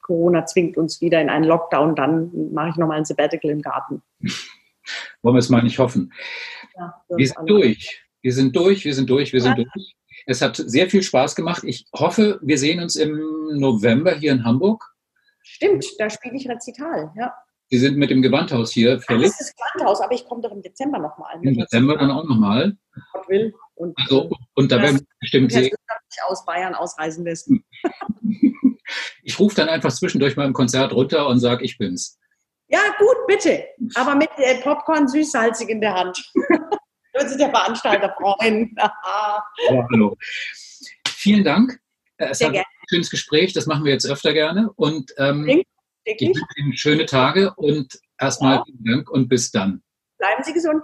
Corona 0.02 0.46
zwingt 0.46 0.78
uns 0.78 1.00
wieder 1.02 1.22
in 1.22 1.30
einen 1.30 1.46
Lockdown, 1.46 1.96
dann 1.96 2.52
mache 2.54 2.70
ich 2.70 2.76
nochmal 2.78 2.98
ein 2.98 3.06
Sabbatical 3.06 3.52
im 3.52 3.62
Garten. 3.62 4.02
Wollen 5.22 5.36
wir 5.36 5.40
es 5.40 5.50
mal 5.50 5.62
nicht 5.62 5.80
hoffen. 5.80 6.12
Ja, 6.76 7.04
wir 7.10 7.28
sind 7.28 7.50
durch. 7.50 8.04
Wir 8.22 8.34
sind 8.34 8.56
durch, 8.56 8.86
wir 8.86 8.94
sind 8.94 9.10
durch, 9.10 9.34
wir 9.34 9.42
sind 9.42 9.58
ja. 9.58 9.64
durch. 9.64 9.96
Es 10.26 10.42
hat 10.42 10.56
sehr 10.56 10.90
viel 10.90 11.04
Spaß 11.04 11.36
gemacht. 11.36 11.64
Ich 11.64 11.86
hoffe, 11.94 12.40
wir 12.42 12.58
sehen 12.58 12.80
uns 12.82 12.96
im 12.96 13.20
November 13.54 14.16
hier 14.16 14.32
in 14.32 14.44
Hamburg. 14.44 14.91
Stimmt, 15.54 15.86
da 16.00 16.10
spiele 16.10 16.38
ich 16.38 16.48
Rezital, 16.48 17.12
ja. 17.18 17.34
Sie 17.70 17.78
sind 17.78 17.98
mit 17.98 18.10
dem 18.10 18.22
Gewandhaus 18.22 18.72
hier 18.72 19.02
fällig. 19.02 19.28
Das 19.28 19.42
ist 19.42 19.50
das 19.50 19.56
Gewandhaus, 19.56 20.02
aber 20.02 20.14
ich 20.14 20.26
komme 20.26 20.42
doch 20.42 20.52
im 20.52 20.62
Dezember 20.62 20.98
nochmal. 20.98 21.40
Im 21.42 21.58
Dezember 21.58 21.98
dann 21.98 22.10
auch 22.10 22.24
nochmal. 22.24 22.78
Gott 23.12 23.28
will. 23.30 23.54
Und, 23.76 23.98
also, 24.00 24.30
und 24.56 24.72
da 24.72 24.82
werden 24.82 25.00
wir 25.00 25.06
bestimmt 25.20 25.52
sehen. 25.52 25.76
aus 26.28 26.46
Bayern 26.46 26.76
ausreisen 26.76 27.26
lässt. 27.26 27.50
Ich 29.24 29.40
rufe 29.40 29.56
dann 29.56 29.70
einfach 29.70 29.94
zwischendurch 29.94 30.36
mal 30.36 30.46
im 30.46 30.52
Konzert 30.52 30.92
runter 30.92 31.26
und 31.28 31.40
sage, 31.40 31.64
ich 31.64 31.78
bin's. 31.78 32.20
Ja, 32.68 32.80
gut, 33.00 33.16
bitte. 33.26 33.64
Aber 33.96 34.16
mit 34.16 34.30
äh, 34.36 34.60
Popcorn 34.62 35.08
süßsalzig 35.08 35.70
in 35.70 35.80
der 35.80 35.94
Hand. 35.94 36.18
Würde 37.14 37.30
sich 37.30 37.38
der 37.38 37.52
Veranstalter 37.52 38.14
freuen. 38.18 38.76
ja, 38.78 39.88
hallo. 39.94 40.18
Vielen 41.08 41.46
Dank. 41.46 41.80
Es 42.18 42.40
Sehr 42.40 42.52
gerne 42.52 42.66
schönes 42.92 43.10
Gespräch, 43.10 43.54
das 43.54 43.68
machen 43.68 43.86
wir 43.86 43.94
jetzt 43.94 44.10
öfter 44.10 44.34
gerne. 44.34 44.70
Und 44.76 45.14
ähm, 45.18 45.64
ich 46.04 46.28
wünsche 46.28 46.42
Ihnen 46.58 46.76
schöne 46.76 47.06
Tage 47.06 47.54
und 47.56 48.00
erstmal 48.20 48.58
ja. 48.58 48.64
vielen 48.66 48.84
Dank 48.84 49.10
und 49.10 49.30
bis 49.30 49.52
dann. 49.52 49.82
Bleiben 50.18 50.44
Sie 50.44 50.54
gesund. 50.54 50.84